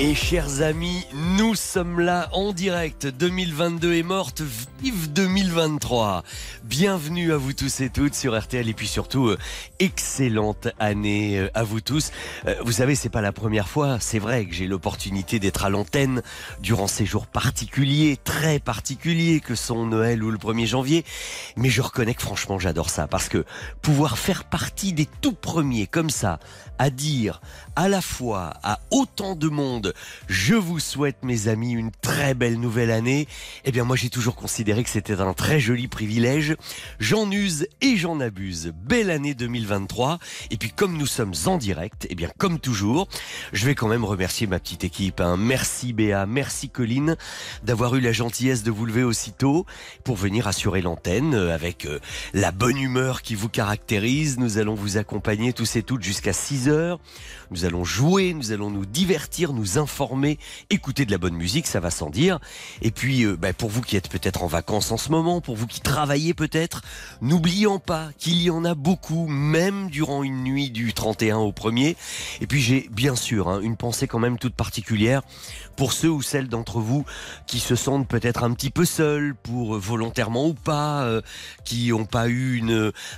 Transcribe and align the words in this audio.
Et 0.00 0.14
chers 0.14 0.62
amis, 0.62 1.04
nous 1.12 1.56
sommes 1.56 1.98
là 1.98 2.28
en 2.30 2.52
direct. 2.52 3.08
2022 3.08 3.94
est 3.94 4.04
morte, 4.04 4.42
vive 4.80 5.12
2023. 5.12 6.22
Bienvenue 6.62 7.32
à 7.32 7.36
vous 7.36 7.52
tous 7.52 7.80
et 7.80 7.90
toutes 7.90 8.14
sur 8.14 8.38
RTL 8.38 8.68
et 8.68 8.74
puis 8.74 8.86
surtout 8.86 9.26
euh, 9.26 9.38
excellente 9.80 10.68
année 10.78 11.40
euh, 11.40 11.50
à 11.54 11.64
vous 11.64 11.80
tous. 11.80 12.12
Euh, 12.46 12.54
vous 12.64 12.70
savez, 12.70 12.94
c'est 12.94 13.08
pas 13.08 13.22
la 13.22 13.32
première 13.32 13.68
fois, 13.68 13.98
c'est 13.98 14.20
vrai 14.20 14.46
que 14.46 14.54
j'ai 14.54 14.68
l'opportunité 14.68 15.40
d'être 15.40 15.64
à 15.64 15.68
l'antenne 15.68 16.22
durant 16.60 16.86
ces 16.86 17.04
jours 17.04 17.26
particuliers, 17.26 18.16
très 18.22 18.60
particuliers 18.60 19.40
que 19.40 19.56
sont 19.56 19.84
Noël 19.84 20.22
ou 20.22 20.30
le 20.30 20.38
1er 20.38 20.66
janvier, 20.66 21.04
mais 21.56 21.70
je 21.70 21.82
reconnais 21.82 22.14
que 22.14 22.22
franchement, 22.22 22.60
j'adore 22.60 22.90
ça 22.90 23.08
parce 23.08 23.28
que 23.28 23.44
pouvoir 23.82 24.16
faire 24.16 24.44
partie 24.44 24.92
des 24.92 25.06
tout 25.06 25.32
premiers 25.32 25.88
comme 25.88 26.10
ça 26.10 26.38
à 26.78 26.90
dire 26.90 27.40
à 27.74 27.88
la 27.88 28.00
fois 28.00 28.54
à 28.62 28.78
autant 28.92 29.34
de 29.34 29.48
monde 29.48 29.87
je 30.28 30.54
vous 30.54 30.80
souhaite 30.80 31.22
mes 31.22 31.48
amis 31.48 31.72
une 31.72 31.90
très 31.90 32.34
belle 32.34 32.58
nouvelle 32.58 32.90
année. 32.90 33.28
Eh 33.64 33.72
bien 33.72 33.84
moi 33.84 33.96
j'ai 33.96 34.10
toujours 34.10 34.36
considéré 34.36 34.84
que 34.84 34.90
c'était 34.90 35.20
un 35.20 35.34
très 35.34 35.60
joli 35.60 35.88
privilège. 35.88 36.56
J'en 36.98 37.30
use 37.30 37.66
et 37.80 37.96
j'en 37.96 38.20
abuse. 38.20 38.72
Belle 38.74 39.10
année 39.10 39.34
2023 39.34 40.18
et 40.50 40.56
puis 40.56 40.70
comme 40.70 40.96
nous 40.96 41.06
sommes 41.06 41.34
en 41.46 41.58
direct, 41.58 42.06
eh 42.10 42.14
bien 42.14 42.30
comme 42.38 42.58
toujours, 42.58 43.08
je 43.52 43.66
vais 43.66 43.74
quand 43.74 43.88
même 43.88 44.04
remercier 44.04 44.46
ma 44.46 44.58
petite 44.58 44.84
équipe. 44.84 45.20
Hein. 45.20 45.36
Merci 45.36 45.92
Béa, 45.92 46.26
merci 46.26 46.68
Colline 46.68 47.16
d'avoir 47.62 47.94
eu 47.94 48.00
la 48.00 48.12
gentillesse 48.12 48.62
de 48.62 48.70
vous 48.70 48.86
lever 48.86 49.04
aussitôt 49.04 49.66
pour 50.04 50.16
venir 50.16 50.46
assurer 50.46 50.82
l'antenne 50.82 51.34
euh, 51.34 51.54
avec 51.54 51.86
euh, 51.86 51.98
la 52.34 52.52
bonne 52.52 52.78
humeur 52.78 53.22
qui 53.22 53.34
vous 53.34 53.48
caractérise. 53.48 54.38
Nous 54.38 54.58
allons 54.58 54.74
vous 54.74 54.96
accompagner 54.96 55.52
tous 55.52 55.76
et 55.76 55.82
toutes 55.82 56.02
jusqu'à 56.02 56.32
6 56.32 56.68
heures. 56.68 57.00
Nous 57.50 57.64
allons 57.64 57.84
jouer, 57.84 58.34
nous 58.34 58.52
allons 58.52 58.70
nous 58.70 58.86
divertir, 58.86 59.52
nous 59.52 59.77
informer, 59.78 60.38
écouter 60.70 61.06
de 61.06 61.10
la 61.10 61.18
bonne 61.18 61.34
musique, 61.34 61.66
ça 61.66 61.80
va 61.80 61.90
sans 61.90 62.10
dire. 62.10 62.38
Et 62.82 62.90
puis, 62.90 63.24
euh, 63.24 63.36
bah, 63.36 63.52
pour 63.52 63.70
vous 63.70 63.80
qui 63.80 63.96
êtes 63.96 64.08
peut-être 64.08 64.42
en 64.42 64.46
vacances 64.46 64.92
en 64.92 64.96
ce 64.96 65.10
moment, 65.10 65.40
pour 65.40 65.56
vous 65.56 65.66
qui 65.66 65.80
travaillez 65.80 66.34
peut-être, 66.34 66.82
n'oublions 67.20 67.78
pas 67.78 68.08
qu'il 68.18 68.42
y 68.42 68.50
en 68.50 68.64
a 68.64 68.74
beaucoup, 68.74 69.26
même 69.26 69.88
durant 69.88 70.22
une 70.22 70.42
nuit 70.42 70.70
du 70.70 70.92
31 70.92 71.38
au 71.38 71.52
1er. 71.52 71.96
Et 72.40 72.46
puis 72.46 72.60
j'ai 72.60 72.88
bien 72.90 73.16
sûr 73.16 73.48
hein, 73.48 73.60
une 73.60 73.76
pensée 73.76 74.06
quand 74.06 74.18
même 74.18 74.38
toute 74.38 74.54
particulière 74.54 75.22
pour 75.76 75.92
ceux 75.92 76.10
ou 76.10 76.22
celles 76.22 76.48
d'entre 76.48 76.80
vous 76.80 77.04
qui 77.46 77.60
se 77.60 77.76
sentent 77.76 78.08
peut-être 78.08 78.42
un 78.42 78.52
petit 78.52 78.70
peu 78.70 78.84
seuls, 78.84 79.34
pour 79.34 79.76
euh, 79.76 79.78
volontairement 79.78 80.46
ou 80.46 80.54
pas, 80.54 81.02
euh, 81.04 81.22
qui 81.64 81.90
n'ont 81.90 82.04
pas 82.04 82.28
eu 82.28 82.62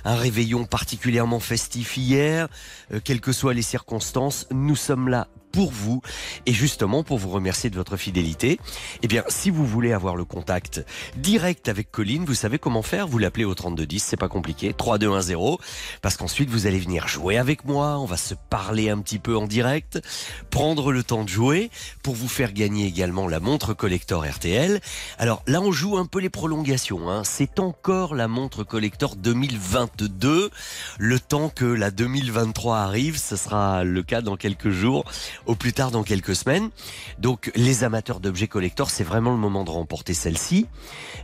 un 0.05 0.15
réveillon 0.15 0.65
particulièrement 0.65 1.39
festif 1.39 1.97
hier, 1.97 2.47
quelles 3.03 3.21
que 3.21 3.31
soient 3.31 3.53
les 3.53 3.61
circonstances, 3.61 4.47
nous 4.51 4.75
sommes 4.75 5.09
là 5.09 5.27
pour 5.51 5.71
vous 5.71 6.01
et 6.45 6.53
justement 6.53 7.03
pour 7.03 7.17
vous 7.17 7.29
remercier 7.29 7.69
de 7.69 7.75
votre 7.75 7.97
fidélité. 7.97 8.59
Eh 9.01 9.07
bien, 9.07 9.23
si 9.27 9.49
vous 9.49 9.65
voulez 9.65 9.93
avoir 9.93 10.15
le 10.15 10.25
contact 10.25 10.85
direct 11.17 11.67
avec 11.67 11.91
Colline, 11.91 12.25
vous 12.25 12.33
savez 12.33 12.59
comment 12.59 12.81
faire. 12.81 13.07
Vous 13.07 13.17
l'appelez 13.17 13.45
au 13.45 13.53
3210, 13.53 14.03
c'est 14.03 14.17
pas 14.17 14.29
compliqué, 14.29 14.73
3210, 14.73 15.57
parce 16.01 16.17
qu'ensuite 16.17 16.49
vous 16.49 16.67
allez 16.67 16.79
venir 16.79 17.07
jouer 17.07 17.37
avec 17.37 17.65
moi. 17.65 17.99
On 17.99 18.05
va 18.05 18.17
se 18.17 18.33
parler 18.49 18.89
un 18.89 18.99
petit 18.99 19.19
peu 19.19 19.35
en 19.37 19.47
direct, 19.47 20.01
prendre 20.49 20.91
le 20.91 21.03
temps 21.03 21.23
de 21.23 21.29
jouer 21.29 21.69
pour 22.03 22.15
vous 22.15 22.27
faire 22.27 22.53
gagner 22.53 22.87
également 22.87 23.27
la 23.27 23.39
montre 23.39 23.73
collector 23.73 24.25
RTL. 24.25 24.79
Alors 25.17 25.43
là, 25.47 25.61
on 25.61 25.71
joue 25.71 25.97
un 25.97 26.05
peu 26.05 26.19
les 26.19 26.29
prolongations. 26.29 27.09
Hein. 27.09 27.23
C'est 27.23 27.59
encore 27.59 28.15
la 28.15 28.27
montre 28.27 28.63
collector 28.63 29.15
2022. 29.15 30.49
Le 30.99 31.19
temps 31.19 31.49
que 31.49 31.65
la 31.65 31.91
2023 31.91 32.77
arrive, 32.77 33.17
ce 33.17 33.35
sera 33.35 33.83
le 33.83 34.03
cas 34.03 34.21
dans 34.21 34.37
quelques 34.37 34.69
jours 34.69 35.05
au 35.45 35.55
plus 35.55 35.73
tard 35.73 35.91
dans 35.91 36.03
quelques 36.03 36.35
semaines. 36.35 36.69
Donc 37.19 37.51
les 37.55 37.83
amateurs 37.83 38.19
d'objets 38.19 38.47
collector, 38.47 38.89
c'est 38.89 39.03
vraiment 39.03 39.31
le 39.31 39.37
moment 39.37 39.63
de 39.63 39.69
remporter 39.69 40.13
celle-ci. 40.13 40.67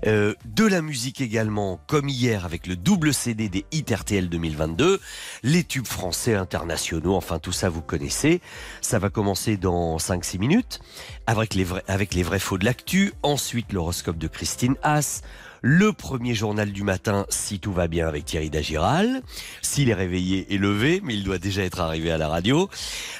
Euh, 0.06 0.34
de 0.46 0.66
la 0.66 0.82
musique 0.82 1.22
également, 1.22 1.80
comme 1.88 2.10
hier 2.10 2.46
avec 2.46 2.68
le 2.68 2.76
double 2.76 3.14
CD 3.14 3.50
des 3.50 3.66
hits 3.72 3.86
RTL 3.94 4.30
2022, 4.30 5.00
les 5.44 5.64
tubes 5.64 5.88
français 5.88 6.36
internationaux, 6.36 7.16
enfin 7.16 7.40
tout 7.40 7.52
ça 7.52 7.70
vous 7.70 7.82
connaissez. 7.82 8.42
Ça 8.82 9.00
va 9.00 9.10
commencer 9.10 9.58
dans 9.58 9.98
5-6 9.98 10.40
minutes 10.40 10.80
avec 11.26 11.54
les 11.54 11.64
vrais, 11.64 11.84
avec 11.88 12.14
les 12.14 12.24
vrais 12.24 12.40
faux 12.40 12.58
de 12.58 12.66
l'actu, 12.66 13.14
ensuite 13.24 13.74
l'horoscope 13.74 14.18
de 14.18 14.28
Christine 14.28 14.76
Haas, 14.84 15.22
le 15.62 15.94
premier 15.94 16.34
journal 16.34 16.72
du 16.72 16.84
matin, 16.84 17.26
si 17.30 17.60
tout 17.60 17.74
va 17.74 17.88
bien 17.88 18.08
avec 18.08 18.26
Thierry 18.26 18.50
Dagiral, 18.50 19.22
s'il 19.62 19.90
est 19.90 19.94
réveillé 19.94 20.54
et 20.54 20.58
levé, 20.58 21.02
mais 21.04 21.16
il 21.16 21.24
doit 21.24 21.38
déjà 21.38 21.64
être 21.64 21.80
arrivé 21.80 22.12
à 22.12 22.18
la 22.18 22.28
radio, 22.28 22.70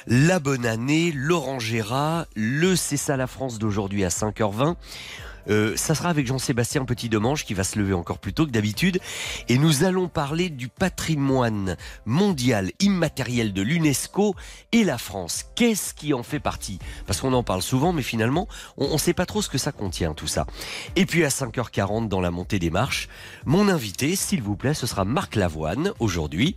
la 0.06 0.38
bonne 0.38 0.66
année, 0.66 1.12
Laurent 1.14 1.58
Gérard, 1.58 2.26
le 2.34 2.76
C'est 2.76 2.96
ça 2.96 3.16
la 3.16 3.26
France 3.26 3.58
d'aujourd'hui 3.58 4.04
à 4.04 4.08
5h20, 4.08 4.76
euh, 5.48 5.74
ça 5.76 5.94
sera 5.94 6.10
avec 6.10 6.26
Jean-Sébastien 6.26 6.84
Petit-Demange 6.84 7.44
qui 7.44 7.54
va 7.54 7.64
se 7.64 7.78
lever 7.78 7.94
encore 7.94 8.18
plus 8.18 8.32
tôt 8.32 8.46
que 8.46 8.50
d'habitude. 8.50 9.00
Et 9.48 9.58
nous 9.58 9.84
allons 9.84 10.08
parler 10.08 10.50
du 10.50 10.68
patrimoine 10.68 11.76
mondial 12.04 12.70
immatériel 12.80 13.52
de 13.52 13.62
l'UNESCO 13.62 14.34
et 14.72 14.84
la 14.84 14.98
France. 14.98 15.46
Qu'est-ce 15.54 15.94
qui 15.94 16.12
en 16.12 16.22
fait 16.22 16.40
partie? 16.40 16.78
Parce 17.06 17.20
qu'on 17.20 17.32
en 17.32 17.42
parle 17.42 17.62
souvent, 17.62 17.92
mais 17.92 18.02
finalement, 18.02 18.48
on 18.76 18.92
ne 18.92 18.98
sait 18.98 19.14
pas 19.14 19.26
trop 19.26 19.42
ce 19.42 19.48
que 19.48 19.58
ça 19.58 19.72
contient, 19.72 20.14
tout 20.14 20.26
ça. 20.26 20.46
Et 20.96 21.06
puis 21.06 21.24
à 21.24 21.28
5h40, 21.28 22.08
dans 22.08 22.20
la 22.20 22.30
montée 22.30 22.58
des 22.58 22.70
marches, 22.70 23.08
mon 23.44 23.68
invité, 23.68 24.16
s'il 24.16 24.42
vous 24.42 24.56
plaît, 24.56 24.74
ce 24.74 24.86
sera 24.86 25.04
Marc 25.04 25.36
Lavoine, 25.36 25.92
aujourd'hui, 25.98 26.54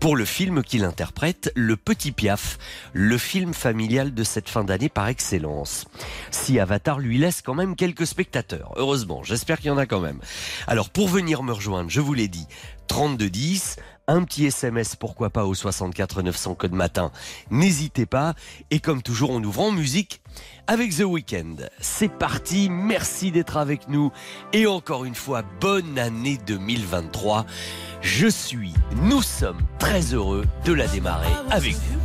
pour 0.00 0.16
le 0.16 0.24
film 0.24 0.62
qu'il 0.62 0.84
interprète, 0.84 1.52
Le 1.54 1.76
Petit 1.76 2.12
Piaf, 2.12 2.58
le 2.92 3.18
film 3.18 3.54
familial 3.54 4.14
de 4.14 4.24
cette 4.24 4.48
fin 4.48 4.64
d'année 4.64 4.88
par 4.88 5.08
excellence. 5.08 5.86
Si 6.30 6.58
Avatar 6.58 6.98
lui 6.98 7.18
laisse 7.18 7.42
quand 7.42 7.54
même 7.54 7.76
quelques 7.76 8.06
spectacles 8.06 8.31
Heureusement, 8.76 9.22
j'espère 9.22 9.58
qu'il 9.58 9.68
y 9.68 9.70
en 9.70 9.78
a 9.78 9.86
quand 9.86 10.00
même. 10.00 10.20
Alors 10.66 10.90
pour 10.90 11.08
venir 11.08 11.42
me 11.42 11.52
rejoindre, 11.52 11.90
je 11.90 12.00
vous 12.00 12.14
l'ai 12.14 12.28
dit, 12.28 12.46
3210, 12.88 13.76
un 14.08 14.24
petit 14.24 14.46
SMS, 14.46 14.96
pourquoi 14.96 15.30
pas 15.30 15.44
au 15.44 15.54
64 15.54 16.22
900 16.22 16.54
code 16.54 16.72
matin. 16.72 17.12
N'hésitez 17.50 18.04
pas. 18.04 18.34
Et 18.70 18.80
comme 18.80 19.02
toujours, 19.02 19.30
on 19.30 19.42
ouvre 19.42 19.60
en 19.62 19.72
musique 19.72 20.20
avec 20.66 20.96
The 20.96 21.04
Weeknd. 21.04 21.56
C'est 21.80 22.12
parti. 22.12 22.68
Merci 22.68 23.30
d'être 23.30 23.56
avec 23.56 23.88
nous. 23.88 24.10
Et 24.52 24.66
encore 24.66 25.04
une 25.04 25.14
fois, 25.14 25.42
bonne 25.60 25.98
année 25.98 26.38
2023. 26.46 27.46
Je 28.00 28.26
suis, 28.26 28.74
nous 28.96 29.22
sommes 29.22 29.62
très 29.78 30.12
heureux 30.12 30.44
de 30.64 30.72
la 30.72 30.88
démarrer 30.88 31.32
avec 31.50 31.74
vous. 31.74 32.02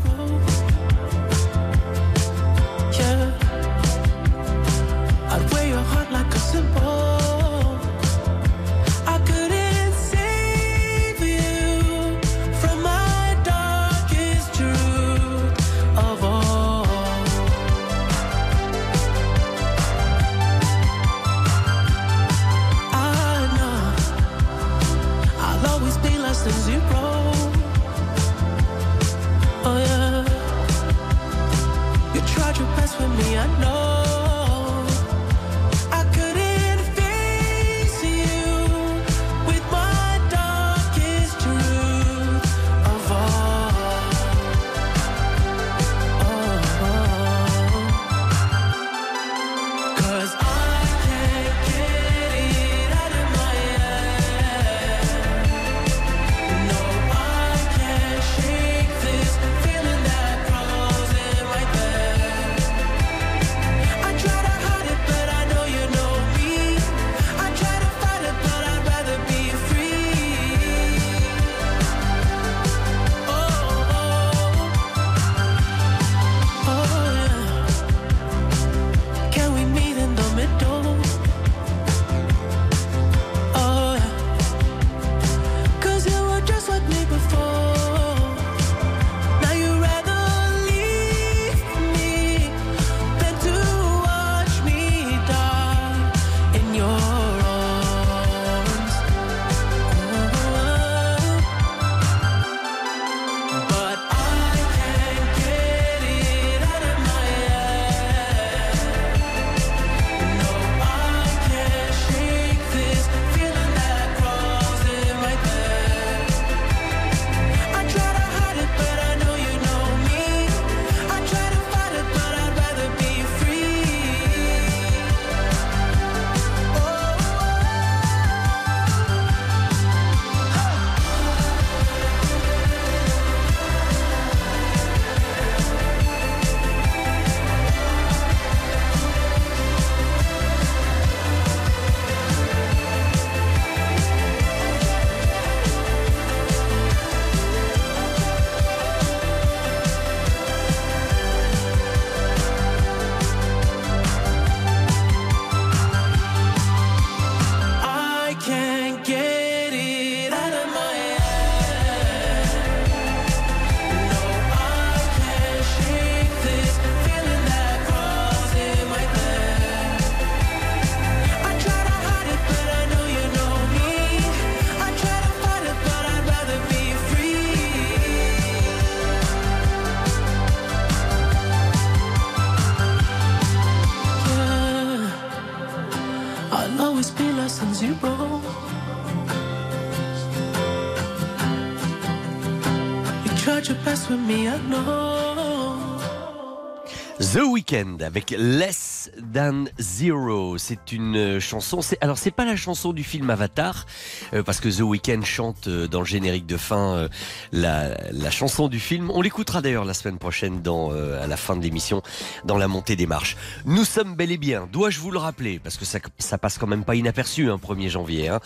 Avec 197.74 198.34
Less 198.38 199.12
Than 199.34 199.66
Zero. 199.78 200.58
C'est 200.58 200.94
une 200.94 201.18
euh, 201.18 201.40
chanson. 201.42 201.82
C'est, 201.82 201.98
alors, 202.02 202.18
c'est 202.18 202.32
pas 202.32 202.46
la 202.46 202.56
chanson 202.56 202.94
du 202.94 203.04
film 203.04 203.30
Avatar, 203.30 203.86
euh, 204.34 204.42
parce 204.42 204.62
que 204.62 204.70
The 204.70 204.82
Weeknd 204.82 205.24
chante 205.26 205.68
euh, 205.68 205.86
dans 205.86 206.00
le 206.00 206.06
générique 206.06 206.46
de 206.46 206.56
fin 206.56 206.96
euh, 206.96 207.10
la, 207.52 207.98
la 208.14 208.32
chanson 208.32 208.70
du 208.70 208.80
film. 208.80 209.12
On 209.14 209.22
l'écoutera 209.22 209.62
d'ailleurs 209.62 209.84
la 209.84 209.94
semaine 209.94 210.18
prochaine 210.18 210.62
dans, 210.62 210.94
euh, 210.94 211.22
à 211.22 211.28
la 211.28 211.36
fin 211.36 211.58
de 211.58 211.62
l'émission, 211.62 212.02
dans 212.46 212.58
la 212.58 212.70
montée 212.70 212.96
des 212.96 213.06
marches. 213.06 213.36
Nous 213.66 213.84
sommes 213.84 214.16
bel 214.16 214.32
et 214.32 214.38
bien, 214.38 214.70
dois-je 214.72 215.02
vous 215.02 215.12
le 215.12 215.20
rappeler, 215.20 215.60
parce 215.60 215.76
que 215.76 215.84
ça, 215.84 216.00
ça 216.20 216.38
passe 216.38 216.58
quand 216.58 216.68
même 216.68 216.86
pas 216.86 216.96
inaperçu, 216.96 217.52
hein, 217.52 217.60
1er 217.62 217.90
janvier. 217.90 218.30
Hein. 218.30 218.40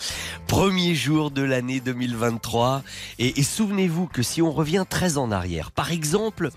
Premier 0.48 0.96
jour 0.96 1.30
de 1.30 1.42
l'année 1.42 1.78
2023. 1.78 2.82
Et, 3.20 3.38
et 3.38 3.44
souvenez-vous 3.44 4.08
que 4.08 4.22
si 4.22 4.42
on 4.42 4.50
revient 4.50 4.84
très 4.88 5.16
en 5.16 5.30
arrière, 5.30 5.70
par 5.70 5.92
exemple, 5.92 6.50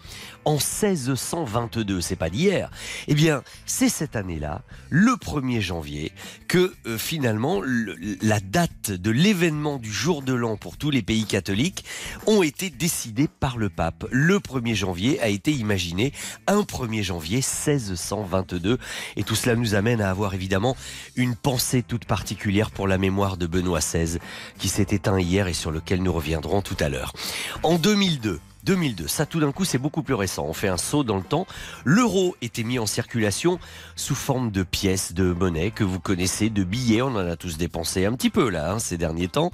en 0.46 0.54
1622, 0.58 2.02
c'est 2.02 2.16
pas 2.16 2.30
d'hier, 2.30 2.70
eh 3.08 3.14
bien, 3.16 3.44
c'est 3.66 3.90
cette 3.90 4.16
année-là, 4.16 4.62
le 4.90 5.14
1er 5.14 5.60
janvier, 5.62 6.12
que 6.48 6.74
euh, 6.86 6.98
finalement, 6.98 7.62
le- 7.62 7.96
la 8.22 8.40
date 8.40 8.92
de 8.92 9.12
l'événement 9.12 9.78
du 9.78 9.92
jour 9.92 10.22
de 10.22 10.34
l'an 10.34 10.56
pour 10.58 10.78
tous 10.78 10.92
les 10.92 11.02
pays 11.02 11.26
catholiques 11.26 11.84
ont 12.28 12.44
été 12.44 12.70
décidées 12.70 13.28
par 13.28 13.58
le 13.58 13.70
pape. 13.70 14.06
Le 14.12 14.40
1er 14.40 14.76
janvier 14.76 15.20
a 15.22 15.28
été 15.28 15.52
imaginé 15.52 16.14
un 16.48 16.62
1er 16.62 17.04
janvier 17.04 17.38
1622. 17.38 18.78
Et 19.16 19.24
tout 19.24 19.36
cela 19.36 19.56
nous 19.56 19.76
amène 19.76 20.02
à 20.02 20.10
avoir 20.10 20.34
évidemment 20.34 20.76
une 21.16 21.36
pensée 21.36 21.84
toute 21.84 22.06
particulière 22.06 22.72
pour 22.72 22.88
la 22.88 22.98
mémoire 22.98 23.38
de 23.38 23.48
Benoît 23.48 23.80
XVI, 23.80 24.20
qui 24.58 24.68
s'est 24.70 24.88
éteint 24.92 25.20
hier 25.20 25.48
et 25.48 25.54
sur 25.54 25.72
lequel 25.72 26.04
nous 26.04 26.14
reviendrons 26.14 26.62
tout 26.62 26.78
à 26.80 26.90
l'heure. 26.90 27.14
En 27.64 27.78
2002, 27.78 28.40
2002, 28.66 29.08
ça 29.08 29.28
tout 29.28 29.40
d'un 29.40 29.52
coup 29.52 29.64
c'est 29.64 29.78
beaucoup 29.78 30.02
plus 30.02 30.16
récent. 30.16 30.46
On 30.48 30.54
fait 30.54 30.68
un 30.68 30.78
saut 30.78 31.04
dans 31.04 31.18
le 31.18 31.24
temps. 31.24 31.46
L'euro 31.84 32.36
était 32.42 32.64
mis 32.64 32.80
en 32.80 32.88
circulation 32.88 33.60
sous 33.96 34.16
forme 34.16 34.50
de 34.50 34.64
pièces 34.64 35.14
de 35.14 35.32
monnaie 35.32 35.70
que 35.70 35.84
vous 35.84 36.00
connaissez, 36.00 36.50
de 36.50 36.64
billets. 36.64 37.04
On 37.04 37.16
en 37.16 37.18
a 37.18 37.36
tous 37.36 37.58
dépensé 37.58 38.06
un 38.06 38.14
petit 38.14 38.32
peu 38.32 38.50
là 38.50 38.72
hein, 38.72 38.80
ces 38.80 38.98
derniers 38.98 39.28
temps, 39.28 39.52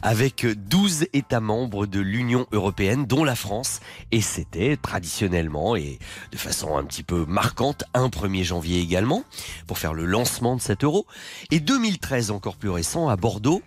avec 0.00 0.46
12 0.46 1.06
États 1.12 1.40
membres 1.40 1.86
de 1.86 1.98
l'Union 1.98 2.46
européenne, 2.52 3.06
dont 3.06 3.24
la 3.24 3.34
France. 3.34 3.80
Et 4.12 4.20
c'était 4.20 4.76
traditionnellement 4.76 5.74
et 5.74 5.98
de 6.30 6.38
façon 6.38 6.76
un 6.76 6.84
petit 6.84 7.02
peu 7.02 7.24
marquante 7.26 7.82
un 7.94 8.08
1er 8.08 8.44
janvier 8.44 8.80
également 8.80 9.24
pour 9.66 9.78
faire 9.78 9.92
le 9.92 10.04
lancement 10.04 10.54
de 10.54 10.60
cet 10.60 10.84
euro. 10.84 11.06
Et 11.50 11.58
2013 11.58 12.30
encore 12.30 12.56
plus 12.56 12.70
récent 12.70 13.08
à 13.08 13.16
Bordeaux. 13.16 13.62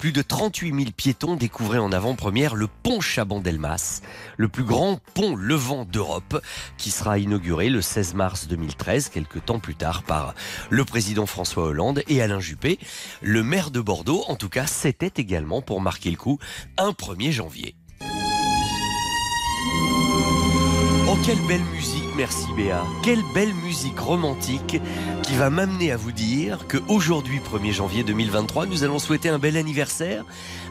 Plus 0.00 0.12
de 0.12 0.22
38 0.22 0.74
000 0.74 0.90
piétons 0.96 1.36
découvraient 1.36 1.76
en 1.76 1.92
avant-première 1.92 2.54
le 2.54 2.68
pont 2.68 3.02
Chaban-Delmas, 3.02 4.00
le 4.40 4.48
plus 4.48 4.64
grand 4.64 5.00
pont 5.12 5.36
levant 5.36 5.84
d'Europe, 5.84 6.42
qui 6.78 6.90
sera 6.90 7.18
inauguré 7.18 7.68
le 7.68 7.82
16 7.82 8.14
mars 8.14 8.48
2013, 8.48 9.10
quelques 9.10 9.44
temps 9.44 9.58
plus 9.58 9.74
tard, 9.74 10.02
par 10.02 10.34
le 10.70 10.82
président 10.86 11.26
François 11.26 11.64
Hollande 11.64 12.02
et 12.08 12.22
Alain 12.22 12.40
Juppé. 12.40 12.78
Le 13.20 13.42
maire 13.42 13.70
de 13.70 13.80
Bordeaux, 13.80 14.24
en 14.28 14.36
tout 14.36 14.48
cas, 14.48 14.66
c'était 14.66 15.20
également, 15.20 15.60
pour 15.60 15.82
marquer 15.82 16.10
le 16.10 16.16
coup, 16.16 16.38
un 16.78 16.92
1er 16.92 17.32
janvier. 17.32 17.74
Oh, 21.06 21.16
quelle 21.26 21.40
belle 21.46 21.64
musique, 21.74 22.08
merci 22.16 22.46
Béa. 22.56 22.82
Quelle 23.02 23.22
belle 23.34 23.52
musique 23.52 23.98
romantique 23.98 24.80
qui 25.22 25.34
va 25.34 25.50
m'amener 25.50 25.92
à 25.92 25.96
vous 25.98 26.12
dire 26.12 26.66
que 26.66 26.78
aujourd'hui, 26.88 27.40
1er 27.40 27.72
janvier 27.72 28.04
2023, 28.04 28.66
nous 28.66 28.84
allons 28.84 28.98
souhaiter 28.98 29.28
un 29.28 29.38
bel 29.38 29.58
anniversaire 29.58 30.24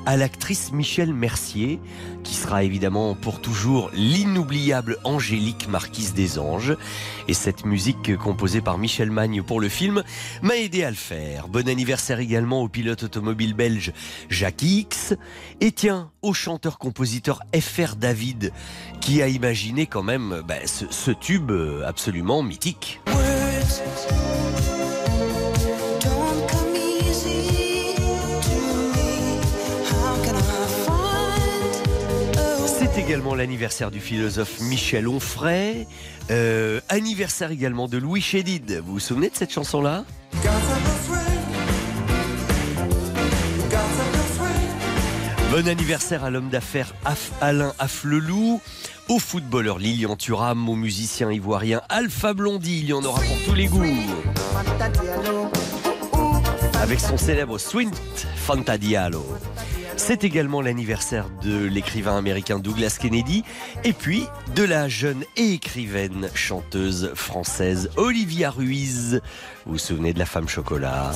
à 0.10 0.18
l'actrice 0.18 0.72
Michelle 0.72 1.13
Mercier, 1.13 1.80
qui 2.24 2.34
sera 2.34 2.63
évidemment 2.63 3.13
pour 3.13 3.42
toujours 3.42 3.92
l'inoubliable 3.94 4.98
Angélique 5.04 5.68
Marquise 5.70 6.16
des 6.16 6.39
Anges. 6.39 6.75
Et 7.28 7.36
cette 7.36 7.63
musique 7.63 8.18
composée 8.18 8.62
par 8.62 8.80
Michel 8.80 9.12
Magne 9.12 9.44
pour 9.44 9.62
le 9.62 9.70
film 9.70 10.04
m'a 10.42 10.58
aidé 10.58 10.84
à 10.84 10.89
le 10.89 10.96
faire. 10.96 11.48
Bon 11.48 11.70
anniversaire 11.70 12.20
également 12.20 12.63
au 12.63 12.68
pilote 12.68 13.04
automobile 13.04 13.54
belge 13.54 13.94
Jacques 14.32 14.63
X. 14.63 15.13
Et 15.62 15.72
tiens, 15.72 16.10
au 16.24 16.34
chanteur-compositeur 16.34 17.42
F.R. 17.56 17.96
David, 17.96 18.51
qui 19.01 19.22
a 19.22 19.28
imaginé 19.28 19.86
quand 19.86 20.01
même 20.01 20.42
bah, 20.48 20.56
ce, 20.66 21.12
tube 21.12 21.51
absolument 21.86 22.42
mythique. 22.42 23.00
C'est 32.93 33.01
également 33.01 33.36
l'anniversaire 33.36 33.91
du 33.91 34.00
philosophe 34.00 34.60
Michel 34.62 35.08
Onfray. 35.08 35.88
Euh, 36.31 36.79
anniversaire 36.89 37.51
également 37.51 37.88
de 37.88 37.98
Louis 37.98 38.22
Chédid. 38.22 38.81
Vous 38.86 38.93
vous 38.93 39.00
souvenez 39.00 39.29
de 39.29 39.36
cette 39.36 39.51
chanson-là? 39.51 40.05
Bon 45.51 45.67
anniversaire 45.67 46.24
à 46.24 46.29
l'homme 46.29 46.50
d'affaires 46.50 46.93
Af- 47.05 47.31
Alain 47.41 47.74
Afflelou, 47.79 48.62
au 49.08 49.19
footballeur 49.19 49.79
Lilian 49.79 50.15
Thuram, 50.15 50.69
au 50.69 50.75
musicien 50.75 51.31
ivoirien 51.31 51.81
Alpha 51.89 52.34
Blondy, 52.34 52.79
il 52.81 52.86
y 52.86 52.93
en 52.93 53.03
aura 53.03 53.19
pour 53.22 53.38
tous 53.46 53.55
les 53.55 53.65
goûts. 53.65 53.84
Avec 56.81 57.00
son 57.00 57.17
célèbre 57.17 57.58
Swing 57.58 57.89
Fantadialo. 58.36 59.25
C'est 60.00 60.24
également 60.24 60.62
l'anniversaire 60.62 61.29
de 61.44 61.65
l'écrivain 61.65 62.18
américain 62.18 62.58
Douglas 62.58 62.98
Kennedy 63.00 63.44
et 63.84 63.91
puis 63.91 64.24
de 64.56 64.63
la 64.63 64.88
jeune 64.88 65.25
écrivaine 65.36 66.29
chanteuse 66.34 67.12
française 67.15 67.91
Olivia 67.98 68.50
Ruiz. 68.50 69.22
Vous 69.65 69.74
vous 69.74 69.77
souvenez 69.77 70.13
de 70.13 70.20
la 70.20 70.25
femme 70.25 70.48
chocolat? 70.48 71.12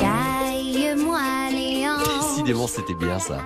Décidément, 2.43 2.67
c'était 2.67 2.93
bien 2.93 3.19
ça. 3.19 3.37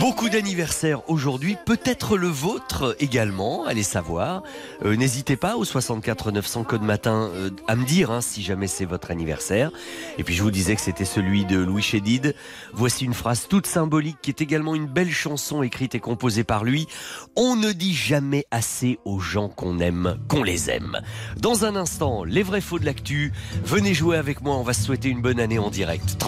Beaucoup 0.00 0.28
d'anniversaires 0.28 1.08
aujourd'hui, 1.08 1.56
peut-être 1.64 2.18
le 2.18 2.26
vôtre 2.28 2.94
également, 3.00 3.64
allez 3.64 3.82
savoir. 3.82 4.42
Euh, 4.84 4.94
N'hésitez 4.94 5.36
pas 5.36 5.56
au 5.56 5.64
64 5.64 6.30
900 6.30 6.64
code 6.64 6.82
matin 6.82 7.30
euh, 7.32 7.48
à 7.68 7.76
me 7.76 7.86
dire 7.86 8.10
hein, 8.10 8.20
si 8.20 8.42
jamais 8.42 8.66
c'est 8.66 8.84
votre 8.84 9.10
anniversaire. 9.10 9.70
Et 10.18 10.24
puis 10.24 10.34
je 10.34 10.42
vous 10.42 10.50
disais 10.50 10.74
que 10.74 10.82
c'était 10.82 11.06
celui 11.06 11.46
de 11.46 11.58
Louis 11.58 11.80
Chédid. 11.80 12.34
Voici 12.74 13.06
une 13.06 13.14
phrase 13.14 13.46
toute 13.48 13.66
symbolique 13.66 14.18
qui 14.20 14.30
est 14.30 14.42
également 14.42 14.74
une 14.74 14.86
belle 14.86 15.10
chanson 15.10 15.62
écrite 15.62 15.94
et 15.94 16.00
composée 16.00 16.44
par 16.44 16.64
lui. 16.64 16.86
On 17.34 17.56
ne 17.56 17.72
dit 17.72 17.94
jamais 17.94 18.44
assez 18.50 18.98
aux 19.06 19.20
gens 19.20 19.48
qu'on 19.48 19.78
aime 19.78 20.18
qu'on 20.28 20.42
les 20.42 20.68
aime. 20.68 21.00
Dans 21.38 21.64
un 21.64 21.76
instant, 21.76 22.24
les 22.24 22.42
vrais 22.42 22.60
faux 22.60 22.78
de 22.78 22.84
l'actu. 22.84 23.32
Venez 23.64 23.94
jouer 23.94 24.18
avec 24.18 24.42
moi, 24.42 24.54
on 24.56 24.62
va 24.62 24.74
se 24.74 24.82
souhaiter 24.82 25.08
une 25.08 25.22
bonne 25.22 25.40
année 25.40 25.58
en 25.58 25.70
direct. 25.70 26.18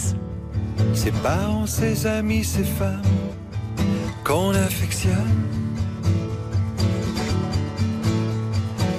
32-10. 0.00 0.14
Ses 0.94 1.12
parents, 1.12 1.66
ses 1.66 2.06
amis, 2.06 2.44
ses 2.44 2.64
femmes 2.64 3.02
qu'on 4.24 4.50
affectionne, 4.50 5.14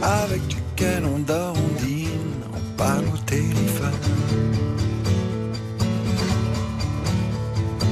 avec 0.02 0.42
duquel 0.48 1.04
on 1.06 1.20
dort, 1.20 1.56
on 1.56 1.86
dîne, 1.86 2.42
on 2.54 2.78
parle 2.78 3.06
au 3.14 3.18
téléphone. 3.26 4.02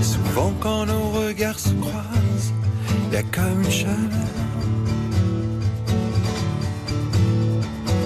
Souvent 0.01 0.53
quand 0.59 0.85
nos 0.85 1.09
regards 1.11 1.59
se 1.59 1.73
croisent, 1.73 2.53
y 3.11 3.15
a 3.17 3.23
comme 3.23 3.61
une 3.63 3.71
chaleur. 3.71 4.35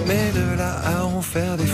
Mais 0.06 0.30
de 0.32 0.56
là 0.58 0.72
à 0.84 1.04
en 1.06 1.22
faire 1.22 1.56
des 1.56 1.66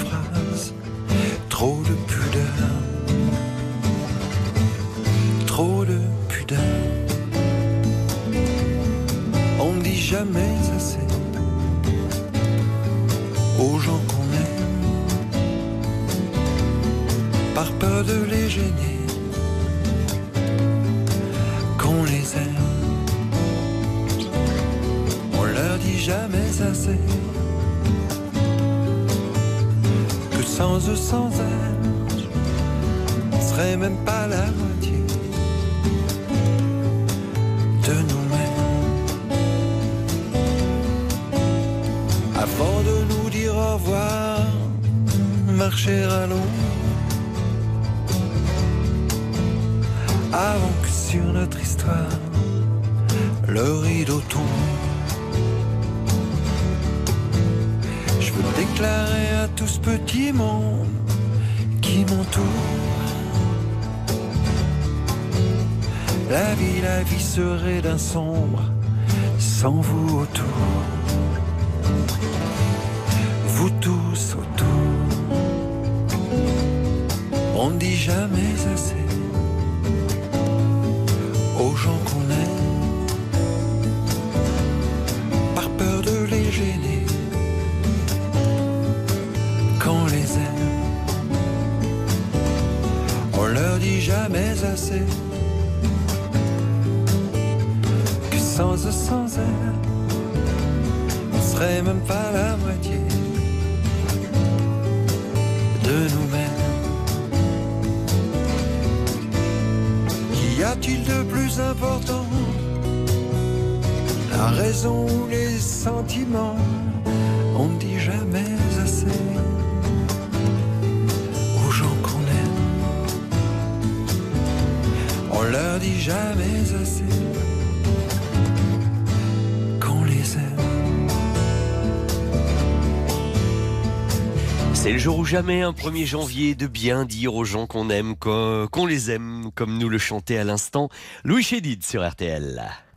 jamais, 135.25 135.63
un 135.63 135.73
1er 135.73 136.07
janvier, 136.07 136.55
de 136.55 136.67
bien 136.67 137.05
dire 137.05 137.35
aux 137.35 137.45
gens 137.45 137.67
qu'on 137.67 137.91
aime, 137.91 138.17
qu'on 138.17 138.87
les 138.87 139.11
aime, 139.11 139.51
comme 139.55 139.79
nous 139.79 139.89
le 139.89 139.99
chantait 139.99 140.39
à 140.39 140.45
l'instant 140.45 140.89
Louis 141.25 141.43
Chédid 141.43 141.85
sur. 141.85 142.01
RTL. 142.01 142.90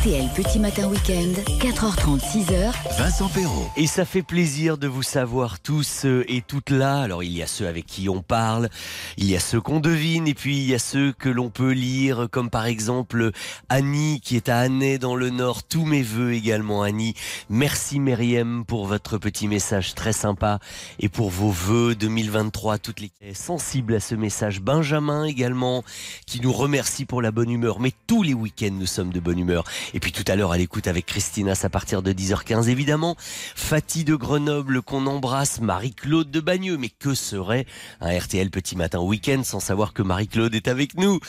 RTL 0.00 0.28
Petit 0.34 0.58
Matin 0.58 0.88
Week-end, 0.88 1.32
4h30, 1.58 2.20
6h. 2.20 2.72
Vincent 2.98 3.28
Perrault. 3.28 3.70
Et 3.76 3.86
ça 3.86 4.06
fait 4.06 4.22
plaisir 4.22 4.78
de 4.78 4.86
vous 4.86 5.02
savoir 5.02 5.60
tous 5.60 6.06
euh, 6.06 6.24
et 6.26 6.40
toutes 6.40 6.70
là. 6.70 7.02
Alors 7.02 7.22
il 7.22 7.32
y 7.32 7.42
a 7.42 7.46
ceux 7.46 7.66
avec 7.66 7.84
qui 7.84 8.08
on 8.08 8.22
parle, 8.22 8.70
il 9.18 9.30
y 9.30 9.36
a 9.36 9.40
ceux 9.40 9.60
qu'on 9.60 9.78
devine, 9.78 10.26
et 10.26 10.32
puis 10.32 10.56
il 10.56 10.64
y 10.64 10.74
a 10.74 10.78
ceux 10.78 11.12
que 11.12 11.28
l'on 11.28 11.50
peut 11.50 11.72
lire, 11.72 12.28
comme 12.30 12.48
par 12.48 12.64
exemple 12.64 13.30
Annie 13.68 14.20
qui 14.22 14.36
est 14.36 14.48
à 14.48 14.60
Annay 14.60 14.98
dans 14.98 15.16
le 15.16 15.28
Nord. 15.28 15.64
Tous 15.64 15.84
mes 15.84 16.02
voeux 16.02 16.32
également 16.32 16.82
Annie. 16.82 17.14
Merci 17.50 18.00
Myriam 18.00 18.64
pour 18.64 18.86
votre 18.86 19.18
petit 19.18 19.48
message 19.48 19.94
très 19.94 20.14
sympa 20.14 20.60
et 20.98 21.10
pour 21.10 21.28
vos 21.28 21.50
voeux 21.50 21.94
2023. 21.94 22.78
Toutes 22.78 23.00
les 23.00 23.10
sensibles 23.34 23.96
à 23.96 24.00
ce 24.00 24.14
message. 24.14 24.60
Benjamin 24.62 25.24
également 25.24 25.84
qui 26.26 26.40
nous 26.40 26.52
remercie 26.52 27.04
pour 27.04 27.20
la 27.20 27.32
bonne 27.32 27.50
humeur. 27.50 27.80
Mais 27.80 27.92
tous 28.06 28.22
les 28.22 28.34
week-ends 28.34 28.72
nous 28.72 28.86
sommes 28.86 29.12
de 29.12 29.20
bonne 29.20 29.38
humeur. 29.38 29.64
Et 29.94 30.00
puis 30.00 30.12
tout 30.12 30.24
à 30.26 30.36
l'heure 30.36 30.52
à 30.52 30.58
l'écoute 30.58 30.86
avec 30.86 31.06
Christina 31.06 31.54
à 31.62 31.68
partir 31.68 32.02
de 32.02 32.12
10h15 32.12 32.68
évidemment. 32.68 33.16
Fatih 33.18 34.04
de 34.04 34.14
Grenoble 34.14 34.82
qu'on 34.82 35.06
embrasse, 35.06 35.60
Marie-Claude 35.60 36.30
de 36.30 36.40
Bagneux. 36.40 36.76
Mais 36.76 36.88
que 36.88 37.14
serait 37.14 37.66
un 38.00 38.16
RTL 38.16 38.50
Petit 38.50 38.76
Matin 38.76 39.00
Week-end 39.00 39.42
sans 39.44 39.60
savoir 39.60 39.92
que 39.92 40.02
Marie-Claude 40.02 40.54
est 40.54 40.68
avec 40.68 40.94
nous? 40.94 41.20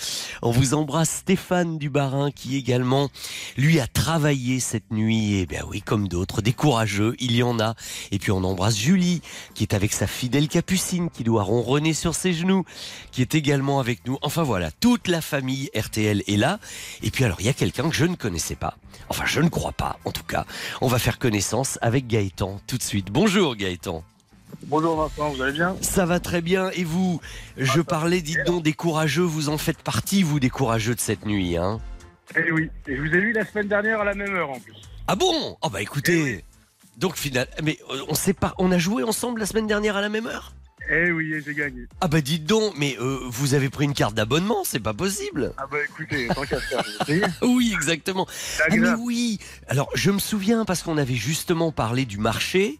On 0.42 0.52
vous 0.52 0.74
embrasse 0.74 1.10
Stéphane 1.10 1.78
du 1.78 1.90
Barin 1.90 2.32
qui 2.32 2.56
également 2.56 3.10
lui 3.58 3.80
a 3.80 3.88
travaillé 3.88 4.60
cette 4.60 4.92
nuit. 4.92 5.36
Et 5.36 5.46
bien 5.46 5.64
oui, 5.70 5.82
comme 5.82 6.08
d'autres, 6.08 6.42
des 6.42 6.54
courageux, 6.54 7.16
il 7.20 7.36
y 7.36 7.44
en 7.44 7.60
a. 7.60 7.76
Et 8.12 8.20
puis 8.20 8.32
on 8.32 8.44
embrasse 8.44 8.78
Julie 8.78 9.22
qui 9.54 9.64
est 9.64 9.74
avec 9.74 9.94
sa 9.94 10.08
fidèle 10.08 10.48
capucine 10.48 11.10
qui 11.10 11.24
doit 11.24 11.44
ronronner 11.44 11.94
sur 11.94 12.16
ses 12.16 12.34
genoux, 12.34 12.66
qui 13.12 13.22
est 13.22 13.36
également 13.36 13.80
avec 13.80 14.06
nous. 14.06 14.18
Enfin 14.22 14.44
voilà, 14.44 14.72
toute 14.72 15.08
la 15.08 15.22
famille 15.22 15.70
RTL 15.76 16.24
est 16.28 16.38
là. 16.38 16.60
Et 17.04 17.12
puis 17.12 17.24
alors, 17.24 17.38
il 17.40 17.46
y 17.46 17.50
a 17.50 17.54
quelqu'un 17.54 17.90
que 17.90 17.96
je 17.96 18.06
ne 18.06 18.16
connaissais 18.16 18.51
pas. 18.56 18.78
Enfin, 19.10 19.24
je 19.26 19.42
ne 19.42 19.50
crois 19.50 19.74
pas, 19.74 19.98
en 20.06 20.12
tout 20.12 20.24
cas. 20.24 20.46
On 20.82 20.88
va 20.88 21.00
faire 21.00 21.20
connaissance 21.20 21.78
avec 21.82 22.08
Gaëtan 22.08 22.60
tout 22.68 22.78
de 22.78 22.84
suite. 22.84 23.12
Bonjour 23.12 23.56
Gaëtan. 23.56 24.04
Bonjour 24.64 24.96
Vincent, 24.98 25.30
vous 25.30 25.42
allez 25.42 25.54
bien? 25.54 25.76
Ça 25.82 26.06
va 26.06 26.20
très 26.20 26.42
bien. 26.42 26.70
Et 26.72 26.84
vous? 26.84 27.20
Je 27.58 27.82
parlais, 27.82 28.22
dites 28.22 28.46
donc, 28.46 28.64
des 28.64 28.74
courageux. 28.74 29.24
Vous 29.24 29.50
en 29.50 29.58
faites 29.58 29.82
partie, 29.82 30.24
vous, 30.24 30.40
des 30.40 30.50
courageux 30.50 30.96
de 30.96 31.00
cette 31.00 31.26
nuit, 31.26 31.58
hein? 31.58 31.80
Eh 32.36 32.52
oui, 32.52 32.70
et 32.88 32.96
je 32.96 33.02
vous 33.02 33.08
ai 33.08 33.20
vu 33.20 33.34
la 33.34 33.46
semaine 33.46 33.68
dernière 33.68 34.00
à 34.02 34.06
la 34.06 34.14
même 34.14 34.34
heure 34.36 34.52
en 34.52 34.60
plus. 34.60 34.76
Ah 35.08 35.16
bon? 35.16 35.58
Oh 35.62 35.70
bah 35.70 35.82
écoutez. 35.82 36.46
Donc 36.98 37.16
final, 37.18 37.48
mais 37.64 37.78
euh, 37.90 38.06
on 38.08 38.14
sait 38.14 38.34
pas. 38.34 38.54
On 38.58 38.72
a 38.72 38.78
joué 38.78 39.04
ensemble 39.04 39.40
la 39.40 39.46
semaine 39.46 39.68
dernière 39.68 39.98
à 39.98 40.02
la 40.02 40.10
même 40.10 40.28
heure? 40.28 40.54
Eh 40.90 41.12
oui, 41.12 41.34
j'ai 41.46 41.54
gagné. 41.54 41.86
Ah 42.02 42.08
bah 42.08 42.22
dites 42.22 42.46
donc, 42.46 42.74
mais 42.78 42.98
euh, 43.00 43.20
vous 43.28 43.54
avez 43.54 43.70
pris 43.70 43.86
une 43.86 43.94
carte 43.94 44.16
d'abonnement, 44.16 44.64
c'est 44.64 44.80
pas 44.80 44.94
possible. 44.94 45.54
Ah 45.58 45.66
bah 45.72 45.78
écoutez, 45.84 46.28
tant 46.28 46.44
qu'à 46.44 46.60
faire. 46.60 46.84
Oui, 47.42 47.72
exactement. 47.74 48.28
Ah 48.60 48.76
mais 48.76 48.90
oui. 49.00 49.40
Alors 49.68 49.90
je 49.94 50.12
me 50.12 50.20
souviens 50.20 50.66
parce 50.66 50.84
qu'on 50.84 50.98
avait 50.98 51.16
justement 51.16 51.72
parlé 51.72 52.06
du 52.06 52.18
marché 52.18 52.80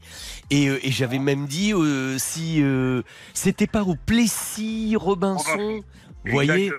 et, 0.50 0.68
euh, 0.68 0.80
et 0.86 0.92
j'avais 0.92 1.20
même 1.20 1.46
dit 1.48 1.74
euh, 1.74 2.18
si 2.18 2.62
euh, 2.62 3.02
c'était 3.34 3.68
pas 3.68 3.84
au 3.84 3.96
Plessis 3.96 4.96
Robinson. 4.98 5.82
Vous 6.26 6.32
voyez. 6.32 6.72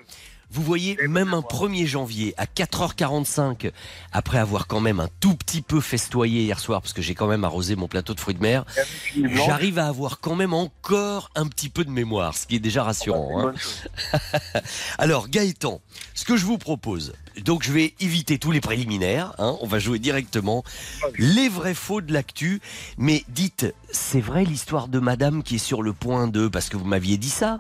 Vous 0.53 0.63
voyez, 0.63 0.99
même 1.09 1.35
un 1.35 1.43
voilà. 1.51 1.75
1er 1.75 1.87
janvier 1.87 2.35
à 2.37 2.45
4h45, 2.45 3.73
après 4.13 4.39
avoir 4.39 4.67
quand 4.67 4.81
même 4.81 5.01
un 5.01 5.09
tout 5.21 5.35
petit 5.35 5.63
peu 5.63 5.81
festoyé 5.81 6.43
hier 6.43 6.61
soir, 6.61 6.83
parce 6.83 6.93
que 6.93 7.01
j'ai 7.01 7.15
quand 7.15 7.27
même 7.27 7.45
arrosé 7.45 7.75
mon 7.75 7.89
plateau 7.89 8.15
de 8.15 8.21
fruits 8.21 8.35
de 8.35 8.43
mer, 8.43 8.65
j'arrive 9.47 9.79
à 9.79 9.87
avoir 9.87 10.21
quand 10.21 10.35
même 10.35 10.53
encore 10.53 11.31
un 11.35 11.47
petit 11.47 11.71
peu 11.71 11.85
de 11.85 11.91
mémoire, 11.91 12.37
ce 12.37 12.47
qui 12.47 12.57
est 12.57 12.61
déjà 12.61 12.85
rassurant. 12.85 13.31
une 13.31 13.39
hein. 13.39 13.43
bonne 13.45 13.59
chose. 13.59 13.89
Alors 14.99 15.29
Gaëtan, 15.29 15.81
ce 16.15 16.25
que 16.25 16.37
je 16.37 16.45
vous 16.45 16.59
propose, 16.59 17.15
donc 17.45 17.63
je 17.63 17.73
vais 17.73 17.95
éviter 18.01 18.39
tous 18.39 18.51
les 18.51 18.61
préliminaires, 18.61 19.33
hein, 19.39 19.57
on 19.61 19.67
va 19.67 19.79
jouer 19.79 19.99
directement 19.99 20.65
les 21.17 21.49
vrais 21.49 21.75
faux 21.75 22.03
de 22.03 22.13
l'actu, 22.13 22.61
mais 22.99 23.25
dites, 23.29 23.75
c'est 23.91 24.21
vrai 24.21 24.45
l'histoire 24.45 24.89
de 24.89 24.99
madame 24.99 25.43
qui 25.43 25.55
est 25.55 25.59
sur 25.59 25.83
le 25.83 25.93
point 25.93 26.29
de, 26.29 26.49
parce 26.49 26.69
que 26.69 26.77
vous 26.77 26.85
m'aviez 26.85 27.17
dit 27.17 27.31
ça, 27.31 27.59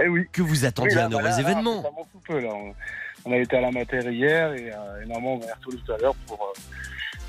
Eh 0.00 0.08
oui. 0.08 0.26
que 0.32 0.42
vous 0.42 0.64
attendiez 0.64 0.92
Oui, 0.92 0.98
là, 0.98 1.06
un 1.06 1.10
heureux 1.10 1.22
là, 1.22 1.40
événement. 1.40 1.84
peu, 2.26 2.38
là. 2.40 2.50
On- 3.24 3.32
a 3.32 3.36
été 3.36 3.56
à 3.56 3.60
la 3.60 3.70
matière 3.70 4.10
hier 4.10 4.52
et, 4.54 4.72
euh, 4.72 5.02
et 5.02 5.06
normalement 5.06 5.34
on 5.34 5.38
va 5.38 5.46
y 5.46 5.52
retourner 5.52 5.78
tout 5.86 5.92
à 5.92 5.98
l'heure 5.98 6.14
pour, 6.26 6.42
euh, 6.42 6.60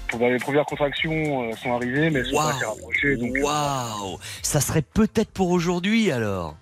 pour 0.07 0.19
bah, 0.19 0.29
les 0.29 0.39
premières 0.39 0.65
contractions 0.65 1.43
euh, 1.43 1.55
sont 1.55 1.71
arrivées 1.73 2.09
mais 2.09 2.19
elles 2.21 2.25
sont 2.25 2.39
assez 2.39 2.65
rapprochées. 2.65 3.09
Euh, 3.21 3.43
Waouh 3.43 4.17
Ça 4.41 4.59
serait 4.59 4.81
peut-être 4.81 5.29
pour 5.29 5.51
aujourd'hui 5.51 6.11
alors 6.11 6.55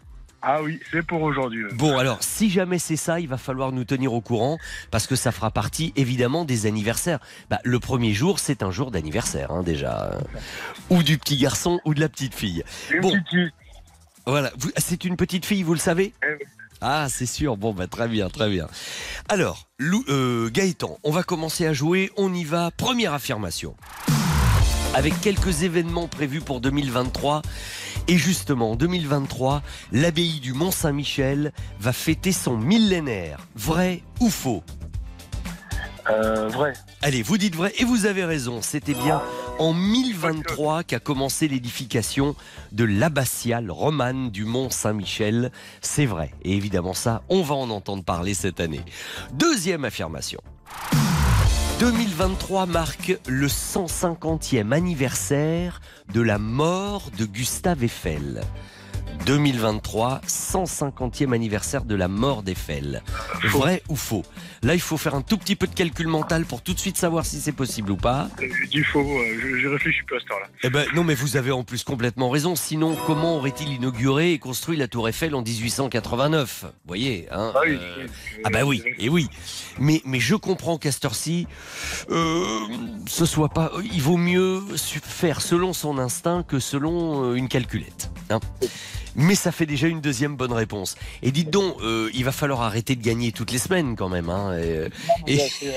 ah 0.43 0.63
oui, 0.63 0.79
c'est 0.91 1.05
pour 1.05 1.21
aujourd'hui. 1.21 1.65
Bon 1.75 1.99
alors, 1.99 2.17
si 2.23 2.49
jamais 2.49 2.79
c'est 2.79 2.95
ça, 2.95 3.19
il 3.19 3.27
va 3.27 3.37
falloir 3.37 3.71
nous 3.71 3.83
tenir 3.85 4.11
au 4.11 4.21
courant 4.21 4.57
parce 4.89 5.05
que 5.05 5.15
ça 5.15 5.31
fera 5.31 5.51
partie 5.51 5.93
évidemment 5.95 6.45
des 6.45 6.65
anniversaires. 6.65 7.19
Bah, 7.51 7.59
le 7.63 7.79
premier 7.79 8.11
jour, 8.13 8.39
c'est 8.39 8.63
un 8.63 8.71
jour 8.71 8.89
d'anniversaire 8.89 9.51
hein, 9.51 9.61
déjà. 9.61 10.17
Ou 10.89 11.03
du 11.03 11.19
petit 11.19 11.37
garçon 11.37 11.79
ou 11.85 11.93
de 11.93 11.99
la 11.99 12.09
petite 12.09 12.33
fille. 12.33 12.63
Une 12.91 13.01
Bon. 13.01 13.11
petite 13.11 13.29
fille. 13.29 13.51
Voilà, 14.25 14.51
Vous- 14.57 14.71
c'est 14.77 15.03
une 15.05 15.15
petite 15.17 15.45
fille, 15.45 15.63
vous 15.63 15.73
le 15.73 15.79
savez 15.79 16.13
Eh. 16.23 16.43
Ah, 16.83 17.07
c'est 17.09 17.25
sûr. 17.27 17.57
Bon, 17.57 17.73
bah, 17.73 17.85
très 17.87 18.07
bien, 18.07 18.29
très 18.29 18.49
bien. 18.49 18.67
Alors, 19.29 19.67
Lou- 19.77 20.03
euh, 20.09 20.49
Gaëtan, 20.49 20.97
on 21.03 21.11
va 21.11 21.21
commencer 21.23 21.67
à 21.67 21.73
jouer. 21.73 22.11
On 22.17 22.33
y 22.33 22.43
va. 22.43 22.71
Première 22.75 23.13
affirmation. 23.13 23.75
Avec 24.95 25.19
quelques 25.21 25.61
événements 25.63 26.07
prévus 26.07 26.41
pour 26.41 26.59
2023. 26.59 27.43
Et 28.07 28.17
justement, 28.17 28.71
en 28.71 28.75
2023, 28.75 29.61
l'abbaye 29.91 30.39
du 30.39 30.53
Mont-Saint-Michel 30.53 31.53
va 31.79 31.93
fêter 31.93 32.31
son 32.31 32.57
millénaire. 32.57 33.37
Vrai 33.55 34.01
ou 34.19 34.29
faux? 34.31 34.63
Euh, 36.09 36.47
vrai. 36.49 36.73
Allez, 37.03 37.21
vous 37.21 37.37
dites 37.37 37.55
vrai 37.55 37.71
et 37.77 37.85
vous 37.85 38.07
avez 38.07 38.25
raison. 38.25 38.61
C'était 38.63 38.95
bien 38.95 39.21
en 39.61 39.73
1023 39.73 40.83
qu'a 40.83 40.99
commencé 40.99 41.47
l'édification 41.47 42.35
de 42.71 42.83
l'abbatiale 42.83 43.69
romane 43.69 44.31
du 44.31 44.43
Mont 44.43 44.71
Saint-Michel. 44.71 45.51
C'est 45.81 46.07
vrai. 46.07 46.31
Et 46.43 46.55
évidemment 46.55 46.95
ça, 46.95 47.21
on 47.29 47.43
va 47.43 47.53
en 47.53 47.69
entendre 47.69 48.03
parler 48.03 48.33
cette 48.33 48.59
année. 48.59 48.81
Deuxième 49.33 49.85
affirmation. 49.85 50.41
2023 51.79 52.65
marque 52.65 53.19
le 53.27 53.45
150e 53.45 54.71
anniversaire 54.71 55.79
de 56.11 56.21
la 56.21 56.39
mort 56.39 57.11
de 57.15 57.25
Gustave 57.25 57.83
Eiffel. 57.83 58.41
2023, 59.25 60.21
150e 60.27 61.33
anniversaire 61.33 61.83
de 61.85 61.95
la 61.95 62.07
mort 62.07 62.43
d'Eiffel. 62.43 63.03
Vrai 63.45 63.81
ou 63.89 63.95
faux? 63.95 64.23
Là, 64.63 64.73
il 64.75 64.81
faut 64.81 64.97
faire 64.97 65.15
un 65.15 65.21
tout 65.21 65.37
petit 65.37 65.55
peu 65.55 65.67
de 65.67 65.73
calcul 65.73 66.07
mental 66.07 66.45
pour 66.45 66.61
tout 66.61 66.73
de 66.73 66.79
suite 66.79 66.97
savoir 66.97 67.25
si 67.25 67.39
c'est 67.39 67.51
possible 67.51 67.91
ou 67.91 67.97
pas. 67.97 68.29
Euh, 68.41 68.47
Je 68.63 68.69
dis 68.69 68.83
faux, 68.83 68.99
euh, 69.01 69.39
je, 69.41 69.57
je 69.57 69.67
réfléchis 69.67 70.03
plus 70.03 70.17
à 70.17 70.19
cette 70.19 70.31
heure-là. 70.31 70.47
Eh 70.63 70.69
ben 70.69 70.85
non, 70.93 71.03
mais 71.03 71.15
vous 71.15 71.35
avez 71.37 71.51
en 71.51 71.63
plus 71.63 71.83
complètement 71.83 72.29
raison. 72.29 72.55
Sinon, 72.55 72.95
comment 73.07 73.37
aurait-il 73.37 73.69
inauguré 73.69 74.33
et 74.33 74.39
construit 74.39 74.77
la 74.77 74.87
Tour 74.87 75.09
Eiffel 75.09 75.33
en 75.35 75.41
1889 75.41 76.61
Vous 76.65 76.69
voyez, 76.87 77.27
hein 77.31 77.51
Ah 77.55 77.59
oui, 77.65 77.77
euh, 77.81 77.95
oui, 78.05 78.41
Ah 78.43 78.49
bah 78.49 78.63
oui, 78.65 78.83
et 78.99 79.09
oui. 79.09 79.27
Mais, 79.79 80.01
mais 80.05 80.19
je 80.19 80.35
comprends 80.35 80.77
qu'à 80.77 80.91
cette 80.91 81.05
heure-ci, 81.05 81.47
euh, 82.11 82.59
ce 83.07 83.25
soit 83.25 83.49
pas. 83.49 83.71
Il 83.93 84.01
vaut 84.01 84.17
mieux 84.17 84.61
faire 84.75 85.41
selon 85.41 85.73
son 85.73 85.97
instinct 85.97 86.43
que 86.47 86.59
selon 86.59 87.31
euh, 87.31 87.33
une 87.35 87.47
calculette. 87.47 88.11
hein. 88.29 88.39
Mais 89.15 89.35
ça 89.35 89.51
fait 89.51 89.65
déjà 89.65 89.87
une 89.87 89.99
deuxième 90.01 90.35
bonne 90.37 90.53
réponse. 90.53 90.95
Et 91.21 91.31
dites 91.31 91.49
donc, 91.49 91.75
euh, 91.81 92.09
il 92.13 92.23
va 92.23 92.31
falloir 92.31 92.61
arrêter 92.61 92.95
de 92.95 93.01
gagner 93.03 93.31
toutes 93.31 93.51
les 93.51 93.57
semaines 93.57 93.95
quand 93.95 94.07
même. 94.09 94.29
Hein, 94.29 94.57
et, 94.57 94.77
euh, 94.77 94.89
et- 95.27 95.41
euh, 95.63 95.71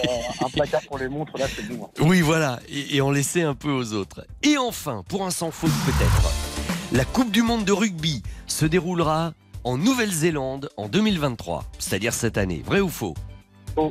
un 0.45 0.49
placard 0.51 0.83
pour 0.89 0.99
les 0.99 1.09
montres, 1.09 1.37
là, 1.37 1.47
c'est 1.55 1.67
bon. 1.69 1.85
hein. 1.85 1.89
oui, 2.01 2.21
voilà, 2.21 2.61
et, 2.69 2.97
et 2.97 3.01
en 3.01 3.11
laisser 3.11 3.43
un 3.43 3.55
peu 3.55 3.71
aux 3.73 3.93
autres. 3.93 4.25
Et 4.43 4.57
enfin, 4.57 5.03
pour 5.09 5.25
un 5.27 5.31
sans 5.31 5.51
faute 5.51 5.73
peut-être, 5.85 6.33
la 6.93 7.05
Coupe 7.05 7.31
du 7.33 7.43
Monde 7.43 7.65
de 7.65 7.73
rugby 7.73 8.23
se 8.47 8.67
déroulera 8.67 9.33
en 9.65 9.79
Nouvelle-Zélande 9.79 10.69
en 10.77 10.89
2023, 10.89 11.65
c'est-à-dire 11.79 12.13
cette 12.13 12.39
année. 12.39 12.63
Vrai 12.65 12.81
ou 12.81 12.89
faux? 12.89 13.15
Faux. 13.75 13.91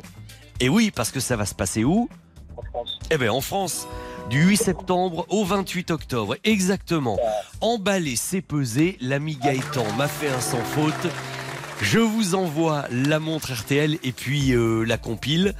Et 0.60 0.68
oui, 0.68 0.90
parce 0.94 1.10
que 1.10 1.20
ça 1.20 1.36
va 1.36 1.44
se 1.46 1.54
passer 1.54 1.84
où? 1.84 2.08
En 2.56 2.62
France. 2.62 2.98
Eh 3.10 3.18
bien, 3.18 3.32
en 3.32 3.40
France, 3.40 3.86
du 4.30 4.42
8 4.42 4.56
septembre 4.56 5.26
au 5.28 5.44
28 5.44 5.90
octobre, 5.90 6.36
exactement. 6.44 7.18
Emballé, 7.60 8.16
c'est 8.16 8.40
pesé, 8.40 8.96
l'ami 9.00 9.36
Gaëtan 9.36 9.84
m'a 9.96 10.08
fait 10.08 10.28
un 10.28 10.40
sans 10.40 10.62
faute. 10.62 11.12
Je 11.82 11.98
vous 11.98 12.34
envoie 12.34 12.86
la 12.90 13.18
montre 13.18 13.52
RTL 13.52 13.98
et 14.02 14.12
puis 14.12 14.52
euh, 14.52 14.84
la 14.84 14.96
compile, 14.96 15.54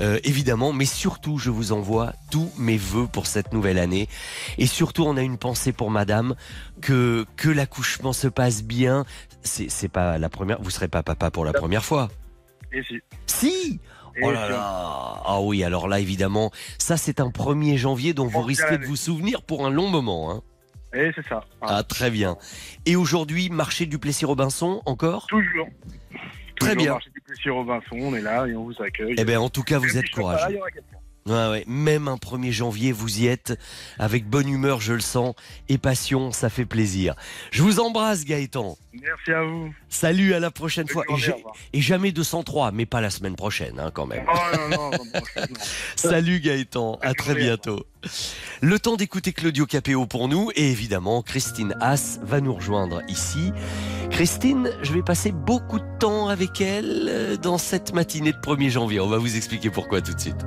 euh, 0.00 0.18
évidemment, 0.24 0.72
mais 0.72 0.84
surtout 0.84 1.38
je 1.38 1.50
vous 1.50 1.72
envoie 1.72 2.12
tous 2.30 2.50
mes 2.58 2.76
voeux 2.76 3.06
pour 3.06 3.26
cette 3.26 3.52
nouvelle 3.52 3.78
année. 3.78 4.08
Et 4.58 4.66
surtout, 4.66 5.04
on 5.04 5.16
a 5.16 5.22
une 5.22 5.38
pensée 5.38 5.72
pour 5.72 5.90
Madame 5.90 6.34
que 6.82 7.24
que 7.36 7.48
l'accouchement 7.48 8.12
se 8.12 8.28
passe 8.28 8.62
bien. 8.62 9.04
C'est 9.42 9.70
c'est 9.70 9.88
pas 9.88 10.18
la 10.18 10.28
première. 10.28 10.60
Vous 10.60 10.70
serez 10.70 10.88
pas 10.88 11.02
papa 11.02 11.30
pour 11.30 11.44
la 11.44 11.52
première 11.52 11.84
fois. 11.84 12.10
Et 12.72 12.82
si. 12.82 13.00
Si. 13.26 13.80
Oh 14.22 14.30
là 14.30 14.48
là 14.48 15.22
Ah 15.24 15.40
oui, 15.40 15.62
alors 15.64 15.88
là, 15.88 16.00
évidemment, 16.00 16.50
ça 16.78 16.96
c'est 16.96 17.20
un 17.20 17.28
1er 17.28 17.76
janvier 17.76 18.12
dont 18.14 18.26
vous 18.26 18.42
risquez 18.42 18.78
de 18.78 18.84
vous 18.86 18.96
souvenir 18.96 19.42
pour 19.42 19.66
un 19.66 19.70
long 19.70 19.88
moment. 19.88 20.30
Hein. 20.32 20.42
Et 20.92 21.10
c'est 21.14 21.26
ça. 21.28 21.44
Ah, 21.60 21.76
Ah, 21.78 21.82
très 21.84 22.10
bien. 22.10 22.36
Et 22.86 22.96
aujourd'hui, 22.96 23.48
marché 23.48 23.86
du 23.86 23.98
Plessis-Robinson, 23.98 24.82
encore? 24.86 25.26
Toujours. 25.28 25.68
Très 26.58 26.70
Toujours 26.70 26.76
bien. 26.82 26.92
marché 26.92 27.10
du 27.10 27.20
Plessis 27.20 27.48
Robinson, 27.50 27.96
on 28.00 28.14
est 28.14 28.20
là 28.20 28.46
et 28.46 28.54
on 28.56 28.64
vous 28.64 28.82
accueille. 28.82 29.14
Eh 29.16 29.24
bien, 29.24 29.40
en 29.40 29.48
tout 29.48 29.62
cas, 29.62 29.78
vous 29.78 29.96
êtes 29.96 30.10
courageux. 30.10 30.58
Ouais, 31.26 31.48
ouais. 31.50 31.64
Même 31.66 32.08
un 32.08 32.16
1er 32.16 32.50
janvier, 32.50 32.92
vous 32.92 33.20
y 33.20 33.26
êtes 33.26 33.58
avec 33.98 34.26
bonne 34.26 34.48
humeur, 34.48 34.80
je 34.80 34.94
le 34.94 35.00
sens, 35.00 35.34
et 35.68 35.78
passion, 35.78 36.32
ça 36.32 36.48
fait 36.48 36.64
plaisir. 36.64 37.14
Je 37.50 37.62
vous 37.62 37.80
embrasse, 37.80 38.24
Gaëtan. 38.24 38.76
Merci 38.92 39.32
à 39.32 39.42
vous. 39.42 39.72
Salut, 39.88 40.34
à 40.34 40.40
la 40.40 40.50
prochaine 40.50 40.88
fois. 40.88 41.04
Et, 41.72 41.78
et 41.78 41.80
jamais 41.80 42.12
203, 42.12 42.72
mais 42.72 42.86
pas 42.86 43.00
la 43.00 43.10
semaine 43.10 43.36
prochaine, 43.36 43.78
hein, 43.78 43.90
quand 43.92 44.06
même. 44.06 44.24
Oh 44.32 44.56
non, 44.56 44.68
non, 44.68 44.90
non. 44.90 45.42
Salut 45.96 46.40
Gaëtan, 46.40 46.98
à 47.02 47.14
très 47.14 47.34
bientôt. 47.34 47.86
Le 48.62 48.78
temps 48.78 48.96
d'écouter 48.96 49.32
Claudio 49.32 49.66
Capéo 49.66 50.06
pour 50.06 50.28
nous 50.28 50.50
et 50.54 50.70
évidemment 50.70 51.22
Christine 51.22 51.74
Haas 51.80 52.18
va 52.22 52.40
nous 52.40 52.54
rejoindre 52.54 53.02
ici. 53.08 53.52
Christine, 54.10 54.70
je 54.82 54.92
vais 54.92 55.02
passer 55.02 55.32
beaucoup 55.32 55.78
de 55.78 55.98
temps 55.98 56.28
avec 56.28 56.60
elle 56.60 57.06
euh, 57.08 57.36
dans 57.36 57.58
cette 57.58 57.92
matinée 57.92 58.32
de 58.32 58.38
1er 58.38 58.70
janvier. 58.70 59.00
On 59.00 59.08
va 59.08 59.18
vous 59.18 59.36
expliquer 59.36 59.70
pourquoi 59.70 60.00
tout 60.00 60.14
de 60.14 60.20
suite. 60.20 60.46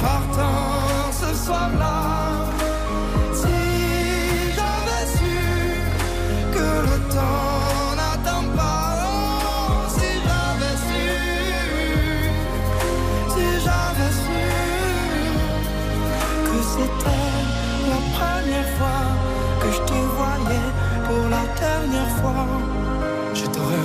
Partant 0.00 1.10
ce 1.12 1.34
soir-là, 1.44 2.11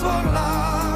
Partant 0.00 0.95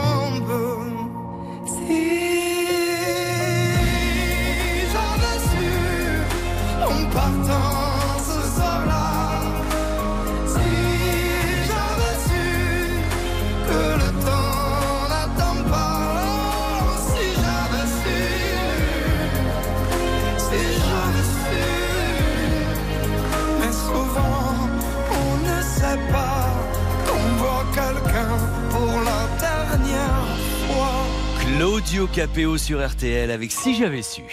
Claudio 31.91 32.07
Capéo 32.07 32.57
sur 32.57 32.87
RTL 32.87 33.29
avec 33.29 33.51
Si 33.51 33.75
j'avais 33.75 34.01
su. 34.01 34.23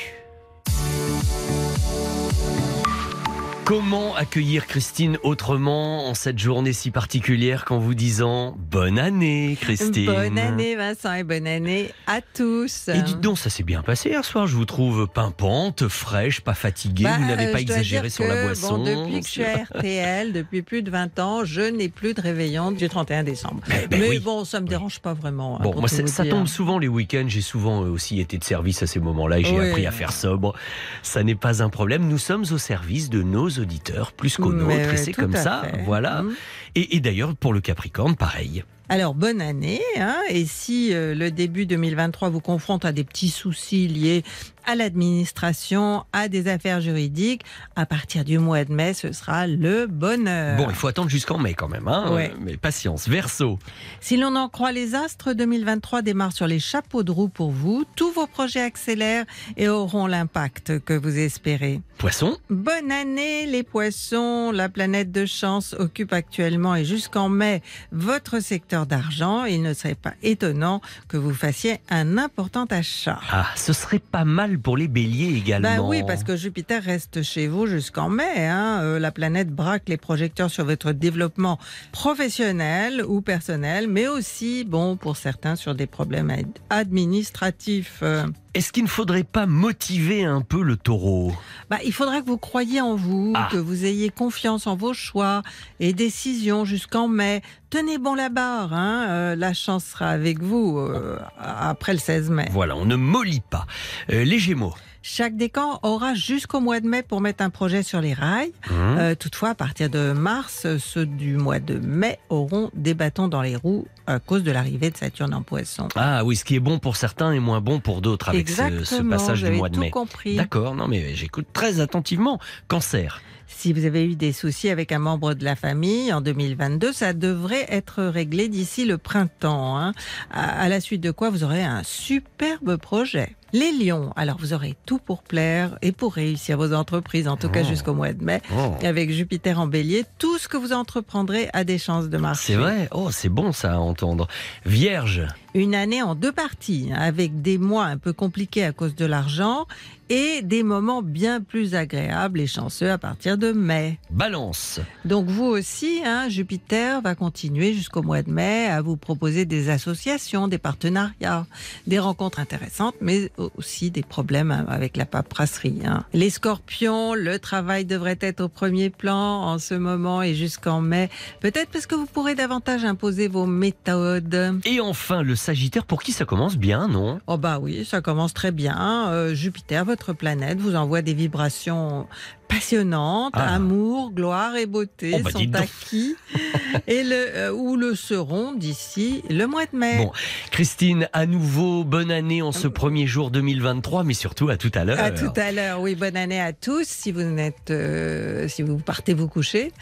Comment 3.69 4.15
accueillir 4.17 4.67
Christine 4.67 5.19
autrement 5.23 6.09
en 6.09 6.15
cette 6.15 6.39
journée 6.39 6.73
si 6.73 6.91
particulière 6.91 7.67
qu'en 7.67 7.77
vous 7.77 7.93
disant 7.93 8.57
bonne 8.57 8.99
année 8.99 9.59
Christine 9.61 10.07
Bonne 10.07 10.39
année 10.39 10.75
Vincent 10.75 11.13
et 11.13 11.23
bonne 11.23 11.47
année 11.47 11.91
à 12.07 12.23
tous. 12.23 12.89
Et 12.89 13.03
dites 13.03 13.21
donc, 13.21 13.37
ça 13.37 13.51
s'est 13.51 13.65
bien 13.65 13.83
passé 13.83 14.09
hier 14.09 14.25
soir, 14.25 14.47
je 14.47 14.57
vous 14.57 14.65
trouve 14.65 15.07
pimpante, 15.07 15.87
fraîche, 15.87 16.41
pas 16.41 16.55
fatiguée, 16.55 17.05
Bah, 17.05 17.19
vous 17.19 17.27
n'avez 17.27 17.53
pas 17.53 17.61
exagéré 17.61 18.09
sur 18.09 18.25
la 18.27 18.43
boisson. 18.43 18.79
Bon, 18.79 18.85
depuis 19.05 19.21
que 19.21 19.27
je 19.27 19.33
suis 19.33 19.45
à 19.45 19.65
RTL, 19.65 20.33
depuis 20.33 20.63
plus 20.63 20.83
de 20.83 20.91
20 20.91 21.19
ans, 21.19 21.45
je 21.45 21.61
n'ai 21.61 21.91
plus 21.91 22.15
de 22.15 22.23
réveillon 22.23 22.73
du 22.73 22.89
31 22.89 23.23
décembre. 23.23 23.61
Eh 23.67 23.87
ben 23.87 24.01
Mais 24.01 24.09
oui. 24.09 24.19
bon, 24.19 24.47
ça 24.47 24.63
me 24.63 24.67
dérange 24.67 25.01
pas 25.01 25.13
vraiment. 25.13 25.57
hein, 25.61 25.65
Bon, 25.65 25.79
moi, 25.79 25.89
ça, 25.89 26.25
tombe 26.25 26.47
souvent 26.47 26.79
les 26.79 26.89
week-ends. 26.89 27.27
J'ai 27.27 27.43
souvent 27.43 27.85
euh, 27.85 27.91
aussi 27.91 28.19
été 28.19 28.39
de 28.39 28.45
service 28.45 28.83
à 28.83 28.87
ces 28.87 28.99
moments-là 28.99 29.41
et 29.41 29.45
j'ai 29.45 29.59
Oui. 29.59 29.69
appris 29.69 29.87
à 29.87 29.91
faire 29.91 30.13
sobre. 30.13 30.55
Ça 31.03 31.23
n'est 31.23 31.35
pas 31.35 31.63
un 31.63 31.69
problème. 31.69 32.09
Nous 32.09 32.17
sommes 32.17 32.47
au 32.51 32.57
service 32.57 33.11
de 33.11 33.23
nos 33.23 33.58
auditeurs, 33.59 34.13
plus 34.13 34.37
qu'aux 34.37 34.53
nôtres. 34.53 34.93
Et 34.93 34.97
c'est 34.97 35.13
comme 35.13 35.35
ça. 35.37 35.63
fait. 35.65 35.83
Voilà. 35.85 36.23
Mhm. 36.23 36.35
Et, 36.75 36.97
et 36.97 37.01
d'ailleurs, 37.01 37.35
pour 37.37 37.53
le 37.53 37.61
Capricorne, 37.61 38.17
pareil. 38.17 38.65
Alors, 38.91 39.15
bonne 39.15 39.43
année. 39.43 39.83
hein, 39.99 40.17
et 40.31 40.47
si 40.47 40.95
euh, 40.95 41.15
le 41.15 41.31
début 41.31 41.67
2023 41.67 42.31
vous 42.31 42.41
confronte 42.41 42.87
à 42.87 42.93
des 42.93 43.05
petits 43.05 43.29
soucis 43.29 43.87
liés 43.87 44.23
à 44.65 44.75
l'administration, 44.75 46.05
à 46.13 46.29
des 46.29 46.47
affaires 46.49 46.81
juridiques, 46.83 47.43
à 47.77 47.87
partir 47.87 48.25
du 48.25 48.39
mois 48.39 48.65
de 48.65 48.73
mai, 48.73 48.93
ce 48.95 49.13
sera 49.13 49.47
le 49.47 49.87
bonheur. 49.87 50.57
Bon, 50.59 50.67
il 50.69 50.75
faut 50.75 50.89
attendre 50.89 51.09
jusqu'en 51.09 51.39
mai 51.39 51.55
quand 51.55 51.69
même. 51.69 51.89
Hein 51.89 52.13
Ouais. 52.15 52.33
Mais 52.41 52.57
patience. 52.59 53.09
Verseau. 53.09 53.59
Si 54.01 54.17
l'on 54.19 54.37
en 54.37 54.49
croit 54.51 54.73
les 54.73 54.95
astres, 54.95 55.33
2023 55.33 56.03
démarre 56.03 56.33
sur 56.33 56.47
les 56.47 56.59
chapeaux 56.59 57.03
de 57.03 57.11
roue 57.11 57.29
pour 57.29 57.51
vous. 57.51 57.85
Tous 57.97 58.11
vos 58.13 58.27
projets 58.27 58.61
accélèrent 58.61 59.25
et 59.57 59.69
auront 59.69 60.07
l'impact 60.07 60.81
que 60.81 60.93
vous 60.93 61.17
espérez. 61.19 61.81
Poisson. 61.97 62.37
Bonne 62.51 62.93
année 62.93 63.47
les 63.47 63.63
poissons. 63.63 64.51
La 64.53 64.69
planète 64.69 65.11
de 65.13 65.25
chance 65.25 65.75
occupe 65.79 66.13
actuellement 66.13 66.58
et 66.75 66.85
jusqu'en 66.85 67.29
mai 67.29 67.63
votre 67.93 68.41
secteur 68.41 68.87
d'argent. 68.87 69.45
Il 69.45 69.63
ne 69.63 69.75
serait 69.75 69.95
pas 69.95 70.15
étonnant 70.23 70.81
que 71.09 71.17
vous 71.17 71.35
fassiez 71.35 71.79
un 71.91 72.19
important 72.19 72.65
achat. 72.71 73.21
Ah, 73.31 73.47
ce 73.57 73.73
serait 73.73 73.99
pas 73.99 74.25
mal 74.25 74.59
pour 74.59 74.77
les 74.77 74.89
béliers 74.89 75.35
également. 75.37 75.69
Ben 75.77 75.81
oui, 75.81 76.03
parce 76.07 76.25
que 76.25 76.37
Jupiter 76.37 76.83
reste 76.83 77.23
chez 77.23 77.47
vous 77.49 77.67
jusqu'en 77.67 78.09
mai. 78.09 78.47
hein. 78.47 78.81
Euh, 78.83 78.99
la 78.99 79.11
planète 79.13 79.51
braque 79.51 79.89
les 79.89 79.97
projecteurs 79.97 80.51
sur 80.51 80.65
votre 80.65 80.93
développement 80.93 81.59
professionnel 81.93 83.05
ou 83.07 83.21
personnel, 83.21 83.87
mais 83.89 84.09
aussi, 84.09 84.65
bon, 84.65 84.97
pour 84.97 85.17
certains, 85.17 85.57
sur 85.57 85.75
des 85.75 85.87
problèmes 85.87 86.31
ad- 86.31 86.47
administratifs. 86.71 88.01
Euh, 88.03 88.25
Est-ce 88.59 88.73
qu'il 88.73 88.83
ne 88.83 88.89
faudrait 88.89 89.23
pas 89.23 89.47
motiver 89.47 90.25
un 90.25 90.41
peu 90.41 90.63
le 90.63 90.77
taureau 90.77 91.33
bah, 91.71 91.79
il 91.85 91.93
faudra 91.93 92.21
que 92.23 92.27
vous 92.27 92.39
croyiez 92.39 92.81
en 92.81 92.97
vous, 92.97 93.33
Ah. 93.37 93.49
que 93.53 93.57
vous 93.57 93.85
ayez 93.85 94.09
confiance 94.11 94.67
en 94.67 94.75
vos 94.75 94.93
choix 94.95 95.43
et 95.79 95.93
décisions 95.93 96.65
jusqu'en 96.65 97.07
mai. 97.07 97.41
Tenez 97.71 97.99
bon 97.99 98.15
la 98.17 98.31
barre, 98.31 98.73
hein. 98.73 99.07
euh, 99.11 99.37
la 99.37 99.53
chance 99.55 99.85
sera 99.85 100.09
avec 100.09 100.43
vous 100.43 100.77
euh, 100.79 101.19
après 101.39 101.93
le 101.93 102.01
16 102.01 102.31
mai. 102.31 102.49
Voilà, 102.51 102.75
on 102.75 102.85
ne 102.85 102.97
mollit 102.97 103.43
pas. 103.49 103.65
Euh, 104.11 104.25
les 104.25 104.41
gémeaux. 104.41 104.75
Chaque 105.03 105.37
décan 105.37 105.79
aura 105.83 106.15
jusqu'au 106.15 106.61
mois 106.61 106.81
de 106.81 106.89
mai 106.89 107.03
pour 107.03 107.21
mettre 107.21 107.43
un 107.43 107.51
projet 107.51 107.83
sur 107.83 108.01
les 108.01 108.15
rails. 108.15 108.53
Hum. 108.71 108.97
Euh, 108.99 109.15
toutefois, 109.15 109.51
à 109.51 109.55
partir 109.55 109.89
de 109.89 110.13
mars, 110.13 110.67
ceux 110.79 111.07
du 111.07 111.37
mois 111.37 111.61
de 111.61 111.79
mai 111.79 112.19
auront 112.29 112.71
des 112.75 112.95
bâtons 112.95 113.29
dans 113.29 113.43
les 113.43 113.57
roues 113.57 113.87
à 114.07 114.19
cause 114.19 114.43
de 114.43 114.51
l'arrivée 114.51 114.91
de 114.91 114.97
Saturne 114.97 115.35
en 115.35 115.43
poisson. 115.43 115.89
Ah 115.95 116.25
oui, 116.25 116.37
ce 116.37 116.45
qui 116.45 116.57
est 116.57 116.61
bon 116.61 116.79
pour 116.79 116.97
certains 116.97 117.33
est 117.33 117.41
moins 117.41 117.61
bon 117.61 117.81
pour 117.81 118.01
d'autres 118.01 118.29
avec 118.29 118.49
ce, 118.49 119.03
passage 119.09 119.43
du 119.43 119.51
mois 119.51 119.69
de 119.69 119.75
tout 119.75 119.81
mai. 119.81 119.91
compris. 119.91 120.37
D'accord, 120.37 120.75
non 120.75 120.89
mais 120.89 121.15
j'écoute 121.15 121.47
très 121.53 121.81
attentivement. 121.81 122.39
Cancer. 122.69 123.21
Si 123.47 123.73
vous 123.73 123.87
avez 123.87 124.05
eu 124.05 124.15
des 124.15 124.33
soucis 124.33 124.69
avec 124.69 124.93
un 124.93 124.99
membre 124.99 125.33
de 125.33 125.43
la 125.43 125.57
famille 125.57 126.13
en 126.13 126.21
2022, 126.21 126.93
ça 126.93 127.15
devrait 127.15 127.67
être 127.71 128.05
réglé 128.05 128.49
d'ici 128.49 128.85
le 128.85 128.99
printemps. 128.99 129.79
hein. 129.79 129.95
À, 130.31 130.61
à 130.61 130.69
la 130.69 130.81
suite 130.81 131.01
de 131.01 131.11
quoi, 131.11 131.31
vous 131.31 131.45
aurez 131.45 131.65
un 131.65 131.83
superbe 131.83 132.77
projet. 132.77 133.35
Les 133.55 133.73
lions, 133.73 134.13
alors 134.15 134.37
vous 134.39 134.53
aurez 134.53 134.77
tout 134.85 134.99
pour 134.99 135.23
plaire 135.23 135.79
et 135.81 135.91
pour 135.93 136.13
réussir 136.15 136.59
vos 136.59 136.75
entreprises, 136.75 137.29
en 137.29 137.37
tout 137.39 137.49
cas 137.49 137.63
Oh. 137.65 137.69
jusqu'au 137.69 137.95
mois 137.95 138.13
de 138.13 138.23
mai. 138.23 138.43
Oh. 138.55 138.75
Avec 138.85 139.11
Jupiter 139.11 139.59
en 139.59 139.67
bélier, 139.67 140.05
tout 140.19 140.37
ce 140.39 140.49
que 140.49 140.57
vous 140.59 140.73
entreprendrez 140.75 141.49
a 141.55 141.65
des 141.65 141.79
chances 141.79 142.09
de 142.11 142.19
marcher. 142.19 142.53
C'est 142.53 142.59
vrai 142.59 142.89
Oh, 142.93 143.11
c'est 143.11 143.31
bon 143.31 143.53
ça 143.53 143.75
à 143.75 143.79
entendre. 143.79 144.29
Vierge. 144.67 145.27
Une 145.55 145.75
année 145.75 146.03
en 146.03 146.15
deux 146.15 146.31
parties, 146.31 146.91
hein, 146.93 146.99
avec 147.01 147.41
des 147.41 147.57
mois 147.57 147.87
un 147.87 147.97
peu 147.97 148.13
compliqués 148.13 148.65
à 148.65 148.73
cause 148.73 148.95
de 148.95 149.07
l'argent 149.07 149.67
et 150.11 150.41
des 150.43 150.63
moments 150.63 151.03
bien 151.03 151.41
plus 151.41 151.75
agréables 151.75 152.41
et 152.41 152.47
chanceux 152.47 152.91
à 152.91 152.99
partir 152.99 153.39
de 153.39 153.53
mai. 153.53 153.99
Balance. 154.11 154.79
Donc 155.07 155.27
vous 155.27 155.45
aussi, 155.47 156.01
hein, 156.05 156.29
Jupiter 156.29 157.01
va 157.01 157.15
continuer 157.15 157.73
jusqu'au 157.73 158.03
mois 158.03 158.23
de 158.23 158.31
mai 158.31 158.67
à 158.67 158.83
vous 158.83 158.97
proposer 158.97 159.47
des 159.47 159.71
associations, 159.71 160.49
des 160.49 160.59
partenariats, 160.59 161.47
des 161.87 161.99
rencontres 161.99 162.41
intéressantes, 162.41 162.95
mais 163.01 163.31
aussi 163.57 163.91
des 163.91 164.03
problèmes 164.03 164.51
avec 164.69 164.97
la 164.97 165.07
paperasserie. 165.07 165.81
hein. 165.85 166.05
Les 166.13 166.31
scorpions, 166.31 167.15
le 167.15 167.39
travail 167.39 167.85
devrait 167.85 168.19
être 168.21 168.41
au 168.41 168.49
premier 168.49 168.91
plan 168.91 169.43
en 169.43 169.59
ce 169.59 169.75
moment 169.75 170.23
et 170.23 170.35
jusqu'en 170.35 170.81
mai, 170.81 171.09
peut-être 171.41 171.71
parce 171.71 171.87
que 171.87 171.95
vous 171.95 172.07
pourrez 172.07 172.35
davantage 172.35 172.85
imposer 172.85 173.29
vos 173.29 173.47
méthodes. 173.47 174.61
Et 174.65 174.81
enfin 174.81 175.23
le 175.23 175.37
Sagittaire, 175.37 175.85
pour 175.85 176.03
qui 176.03 176.13
ça 176.13 176.25
commence 176.25 176.57
bien, 176.57 176.89
non? 176.89 177.21
Oh 177.27 177.37
bah 177.39 177.59
oui, 177.61 177.85
ça 177.85 178.01
commence 178.01 178.35
très 178.35 178.53
bien. 178.53 179.09
Euh, 179.11 179.35
Jupiter, 179.35 179.85
votre 179.85 180.13
planète, 180.13 180.59
vous 180.61 180.75
envoie 180.77 181.03
des 181.03 181.15
vibrations 181.15 182.07
passionnantes, 182.49 183.33
Ah. 183.37 183.55
amour, 183.55 184.11
gloire 184.13 184.57
et 184.57 184.67
beauté 184.67 185.13
Oh 185.15 185.21
bah 185.23 185.31
sont 185.31 185.55
acquis 185.55 186.17
et 186.87 187.03
le, 187.05 187.15
euh, 187.15 187.53
ou 187.53 187.77
le 187.77 187.95
seront 187.95 188.53
d'ici 188.53 189.23
le 189.31 189.47
mois 189.47 189.67
de 189.67 189.77
mai. 189.77 189.99
Bon, 189.99 190.13
Christine, 190.51 191.09
à 191.13 191.27
nouveau, 191.27 191.85
bonne 191.85 192.11
année 192.11 192.43
en 192.43 192.53
ce 192.53 192.67
premier 192.69 193.07
jour 193.07 193.31
2023, 193.31 194.05
mais 194.05 194.15
surtout 194.15 194.49
à 194.49 194.57
tout 194.57 194.73
à 194.75 194.85
l'heure. 194.85 194.99
À 194.99 195.11
tout 195.11 195.33
à 195.37 195.53
l'heure, 195.53 195.81
oui, 195.81 195.95
bonne 195.95 196.17
année 196.17 196.41
à 196.41 196.53
tous. 196.53 196.85
Si 196.87 197.13
vous 197.13 197.23
n'êtes, 197.23 197.71
euh, 197.71 198.49
si 198.49 198.63
vous 198.63 198.79
partez 198.79 199.15
vous 199.15 199.29
coucher, 199.29 199.73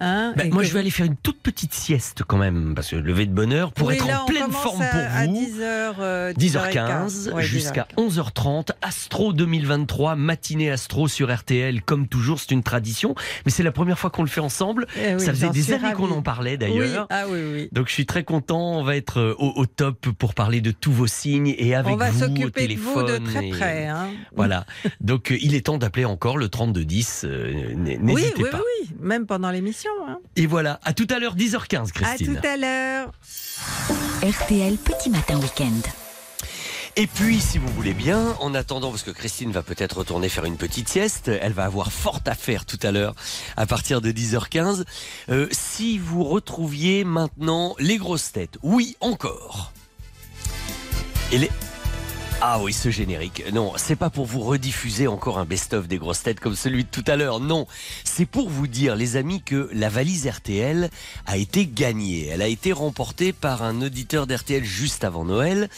hein, 0.00 0.34
et 0.42 0.50
moi, 0.50 0.62
je 0.62 0.72
vais 0.72 0.80
aller 0.80 0.90
faire 0.90 1.06
une 1.06 1.16
toute 1.16 1.40
petite 1.40 1.72
sieste 1.74 2.22
quand 2.26 2.38
même, 2.38 2.74
parce 2.74 2.88
que 2.90 2.96
lever 2.96 3.26
de 3.26 3.32
bonne 3.32 3.52
heure 3.52 3.72
pour 3.72 3.88
Oui, 3.88 3.94
être 3.94 4.06
là, 4.06 4.22
en 4.22 4.26
pleine 4.26 4.50
forme 4.50 4.82
à- 4.82 4.86
pour 4.86 5.00
à 5.00 5.26
vous. 5.26 5.32
10h, 5.32 5.94
euh, 6.00 6.32
10h15 6.34 7.30
Ouais, 7.32 7.42
jusqu'à 7.42 7.86
10h15. 7.96 8.16
11h30. 8.16 8.72
Astro 8.82 9.32
2023, 9.32 10.16
matinée 10.16 10.70
Astro 10.70 11.08
sur 11.08 11.34
RTL. 11.34 11.82
Comme 11.82 12.06
toujours, 12.16 12.40
c'est 12.40 12.50
une 12.52 12.62
tradition. 12.62 13.14
Mais 13.44 13.50
c'est 13.52 13.62
la 13.62 13.72
première 13.72 13.98
fois 13.98 14.10
qu'on 14.10 14.22
le 14.22 14.28
fait 14.28 14.40
ensemble. 14.40 14.86
Eh 14.96 15.14
oui, 15.14 15.20
Ça 15.20 15.32
faisait 15.32 15.50
des 15.50 15.72
années 15.72 15.92
qu'on 15.92 16.10
en 16.10 16.22
parlait 16.22 16.52
Oui, 16.52 16.58
d'ailleurs. 16.58 17.06
ah 17.10 17.24
oui, 17.28 17.38
oui. 17.52 17.68
Donc 17.72 17.88
je 17.88 17.92
suis 17.92 18.06
très 18.06 18.24
content. 18.24 18.78
On 18.78 18.82
va 18.84 18.96
être 18.96 19.20
euh, 19.20 19.34
au, 19.38 19.52
au 19.56 19.66
top 19.66 20.08
pour 20.18 20.34
parler 20.34 20.60
de 20.60 20.70
tous 20.70 20.92
vos 20.92 21.06
signes 21.06 21.54
et 21.58 21.74
avec 21.74 21.92
On 21.92 21.96
va 21.96 22.10
vous 22.10 22.22
au 22.22 22.26
s'occuper 22.26 22.68
de 22.68 22.74
vous 22.80 23.02
de 23.02 23.06
téléphone. 23.18 23.24
très 23.24 23.46
et- 23.46 23.50
près. 23.50 23.86
Hein. 23.86 24.08
Voilà. 24.34 24.64
Donc 25.00 25.30
euh, 25.30 25.38
il 25.42 25.54
est 25.54 25.66
temps 25.66 25.78
d'appeler 25.78 26.04
encore 26.06 26.38
le 26.38 26.48
3210. 26.48 27.24
euh, 27.24 27.74
N'hésitez 27.76 28.42
oui, 28.42 28.50
pas. 28.50 28.58
oui, 28.58 28.88
oui, 28.90 28.96
même 29.00 29.26
pendant 29.26 29.50
l'émission. 29.50 29.90
Hein. 30.08 30.18
Et 30.36 30.46
voilà. 30.46 30.80
À 30.84 30.92
tout 30.94 31.06
à 31.10 31.18
l'heure, 31.18 31.36
10h15, 31.36 31.88
À 31.88 31.90
Christine. 31.92 32.34
tout 32.40 32.46
à 32.46 32.56
l'heure. 32.56 33.10
RTL 34.22 34.76
Petit 34.78 35.10
Matin 35.10 35.38
Week-end. 35.38 36.05
Et 36.98 37.06
puis, 37.06 37.42
si 37.42 37.58
vous 37.58 37.68
voulez 37.68 37.92
bien, 37.92 38.34
en 38.40 38.54
attendant, 38.54 38.88
parce 38.88 39.02
que 39.02 39.10
Christine 39.10 39.52
va 39.52 39.62
peut-être 39.62 39.98
retourner 39.98 40.30
faire 40.30 40.46
une 40.46 40.56
petite 40.56 40.88
sieste, 40.88 41.28
elle 41.28 41.52
va 41.52 41.64
avoir 41.64 41.92
fort 41.92 42.20
à 42.24 42.34
faire 42.34 42.64
tout 42.64 42.78
à 42.82 42.90
l'heure, 42.90 43.14
à 43.58 43.66
partir 43.66 44.00
de 44.00 44.10
10h15. 44.10 44.84
euh, 45.28 45.46
si 45.52 45.98
vous 45.98 46.24
retrouviez 46.24 47.04
maintenant 47.04 47.76
les 47.78 47.98
grosses 47.98 48.32
têtes, 48.32 48.56
oui, 48.62 48.96
encore. 49.02 49.72
Et 51.32 51.38
les... 51.38 51.50
Ah 52.42 52.60
oui, 52.60 52.74
ce 52.74 52.90
générique. 52.90 53.44
Non, 53.54 53.72
c'est 53.76 53.96
pas 53.96 54.10
pour 54.10 54.26
vous 54.26 54.40
rediffuser 54.40 55.06
encore 55.06 55.38
un 55.38 55.46
best-of 55.46 55.88
des 55.88 55.96
grosses 55.96 56.22
têtes 56.22 56.38
comme 56.38 56.54
celui 56.54 56.84
de 56.84 56.88
tout 56.88 57.04
à 57.06 57.16
l'heure. 57.16 57.40
Non, 57.40 57.66
c'est 58.04 58.26
pour 58.26 58.50
vous 58.50 58.66
dire, 58.66 58.94
les 58.94 59.16
amis, 59.16 59.40
que 59.40 59.70
la 59.72 59.88
valise 59.88 60.26
RTL 60.28 60.90
a 61.24 61.36
été 61.38 61.66
gagnée. 61.66 62.26
Elle 62.26 62.42
a 62.42 62.46
été 62.46 62.74
remportée 62.74 63.32
par 63.32 63.62
un 63.62 63.80
auditeur 63.80 64.26
d'RTL 64.26 64.64
juste 64.64 65.02
avant 65.02 65.24
Noël. 65.24 65.70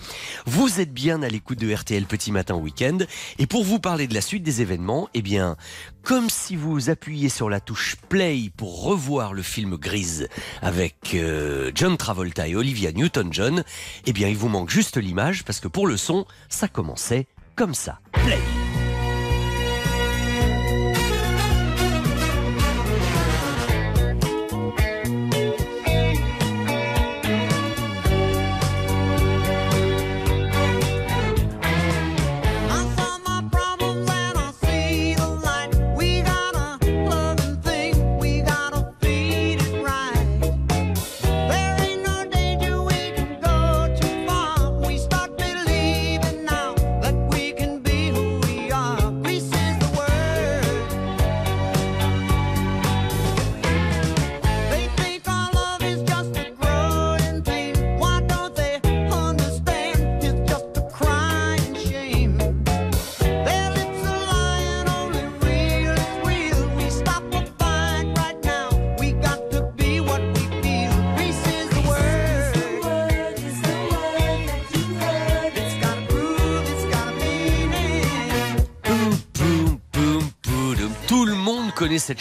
Vous 0.46 0.80
êtes 0.80 0.94
bien 0.94 1.22
à 1.22 1.28
l'écoute 1.28 1.60
de 1.60 1.74
RTL 1.74 2.06
Petit 2.06 2.32
Matin 2.32 2.56
Week-end. 2.56 3.00
Et 3.40 3.48
pour 3.48 3.64
vous 3.64 3.80
parler 3.80 4.08
de 4.08 4.14
la 4.14 4.22
suite 4.22 4.44
des 4.44 4.62
événements, 4.62 5.10
eh 5.14 5.22
bien, 5.22 5.58
comme 6.04 6.30
si 6.30 6.56
vous 6.56 6.90
appuyiez 6.90 7.30
sur 7.30 7.50
la 7.50 7.60
touche 7.60 7.96
play 8.10 8.52
pour 8.56 8.85
revoir 8.86 9.34
le 9.34 9.42
film 9.42 9.78
Grise 9.78 10.28
avec 10.62 10.96
euh, 11.16 11.72
John 11.74 11.98
Travolta 11.98 12.48
et 12.48 12.56
Olivia 12.56 12.92
Newton-John, 12.92 13.64
eh 14.06 14.14
bien, 14.14 14.28
il 14.28 14.38
vous 14.38 14.50
manque 14.50 14.70
juste 14.70 14.98
l'image 14.98 15.44
parce 15.44 15.60
que 15.60 15.68
pour 15.68 15.88
le 15.88 15.98
son, 15.98 16.26
ça 16.50 16.68
commençait 16.68 17.26
comme 17.56 17.74
ça. 17.74 18.00
Play. 18.12 18.65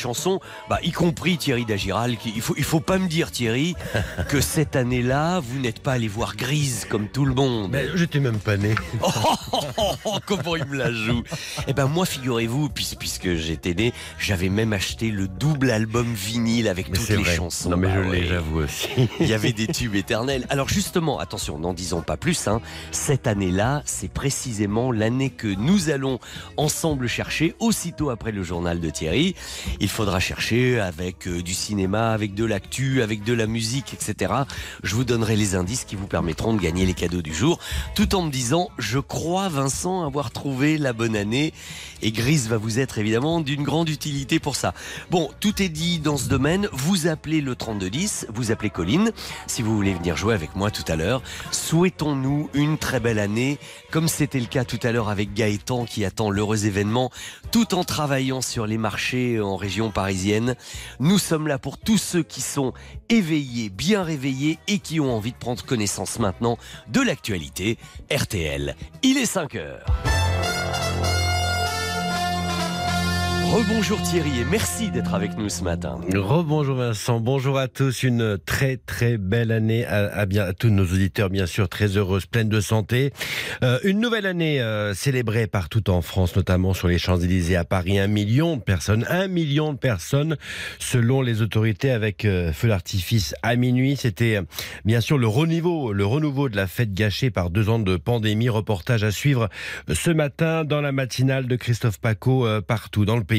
Connaît 0.04 0.14
cette 0.14 0.22
chanson, 0.24 0.40
bah, 0.68 0.78
y 0.82 0.92
compris 0.92 1.38
Thierry 1.38 1.64
Dagiral. 1.64 2.16
qui- 2.16 2.32
Il 2.36 2.42
faut, 2.42 2.54
il 2.58 2.64
faut 2.64 2.80
pas 2.80 2.98
me 2.98 3.08
dire, 3.08 3.30
Thierry, 3.30 3.74
que 4.28 4.40
cette 4.40 4.76
année-là, 4.76 5.40
vous 5.40 5.58
n'êtes 5.58 5.80
pas 5.80 5.92
allé 5.92 6.08
voir 6.08 6.36
Grise 6.36 6.86
comme 6.90 7.08
tout 7.08 7.24
le 7.24 7.34
monde. 7.34 7.70
Mais 7.72 7.86
j'étais 7.94 8.20
même 8.20 8.38
pas 8.38 8.56
né. 8.56 8.74
Oh, 9.02 9.10
oh, 9.52 9.58
oh, 9.78 9.92
oh, 10.04 10.18
comment 10.26 10.56
il 10.56 10.64
me 10.66 10.76
la 10.76 10.92
joue 10.92 11.22
Eh 11.68 11.72
ben 11.72 11.86
moi, 11.86 12.04
figurez-vous, 12.06 12.68
puis- 12.68 12.94
puisque 12.98 13.34
j'étais 13.34 13.74
né, 13.74 13.92
j'avais 14.18 14.48
même 14.48 14.72
acheté 14.72 15.10
le 15.10 15.26
double 15.28 15.70
album 15.70 16.12
vinyle 16.12 16.68
avec 16.68 16.88
Mais 16.90 16.98
toutes 16.98 17.08
les 17.08 17.16
vrai. 17.16 17.36
chansons. 17.36 17.70
Non 17.70 17.76
mais 17.76 17.88
je 17.92 18.00
Bah 18.00 18.12
l'ai, 18.12 18.20
ouais. 18.20 18.26
j'avoue 18.26 18.58
aussi. 18.60 18.88
Il 19.20 19.26
y 19.26 19.32
avait 19.34 19.52
des 19.52 19.66
tubes 19.68 19.94
éternels. 19.94 20.46
Alors 20.50 20.68
justement, 20.68 21.18
attention, 21.18 21.58
n'en 21.58 21.72
disons 21.72 22.02
pas 22.02 22.16
plus. 22.16 22.46
Hein. 22.48 22.60
Cette 22.90 23.26
année-là, 23.26 23.82
c'est 23.86 24.10
précisément 24.12 24.92
l'année 24.92 25.30
que 25.30 25.48
nous 25.48 25.88
allons 25.90 26.18
ensemble 26.56 27.06
chercher, 27.08 27.54
aussitôt 27.58 28.10
après 28.10 28.32
le 28.32 28.42
journal 28.42 28.80
de 28.80 28.90
Thierry. 28.90 29.34
Il 29.80 29.88
faudra 29.94 30.18
chercher 30.18 30.80
avec 30.80 31.28
euh, 31.28 31.40
du 31.40 31.54
cinéma, 31.54 32.10
avec 32.10 32.34
de 32.34 32.44
l'actu, 32.44 33.00
avec 33.00 33.22
de 33.22 33.32
la 33.32 33.46
musique, 33.46 33.94
etc. 33.94 34.32
Je 34.82 34.96
vous 34.96 35.04
donnerai 35.04 35.36
les 35.36 35.54
indices 35.54 35.84
qui 35.84 35.94
vous 35.94 36.08
permettront 36.08 36.52
de 36.52 36.60
gagner 36.60 36.84
les 36.84 36.94
cadeaux 36.94 37.22
du 37.22 37.32
jour, 37.32 37.60
tout 37.94 38.16
en 38.16 38.22
me 38.22 38.30
disant, 38.32 38.70
je 38.76 38.98
crois 38.98 39.48
Vincent 39.48 40.04
avoir 40.04 40.32
trouvé 40.32 40.78
la 40.78 40.92
bonne 40.92 41.14
année. 41.14 41.52
Et 42.04 42.12
Grise 42.12 42.48
va 42.48 42.58
vous 42.58 42.78
être 42.80 42.98
évidemment 42.98 43.40
d'une 43.40 43.62
grande 43.62 43.88
utilité 43.88 44.38
pour 44.38 44.56
ça. 44.56 44.74
Bon, 45.10 45.30
tout 45.40 45.62
est 45.62 45.70
dit 45.70 46.00
dans 46.00 46.18
ce 46.18 46.28
domaine. 46.28 46.68
Vous 46.70 47.06
appelez 47.06 47.40
le 47.40 47.56
3210, 47.56 48.26
vous 48.28 48.52
appelez 48.52 48.68
Colline, 48.68 49.10
si 49.46 49.62
vous 49.62 49.74
voulez 49.74 49.94
venir 49.94 50.14
jouer 50.14 50.34
avec 50.34 50.54
moi 50.54 50.70
tout 50.70 50.84
à 50.86 50.96
l'heure. 50.96 51.22
Souhaitons-nous 51.50 52.50
une 52.52 52.76
très 52.76 53.00
belle 53.00 53.18
année, 53.18 53.58
comme 53.90 54.06
c'était 54.06 54.38
le 54.38 54.44
cas 54.44 54.66
tout 54.66 54.78
à 54.82 54.92
l'heure 54.92 55.08
avec 55.08 55.32
Gaëtan 55.32 55.86
qui 55.86 56.04
attend 56.04 56.28
l'heureux 56.28 56.66
événement, 56.66 57.10
tout 57.50 57.74
en 57.74 57.84
travaillant 57.84 58.42
sur 58.42 58.66
les 58.66 58.76
marchés 58.76 59.40
en 59.40 59.56
région 59.56 59.90
parisienne. 59.90 60.56
Nous 61.00 61.18
sommes 61.18 61.48
là 61.48 61.58
pour 61.58 61.78
tous 61.78 61.96
ceux 61.96 62.22
qui 62.22 62.42
sont 62.42 62.74
éveillés, 63.08 63.70
bien 63.70 64.02
réveillés 64.02 64.58
et 64.68 64.78
qui 64.78 65.00
ont 65.00 65.16
envie 65.16 65.32
de 65.32 65.38
prendre 65.38 65.64
connaissance 65.64 66.18
maintenant 66.18 66.58
de 66.88 67.00
l'actualité. 67.00 67.78
RTL, 68.14 68.76
il 69.02 69.16
est 69.16 69.24
5 69.24 69.54
heures. 69.54 69.86
Rebonjour 73.52 74.00
Thierry 74.02 74.40
et 74.40 74.44
merci 74.44 74.90
d'être 74.90 75.14
avec 75.14 75.36
nous 75.36 75.48
ce 75.48 75.62
matin. 75.62 76.00
Rebonjour 76.12 76.76
Vincent, 76.76 77.20
bonjour 77.20 77.58
à 77.58 77.68
tous, 77.68 78.02
une 78.02 78.38
très 78.38 78.78
très 78.78 79.18
belle 79.18 79.52
année 79.52 79.84
à, 79.84 80.24
bien, 80.26 80.44
à 80.44 80.52
tous 80.52 80.70
nos 80.70 80.84
auditeurs 80.84 81.30
bien 81.30 81.46
sûr, 81.46 81.68
très 81.68 81.96
heureuse, 81.96 82.26
pleine 82.26 82.48
de 82.48 82.60
santé. 82.60 83.12
Euh, 83.62 83.78
une 83.84 84.00
nouvelle 84.00 84.26
année 84.26 84.60
euh, 84.60 84.94
célébrée 84.94 85.46
partout 85.46 85.90
en 85.90 86.02
France, 86.02 86.34
notamment 86.34 86.74
sur 86.74 86.88
les 86.88 86.98
Champs-Élysées 86.98 87.56
à 87.56 87.64
Paris, 87.64 87.98
un 87.98 88.06
million 88.06 88.56
de 88.56 88.62
personnes, 88.62 89.04
un 89.08 89.28
million 89.28 89.72
de 89.72 89.78
personnes 89.78 90.36
selon 90.78 91.20
les 91.20 91.42
autorités 91.42 91.90
avec 91.90 92.24
euh, 92.24 92.52
feu 92.52 92.68
d'artifice 92.68 93.34
à 93.42 93.56
minuit. 93.56 93.96
C'était 93.96 94.40
bien 94.84 95.00
sûr 95.00 95.18
le 95.18 95.28
renouveau, 95.28 95.92
le 95.92 96.06
renouveau 96.06 96.48
de 96.48 96.56
la 96.56 96.66
fête 96.66 96.94
gâchée 96.94 97.30
par 97.30 97.50
deux 97.50 97.68
ans 97.68 97.78
de 97.78 97.96
pandémie. 97.96 98.48
Reportage 98.48 99.04
à 99.04 99.10
suivre 99.10 99.48
ce 99.92 100.10
matin 100.10 100.64
dans 100.64 100.80
la 100.80 100.92
matinale 100.92 101.46
de 101.46 101.56
Christophe 101.56 102.00
Paco 102.00 102.46
partout 102.66 103.04
dans 103.04 103.16
le 103.16 103.24
pays. 103.24 103.33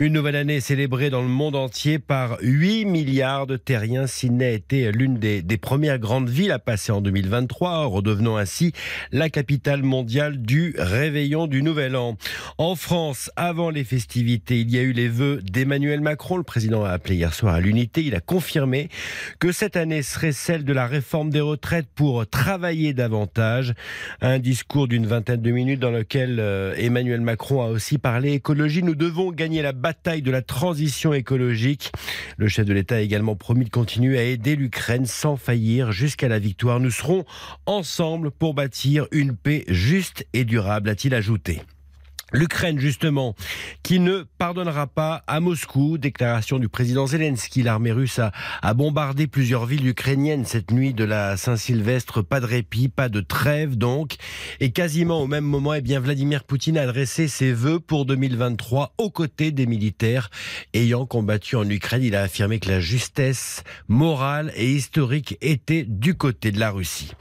Une 0.00 0.12
nouvelle 0.12 0.34
année 0.34 0.60
célébrée 0.60 1.08
dans 1.08 1.22
le 1.22 1.28
monde 1.28 1.54
entier 1.54 1.98
par 1.98 2.38
8 2.42 2.84
milliards 2.84 3.46
de 3.46 3.56
terriens. 3.56 4.06
Sydney 4.06 4.54
été 4.54 4.90
l'une 4.90 5.18
des, 5.18 5.42
des 5.42 5.56
premières 5.56 5.98
grandes 5.98 6.28
villes 6.28 6.50
à 6.50 6.58
passer 6.58 6.90
en 6.90 7.00
2023, 7.00 7.84
redevenant 7.86 8.36
ainsi 8.36 8.72
la 9.12 9.30
capitale 9.30 9.82
mondiale 9.82 10.42
du 10.42 10.74
réveillon 10.78 11.46
du 11.46 11.62
Nouvel 11.62 11.94
An. 11.94 12.16
En 12.58 12.74
France, 12.74 13.30
avant 13.36 13.70
les 13.70 13.84
festivités, 13.84 14.60
il 14.60 14.70
y 14.70 14.78
a 14.78 14.82
eu 14.82 14.92
les 14.92 15.08
vœux 15.08 15.40
d'Emmanuel 15.42 16.00
Macron. 16.00 16.36
Le 16.36 16.42
président 16.42 16.84
a 16.84 16.90
appelé 16.90 17.14
hier 17.14 17.32
soir 17.32 17.54
à 17.54 17.60
l'unité. 17.60 18.02
Il 18.02 18.14
a 18.16 18.20
confirmé 18.20 18.88
que 19.38 19.52
cette 19.52 19.76
année 19.76 20.02
serait 20.02 20.32
celle 20.32 20.64
de 20.64 20.72
la 20.72 20.86
réforme 20.86 21.30
des 21.30 21.40
retraites 21.40 21.88
pour 21.94 22.26
travailler 22.26 22.94
davantage. 22.94 23.74
Un 24.20 24.38
discours 24.38 24.88
d'une 24.88 25.06
vingtaine 25.06 25.40
de 25.40 25.50
minutes 25.50 25.80
dans 25.80 25.90
lequel 25.90 26.38
euh, 26.40 26.74
Emmanuel 26.76 27.20
Macron 27.20 27.62
a 27.62 27.66
aussi 27.66 27.98
parlé 27.98 28.32
écologie. 28.32 28.82
Nous 28.82 28.94
devons 28.94 29.19
gagner 29.28 29.62
la 29.62 29.72
bataille 29.72 30.22
de 30.22 30.30
la 30.30 30.42
transition 30.42 31.12
écologique. 31.12 31.92
Le 32.36 32.48
chef 32.48 32.66
de 32.66 32.72
l'État 32.72 32.96
a 32.96 33.00
également 33.00 33.36
promis 33.36 33.66
de 33.66 33.70
continuer 33.70 34.18
à 34.18 34.24
aider 34.24 34.56
l'Ukraine 34.56 35.06
sans 35.06 35.36
faillir 35.36 35.92
jusqu'à 35.92 36.28
la 36.28 36.38
victoire. 36.38 36.80
Nous 36.80 36.90
serons 36.90 37.24
ensemble 37.66 38.30
pour 38.30 38.54
bâtir 38.54 39.06
une 39.12 39.36
paix 39.36 39.64
juste 39.68 40.26
et 40.32 40.44
durable, 40.44 40.88
a-t-il 40.88 41.14
ajouté. 41.14 41.60
L'Ukraine, 42.32 42.78
justement, 42.78 43.34
qui 43.82 43.98
ne 43.98 44.24
pardonnera 44.38 44.86
pas 44.86 45.22
à 45.26 45.40
Moscou. 45.40 45.98
Déclaration 45.98 46.58
du 46.58 46.68
président 46.68 47.06
Zelensky. 47.06 47.62
L'armée 47.62 47.92
russe 47.92 48.20
a, 48.62 48.74
bombardé 48.74 49.26
plusieurs 49.26 49.66
villes 49.66 49.86
ukrainiennes 49.86 50.44
cette 50.44 50.70
nuit 50.70 50.94
de 50.94 51.04
la 51.04 51.36
Saint-Sylvestre. 51.36 52.22
Pas 52.22 52.40
de 52.40 52.46
répit, 52.46 52.88
pas 52.88 53.08
de 53.08 53.20
trêve 53.20 53.76
donc. 53.76 54.16
Et 54.60 54.70
quasiment 54.70 55.20
au 55.20 55.26
même 55.26 55.44
moment, 55.44 55.74
eh 55.74 55.80
bien, 55.80 56.00
Vladimir 56.00 56.44
Poutine 56.44 56.78
a 56.78 56.82
adressé 56.82 57.28
ses 57.28 57.52
vœux 57.52 57.80
pour 57.80 58.06
2023 58.06 58.94
aux 58.98 59.10
côtés 59.10 59.50
des 59.50 59.66
militaires 59.66 60.30
ayant 60.72 61.06
combattu 61.06 61.56
en 61.56 61.68
Ukraine. 61.68 62.02
Il 62.02 62.14
a 62.14 62.22
affirmé 62.22 62.60
que 62.60 62.68
la 62.68 62.80
justesse 62.80 63.64
morale 63.88 64.52
et 64.54 64.70
historique 64.70 65.36
était 65.40 65.84
du 65.84 66.14
côté 66.14 66.52
de 66.52 66.60
la 66.60 66.70
Russie. 66.70 67.12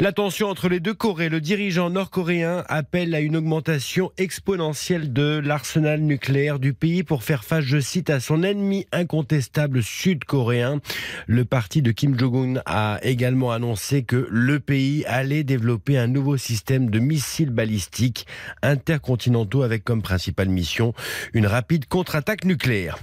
La 0.00 0.10
tension 0.10 0.48
entre 0.48 0.68
les 0.68 0.80
deux 0.80 0.92
Corées, 0.92 1.28
le 1.28 1.40
dirigeant 1.40 1.88
nord-coréen 1.88 2.64
appelle 2.68 3.14
à 3.14 3.20
une 3.20 3.36
augmentation 3.36 4.10
exponentielle 4.18 5.12
de 5.12 5.38
l'arsenal 5.38 6.00
nucléaire 6.00 6.58
du 6.58 6.74
pays 6.74 7.04
pour 7.04 7.22
faire 7.22 7.44
face, 7.44 7.64
je 7.64 7.78
cite, 7.78 8.10
à 8.10 8.18
son 8.18 8.42
ennemi 8.42 8.86
incontestable 8.90 9.84
sud-coréen. 9.84 10.80
Le 11.28 11.44
parti 11.44 11.80
de 11.80 11.92
Kim 11.92 12.18
Jong-un 12.18 12.60
a 12.66 12.98
également 13.02 13.52
annoncé 13.52 14.02
que 14.02 14.26
le 14.30 14.58
pays 14.58 15.04
allait 15.06 15.44
développer 15.44 15.96
un 15.96 16.08
nouveau 16.08 16.36
système 16.38 16.90
de 16.90 16.98
missiles 16.98 17.50
balistiques 17.50 18.26
intercontinentaux 18.62 19.62
avec 19.62 19.84
comme 19.84 20.02
principale 20.02 20.48
mission 20.48 20.92
une 21.34 21.46
rapide 21.46 21.86
contre-attaque 21.86 22.44
nucléaire. 22.44 22.98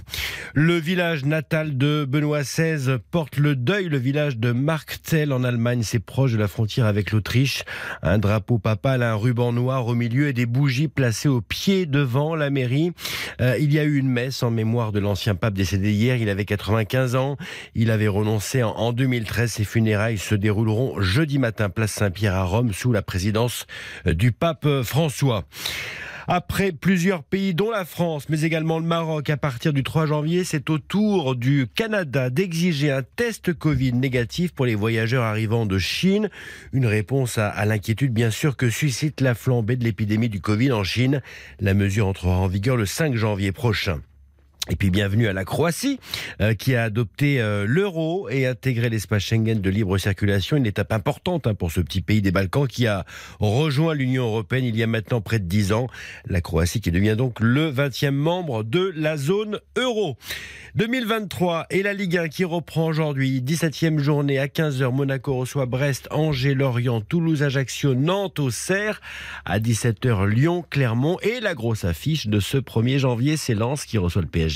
Le 0.52 0.76
village 0.76 1.24
natal 1.24 1.78
de 1.78 2.04
Benoît 2.06 2.42
XVI 2.42 2.98
porte 3.10 3.38
le 3.38 3.56
deuil, 3.56 3.88
le 3.88 3.96
village 3.96 4.36
de 4.36 4.52
Marktel 4.52 5.32
en 5.32 5.42
Allemagne, 5.42 5.82
c'est 5.82 5.98
proche 5.98 6.32
de 6.32 6.38
la 6.38 6.48
frontière 6.48 6.81
avec 6.86 7.12
l'Autriche. 7.12 7.64
Un 8.02 8.18
drapeau 8.18 8.58
papal, 8.58 9.02
un 9.02 9.14
ruban 9.14 9.52
noir 9.52 9.86
au 9.86 9.94
milieu 9.94 10.28
et 10.28 10.32
des 10.32 10.46
bougies 10.46 10.88
placées 10.88 11.28
au 11.28 11.40
pied 11.40 11.86
devant 11.86 12.34
la 12.34 12.50
mairie. 12.50 12.92
Euh, 13.40 13.56
il 13.58 13.72
y 13.72 13.78
a 13.78 13.84
eu 13.84 13.96
une 13.96 14.08
messe 14.08 14.42
en 14.42 14.50
mémoire 14.50 14.92
de 14.92 15.00
l'ancien 15.00 15.34
pape 15.34 15.54
décédé 15.54 15.92
hier. 15.92 16.16
Il 16.16 16.28
avait 16.28 16.44
95 16.44 17.16
ans. 17.16 17.36
Il 17.74 17.90
avait 17.90 18.08
renoncé 18.08 18.62
en, 18.62 18.70
en 18.70 18.92
2013. 18.92 19.52
Ses 19.52 19.64
funérailles 19.64 20.18
se 20.18 20.34
dérouleront 20.34 21.00
jeudi 21.00 21.38
matin, 21.38 21.68
place 21.70 21.92
Saint-Pierre 21.92 22.34
à 22.34 22.44
Rome, 22.44 22.72
sous 22.72 22.92
la 22.92 23.02
présidence 23.02 23.66
du 24.06 24.32
pape 24.32 24.66
François. 24.82 25.44
Après 26.34 26.72
plusieurs 26.72 27.24
pays, 27.24 27.52
dont 27.52 27.70
la 27.70 27.84
France, 27.84 28.30
mais 28.30 28.40
également 28.40 28.78
le 28.78 28.86
Maroc, 28.86 29.28
à 29.28 29.36
partir 29.36 29.74
du 29.74 29.82
3 29.82 30.06
janvier, 30.06 30.44
c'est 30.44 30.70
au 30.70 30.78
tour 30.78 31.36
du 31.36 31.66
Canada 31.74 32.30
d'exiger 32.30 32.90
un 32.90 33.02
test 33.02 33.52
Covid 33.52 33.92
négatif 33.92 34.52
pour 34.52 34.64
les 34.64 34.74
voyageurs 34.74 35.24
arrivant 35.24 35.66
de 35.66 35.76
Chine. 35.76 36.30
Une 36.72 36.86
réponse 36.86 37.36
à, 37.36 37.66
l'inquiétude, 37.66 38.14
bien 38.14 38.30
sûr, 38.30 38.56
que 38.56 38.70
suscite 38.70 39.20
la 39.20 39.34
flambée 39.34 39.76
de 39.76 39.84
l'épidémie 39.84 40.30
du 40.30 40.40
Covid 40.40 40.72
en 40.72 40.84
Chine. 40.84 41.20
La 41.60 41.74
mesure 41.74 42.06
entrera 42.06 42.38
en 42.38 42.46
vigueur 42.46 42.78
le 42.78 42.86
5 42.86 43.14
janvier 43.14 43.52
prochain. 43.52 44.00
Et 44.70 44.76
puis 44.76 44.90
bienvenue 44.90 45.26
à 45.26 45.32
la 45.32 45.44
Croatie 45.44 45.98
euh, 46.40 46.54
qui 46.54 46.76
a 46.76 46.84
adopté 46.84 47.40
euh, 47.40 47.66
l'euro 47.66 48.28
et 48.28 48.46
intégré 48.46 48.88
l'espace 48.90 49.24
Schengen 49.24 49.60
de 49.60 49.70
libre 49.70 49.98
circulation, 49.98 50.56
une 50.56 50.66
étape 50.66 50.92
importante 50.92 51.48
hein, 51.48 51.54
pour 51.54 51.72
ce 51.72 51.80
petit 51.80 52.00
pays 52.00 52.22
des 52.22 52.30
Balkans 52.30 52.68
qui 52.68 52.86
a 52.86 53.04
rejoint 53.40 53.92
l'Union 53.92 54.24
européenne 54.26 54.64
il 54.64 54.76
y 54.76 54.84
a 54.84 54.86
maintenant 54.86 55.20
près 55.20 55.40
de 55.40 55.46
10 55.46 55.72
ans. 55.72 55.88
La 56.26 56.40
Croatie 56.40 56.80
qui 56.80 56.92
devient 56.92 57.16
donc 57.18 57.40
le 57.40 57.72
20e 57.72 58.12
membre 58.12 58.62
de 58.62 58.92
la 58.94 59.16
zone 59.16 59.58
euro. 59.76 60.16
2023 60.76 61.66
et 61.70 61.82
la 61.82 61.92
Ligue 61.92 62.16
1 62.16 62.28
qui 62.28 62.44
reprend 62.44 62.86
aujourd'hui, 62.86 63.42
17e 63.42 63.98
journée. 63.98 64.38
À 64.38 64.46
15h, 64.46 64.94
Monaco 64.94 65.34
reçoit 65.34 65.66
Brest, 65.66 66.06
Angers, 66.12 66.54
Lorient, 66.54 67.00
Toulouse, 67.00 67.42
Ajaccio, 67.42 67.94
Nantes, 67.94 68.38
Auxerre, 68.38 69.00
à 69.44 69.58
17h 69.58 70.26
Lyon, 70.26 70.64
Clermont. 70.70 71.18
Et 71.22 71.40
la 71.40 71.54
grosse 71.54 71.84
affiche 71.84 72.28
de 72.28 72.38
ce 72.38 72.58
1er 72.58 72.98
janvier, 72.98 73.36
c'est 73.36 73.54
Lens 73.54 73.84
qui 73.84 73.98
reçoit 73.98 74.22
le 74.22 74.28
PSG 74.28 74.51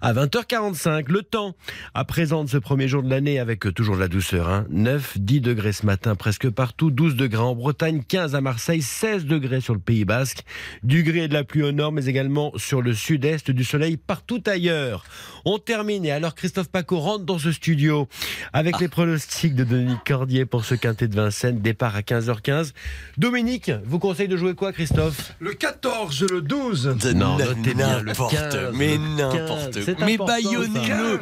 à 0.00 0.12
20h45. 0.12 1.04
Le 1.08 1.22
temps 1.22 1.54
à 1.94 2.04
présent 2.04 2.44
de 2.44 2.48
ce 2.50 2.58
premier 2.58 2.88
jour 2.88 3.02
de 3.02 3.10
l'année 3.10 3.38
avec 3.38 3.72
toujours 3.74 3.96
de 3.96 4.00
la 4.00 4.08
douceur, 4.08 4.48
hein. 4.48 4.66
9, 4.70 5.18
10 5.18 5.40
degrés 5.40 5.72
ce 5.72 5.86
matin 5.86 6.14
presque 6.14 6.50
partout, 6.50 6.90
12 6.90 7.16
degrés 7.16 7.42
en 7.42 7.54
Bretagne, 7.54 8.02
15 8.06 8.34
à 8.34 8.40
Marseille, 8.40 8.82
16 8.82 9.24
degrés 9.24 9.60
sur 9.60 9.74
le 9.74 9.80
Pays 9.80 10.04
Basque, 10.04 10.42
du 10.82 11.02
gris 11.02 11.20
et 11.20 11.28
de 11.28 11.34
la 11.34 11.44
pluie 11.44 11.62
au 11.62 11.72
nord 11.72 11.92
mais 11.92 12.06
également 12.06 12.52
sur 12.56 12.82
le 12.82 12.94
sud-est, 12.94 13.50
du 13.50 13.64
soleil 13.64 13.96
partout 13.96 14.42
ailleurs. 14.46 15.04
On 15.44 15.58
termine 15.58 16.04
et 16.04 16.10
alors 16.10 16.34
Christophe 16.34 16.68
Paco 16.68 16.98
rentre 16.98 17.24
dans 17.24 17.38
ce 17.38 17.52
studio 17.52 18.08
avec 18.52 18.80
les 18.80 18.88
pronostics 18.88 19.54
de 19.54 19.64
Dominique 19.64 20.04
Cordier 20.06 20.44
pour 20.44 20.64
ce 20.64 20.74
quintet 20.74 21.08
de 21.08 21.16
Vincennes, 21.16 21.60
départ 21.60 21.96
à 21.96 22.00
15h15. 22.00 22.72
Dominique, 23.18 23.70
vous 23.84 23.98
conseille 23.98 24.28
de 24.28 24.36
jouer 24.36 24.54
quoi 24.54 24.72
Christophe? 24.72 25.32
Le 25.38 25.52
14, 25.52 26.26
le 26.30 26.42
12. 26.42 26.96
Non, 27.14 27.38
notez 27.38 27.74
bien 27.74 28.00
le 28.00 28.06
N'importe, 28.06 28.32
15, 28.32 28.72
mais 28.74 28.96
le 28.96 29.29
n'importe 29.38 29.72
15, 29.72 29.84
c'est 29.84 29.98
Mais 30.00 30.16
baillonnez-le. 30.16 31.20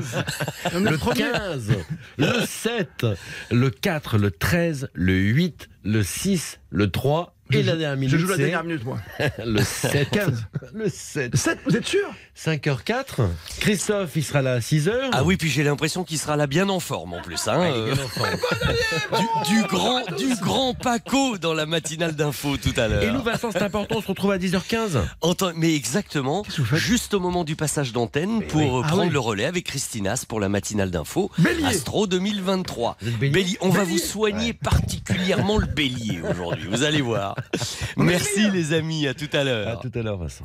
Le 0.79 1.15
15, 1.15 1.73
le 2.17 2.47
7, 2.47 3.07
le 3.51 3.71
4, 3.71 4.19
le 4.19 4.31
13, 4.31 4.91
le 4.93 5.15
8, 5.15 5.69
le 5.85 6.03
6, 6.03 6.61
le 6.71 6.91
3 6.91 7.35
et 7.53 7.63
la 7.63 7.77
dernière 7.77 7.97
minute. 7.97 8.11
Je 8.11 8.17
joue 8.19 8.29
la 8.29 8.37
dernière 8.37 8.65
minute, 8.65 8.85
moi. 8.85 8.99
Le 9.45 9.63
7. 9.63 10.11
15. 10.11 10.45
Le 10.75 10.89
7. 10.89 11.37
7, 11.37 11.59
vous 11.67 11.77
êtes 11.77 11.87
sûr? 11.87 12.09
5h04. 12.37 13.27
Christophe, 13.61 14.11
il 14.17 14.23
sera 14.25 14.43
là 14.43 14.55
à 14.55 14.59
6h. 14.61 14.93
Ah 15.13 15.25
oui, 15.25 15.37
puis 15.37 15.49
j'ai 15.51 15.65
l'impression 15.65 16.05
qu'il 16.05 16.19
sera 16.19 16.37
là 16.37 16.47
bien 16.47 16.69
en 16.69 16.79
forme 16.81 17.15
en 17.15 17.21
plus. 17.21 17.49
Hein, 17.49 17.61
euh, 17.61 17.95
du, 19.49 19.55
du 19.55 19.63
grand, 19.67 20.03
du 20.17 20.35
grand 20.37 20.75
Paco 20.75 21.39
dans 21.39 21.55
la 21.55 21.67
matinale 21.67 22.15
d'info 22.15 22.57
tout 22.57 22.73
à 22.77 22.89
l'heure. 22.89 23.03
Et 23.03 23.11
nous, 23.11 23.23
Vincent, 23.23 23.51
c'est 23.53 23.63
important, 23.63 23.97
on 23.99 24.03
se 24.03 24.07
retrouve 24.09 24.31
à 24.33 24.39
10h15. 24.39 24.99
Entend- 25.21 25.53
mais 25.57 25.75
exactement, 25.75 26.45
juste 26.75 27.15
au 27.15 27.21
moment 27.21 27.45
du 27.45 27.57
passage 27.57 27.93
d'antenne 27.93 28.43
pour 28.47 28.61
oui. 28.61 28.67
euh, 28.69 28.81
Ah 28.85 28.89
prendre 28.89 29.03
oui. 29.05 29.11
le 29.11 29.19
relais 29.19 29.45
avec 29.47 29.65
Christinas 29.65 30.25
pour 30.29 30.41
la 30.41 30.49
matinale 30.49 30.91
d'info. 30.91 31.31
Bélier. 31.39 31.65
Astro 31.67 32.07
2023. 32.07 32.97
Vous 33.01 33.09
êtes 33.09 33.19
bélier? 33.19 33.33
Bélier. 33.33 33.59
On 33.61 33.69
va 33.71 33.85
vous 33.85 33.99
soigner 33.99 34.53
particulièrement 34.53 35.59
le 35.59 35.67
bélier 35.67 36.21
aujourd'hui, 36.29 36.69
vous 36.71 36.83
allez 36.85 37.01
voir. 37.01 37.35
Merci 37.97 38.51
les 38.51 38.73
amis, 38.73 39.07
à 39.07 39.15
tout 39.15 39.29
à 39.33 39.39
À 39.39 39.45
l'heure. 39.45 39.81
tout 39.81 39.91
à 39.95 40.03
l'heure, 40.03 40.19
Vincent. 40.19 40.45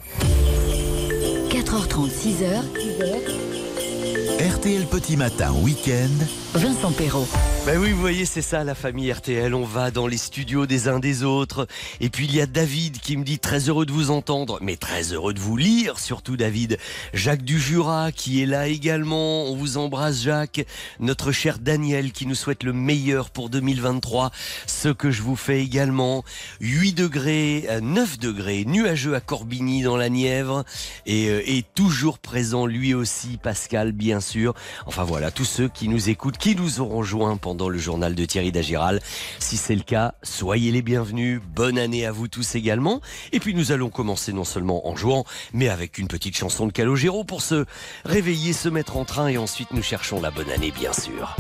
4h30, 1.50 2.10
6h, 2.10 2.62
RTL 4.56 4.86
Petit 4.88 5.18
Matin 5.18 5.54
Week-end. 5.54 6.43
Vincent 6.56 6.91
Perrault. 6.91 7.28
Ben 7.66 7.80
oui, 7.80 7.91
vous 7.91 7.99
voyez, 7.99 8.26
c'est 8.26 8.41
ça 8.41 8.64
la 8.66 8.76
famille 8.76 9.12
RTL. 9.12 9.56
On 9.56 9.64
va 9.64 9.89
dans 9.89 10.06
les 10.06 10.18
studios 10.18 10.66
des 10.66 10.88
uns 10.88 10.99
des 10.99 11.24
autres. 11.24 11.66
Et 12.01 12.10
puis 12.10 12.26
il 12.26 12.36
y 12.36 12.41
a 12.41 12.45
David 12.45 12.99
qui 12.99 13.16
me 13.16 13.24
dit 13.24 13.39
très 13.39 13.70
heureux 13.70 13.86
de 13.86 13.91
vous 13.93 14.12
entendre, 14.12 14.60
mais 14.62 14.76
très 14.76 15.14
heureux 15.14 15.34
de 15.34 15.39
vous 15.39 15.56
lire, 15.56 15.97
surtout 15.97 16.36
David. 16.36 16.78
Jacques 17.14 17.43
du 17.43 17.60
Jura 17.60 18.12
qui 18.12 18.43
est 18.43 18.45
là 18.45 18.68
également. 18.68 19.45
On 19.45 19.56
vous 19.56 19.78
embrasse, 19.78 20.22
Jacques. 20.22 20.66
Notre 20.99 21.32
cher 21.32 21.58
Daniel 21.58 22.12
qui 22.12 22.28
nous 22.28 22.36
souhaite 22.36 22.64
le 22.64 22.74
meilleur 22.74 23.30
pour 23.30 23.49
2023. 23.49 24.32
Ce 24.68 24.89
que 24.89 25.10
je 25.10 25.22
vous 25.22 25.38
fais 25.38 25.62
également. 25.62 26.24
8 26.60 26.93
degrés, 26.93 27.66
euh, 27.70 27.80
9 27.80 28.20
degrés, 28.20 28.66
nuageux 28.66 29.16
à 29.16 29.22
Corbigny 29.22 29.84
dans 29.84 29.97
la 29.97 30.10
Nièvre. 30.10 30.66
Et, 31.06 31.30
euh, 31.30 31.41
et 31.45 31.64
toujours 31.76 32.20
présent 32.20 32.66
lui 32.66 32.93
aussi, 32.93 33.39
Pascal, 33.41 33.93
bien 33.93 34.20
sûr. 34.20 34.54
Enfin 34.86 35.04
voilà, 35.04 35.32
tous 35.32 35.45
ceux 35.45 35.70
qui 35.70 35.88
nous 35.88 36.10
écoutent, 36.10 36.38
qui 36.44 36.58
nous 36.58 36.82
auront 36.82 37.04
joints 37.04 37.38
pendant 37.38 37.70
le 37.70 37.78
journal 37.78 38.16
de 38.16 38.26
Thierry 38.26 38.52
Dagiral. 38.52 39.00
Si 39.39 39.56
c'est 39.56 39.76
le 39.76 39.82
cas, 39.82 40.16
soyez 40.24 40.72
les 40.72 40.82
bienvenus. 40.82 41.39
Bonne 41.56 41.80
année 41.80 42.06
à 42.06 42.12
vous 42.12 42.28
tous 42.28 42.56
également. 42.56 43.00
Et 43.32 43.39
puis 43.39 43.54
nous 43.56 43.72
allons 43.72 43.89
commencer 43.89 44.34
non 44.34 44.44
seulement 44.44 44.89
en 44.89 44.98
jouant, 44.98 45.24
mais 45.54 45.70
avec 45.70 46.00
une 46.00 46.10
petite 46.10 46.36
chanson 46.36 46.68
de 46.68 46.74
Calogero 46.74 47.24
pour 47.24 47.41
se 47.41 47.64
réveiller, 48.04 48.52
se 48.52 48.68
mettre 48.68 48.98
en 48.98 49.06
train 49.06 49.30
et 49.30 49.38
ensuite 49.38 49.72
nous 49.72 49.82
cherchons 49.82 50.20
la 50.20 50.32
bonne 50.32 50.50
année, 50.50 50.74
bien 50.78 50.91
sûr. 50.91 51.34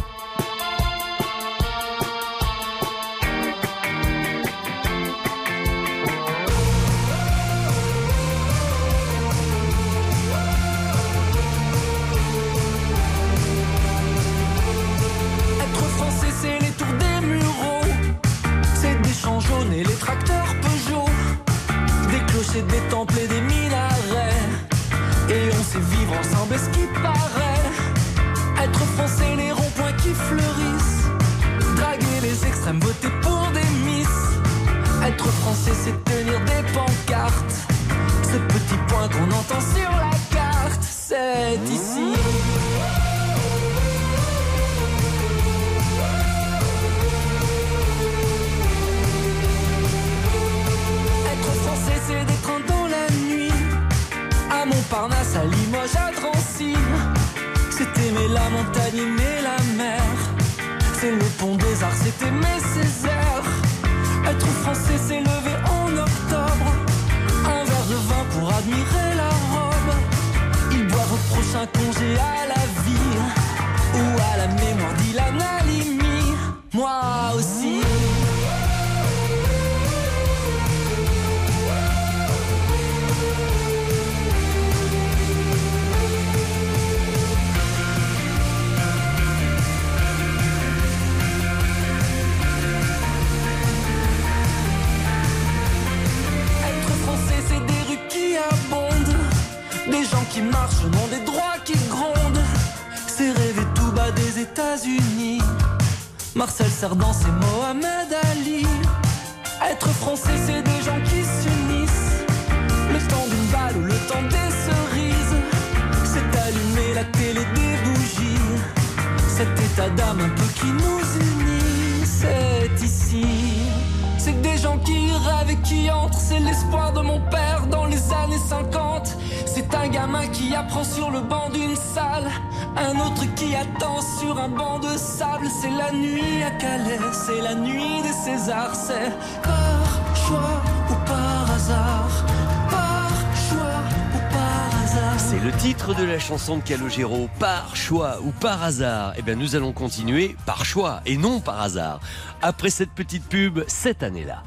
De 146.43 146.61
Calogero, 146.61 147.29
par 147.39 147.73
choix 147.73 148.19
ou 148.21 148.31
par 148.31 148.63
hasard. 148.63 149.13
Eh 149.17 149.21
bien, 149.21 149.35
nous 149.35 149.55
allons 149.55 149.71
continuer 149.71 150.35
par 150.45 150.65
choix 150.65 151.01
et 151.05 151.15
non 151.15 151.39
par 151.39 151.61
hasard. 151.61 152.01
Après 152.41 152.69
cette 152.69 152.91
petite 152.91 153.23
pub, 153.23 153.63
cette 153.67 154.03
année-là. 154.03 154.43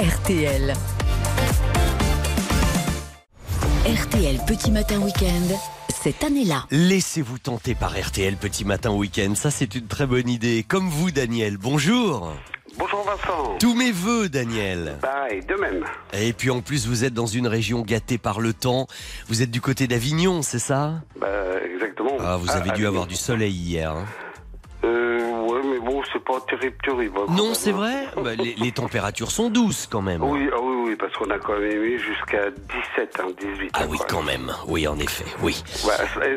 RTL. 0.00 0.74
RTL 3.86 4.38
Petit 4.46 4.70
Matin 4.72 4.98
Week-end, 4.98 5.56
cette 6.02 6.24
année-là. 6.24 6.66
Laissez-vous 6.72 7.38
tenter 7.38 7.76
par 7.76 7.94
RTL 7.96 8.36
Petit 8.36 8.64
Matin 8.64 8.90
Week-end. 8.90 9.34
Ça, 9.36 9.52
c'est 9.52 9.76
une 9.76 9.86
très 9.86 10.06
bonne 10.06 10.28
idée. 10.28 10.64
Comme 10.66 10.88
vous, 10.88 11.12
Daniel. 11.12 11.56
Bonjour. 11.56 12.32
Bonjour 12.76 13.02
Vincent. 13.04 13.56
Tous 13.60 13.74
mes 13.74 13.92
voeux, 13.92 14.28
Daniel. 14.28 14.98
Bah, 15.00 15.26
et 15.30 15.40
de 15.40 15.54
même. 15.54 15.84
Et 16.12 16.32
puis 16.32 16.50
en 16.50 16.60
plus, 16.60 16.86
vous 16.86 17.04
êtes 17.04 17.14
dans 17.14 17.26
une 17.26 17.46
région 17.46 17.82
gâtée 17.82 18.18
par 18.18 18.40
le 18.40 18.52
temps. 18.52 18.86
Vous 19.28 19.42
êtes 19.42 19.50
du 19.50 19.60
côté 19.60 19.86
d'Avignon, 19.86 20.42
c'est 20.42 20.58
ça? 20.58 20.94
Bah, 21.20 21.28
exactement. 21.72 22.16
Ah, 22.20 22.36
vous 22.36 22.50
avez 22.50 22.70
dû 22.72 22.86
avoir 22.86 23.06
du 23.06 23.14
soleil 23.16 23.52
hier. 23.54 23.92
hein. 23.92 24.04
Euh, 24.84 25.46
ouais, 25.46 25.60
mais 25.64 25.78
bon, 25.78 26.02
c'est 26.12 26.22
pas 26.24 26.38
terrible, 26.48 26.76
terrible. 26.84 27.16
hein, 27.20 27.32
Non, 27.36 27.54
c'est 27.54 27.70
hein. 27.70 27.74
vrai? 27.74 27.94
Bah, 28.22 28.34
les, 28.34 28.54
les 28.56 28.72
températures 28.72 29.30
sont 29.30 29.48
douces 29.50 29.86
quand 29.90 30.02
même. 30.02 30.22
Oui, 30.22 30.48
ah 30.52 30.60
oui, 30.84 30.96
parce 30.96 31.12
qu'on 31.14 31.30
a 31.30 31.38
quand 31.38 31.58
même 31.58 31.82
eu 31.82 31.98
jusqu'à 31.98 32.50
17, 32.50 33.20
hein, 33.20 33.26
18. 33.40 33.70
Ah 33.74 33.80
hein, 33.82 33.86
oui, 33.88 33.98
quand 34.08 34.22
même. 34.22 34.52
Oui, 34.66 34.86
en 34.86 34.98
effet, 34.98 35.24
oui. 35.42 35.62
Ouais, 35.84 35.94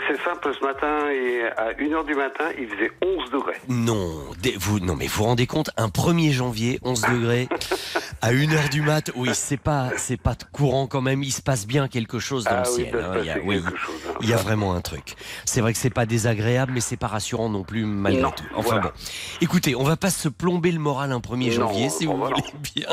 c'est 0.07 0.23
simple, 0.23 0.51
ce 0.59 0.65
matin, 0.65 1.09
et 1.11 1.43
à 1.57 1.73
1h 1.73 2.05
du 2.05 2.15
matin, 2.15 2.45
il 2.57 2.67
faisait 2.67 2.91
11 3.03 3.31
degrés. 3.31 3.57
Non, 3.67 4.23
vous, 4.59 4.79
non, 4.79 4.95
mais 4.95 5.07
vous 5.07 5.17
vous 5.17 5.23
rendez 5.25 5.47
compte, 5.47 5.69
un 5.77 5.87
1er 5.87 6.31
janvier, 6.31 6.79
11 6.83 7.01
degrés, 7.01 7.49
à 8.21 8.31
1h 8.31 8.69
du 8.69 8.81
mat, 8.81 9.11
oui, 9.15 9.29
c'est 9.33 9.57
pas, 9.57 9.89
c'est 9.97 10.17
pas 10.21 10.35
courant 10.51 10.87
quand 10.87 11.01
même, 11.01 11.23
il 11.23 11.31
se 11.31 11.41
passe 11.41 11.67
bien 11.67 11.87
quelque 11.87 12.19
chose 12.19 12.43
dans 12.45 12.51
Ah 12.51 12.63
le 12.63 12.69
oui, 12.69 12.75
ciel. 12.75 12.89
il 12.93 12.97
hein, 12.99 13.23
y 13.23 13.29
a, 13.29 13.33
passer 13.35 13.45
oui, 13.45 13.61
quelque 13.63 13.77
chose, 13.77 13.95
hein. 14.09 14.13
il 14.21 14.29
y 14.29 14.33
a 14.33 14.37
vraiment 14.37 14.73
un 14.73 14.81
truc. 14.81 15.15
C'est 15.45 15.61
vrai 15.61 15.73
que 15.73 15.79
c'est 15.79 15.89
pas 15.89 16.05
désagréable, 16.05 16.71
mais 16.73 16.81
c'est 16.81 16.97
pas 16.97 17.07
rassurant 17.07 17.49
non 17.49 17.63
plus 17.63 17.85
malgré 17.85 18.21
Non, 18.21 18.31
tout. 18.31 18.43
Enfin 18.55 18.67
voilà. 18.75 18.81
bon. 18.81 18.91
Écoutez, 19.41 19.75
on 19.75 19.83
va 19.83 19.97
pas 19.97 20.09
se 20.09 20.29
plomber 20.29 20.71
le 20.71 20.79
moral 20.79 21.11
un 21.11 21.19
1er 21.19 21.47
Non, 21.49 21.67
janvier, 21.67 21.89
si 21.89 22.05
vous 22.05 22.13
bah 22.17 22.27
voulez 22.29 22.43
bien. 22.75 22.87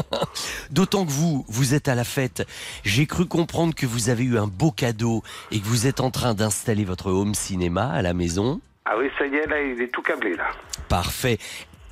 D'autant 0.71 1.05
que 1.05 1.11
vous, 1.11 1.45
vous 1.55 1.75
êtes 1.75 1.89
à 1.89 1.95
la 1.95 2.05
fête. 2.05 2.47
J'ai 2.85 3.07
cru 3.07 3.27
comprendre 3.27 3.75
que 3.75 3.87
vous 3.87 4.09
avez 4.11 4.25
eu 4.25 4.37
un 4.39 4.47
beau 4.47 4.71
cadeau 4.71 5.23
et 5.51 5.61
que 5.61 5.65
vous 5.65 5.87
êtes 5.87 6.01
en 6.01 6.11
train 6.11 6.35
d'installer 6.35 6.85
votre 6.85 7.07
home 7.11 7.35
cinéma 7.35 7.91
à 7.91 8.03
la 8.03 8.13
maison. 8.15 8.61
Ah 8.85 8.95
oui, 8.99 9.09
ça 9.19 9.27
y 9.27 9.35
est, 9.37 9.47
là, 9.47 9.63
il 9.63 9.81
est 9.81 9.89
tout 9.89 10.03
câblé, 10.03 10.35
là. 10.37 10.49
Parfait. 10.89 11.39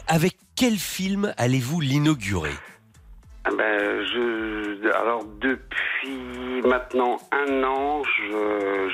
Avec 0.08 0.36
quel 0.56 0.76
film 0.76 1.32
allez-vous 1.38 1.80
l'inaugurer? 1.80 2.52
Ah 3.44 3.50
Ben, 3.56 4.04
je, 4.04 4.92
alors 5.00 5.24
depuis 5.40 6.62
maintenant 6.68 7.18
un 7.32 7.62
an, 7.64 8.02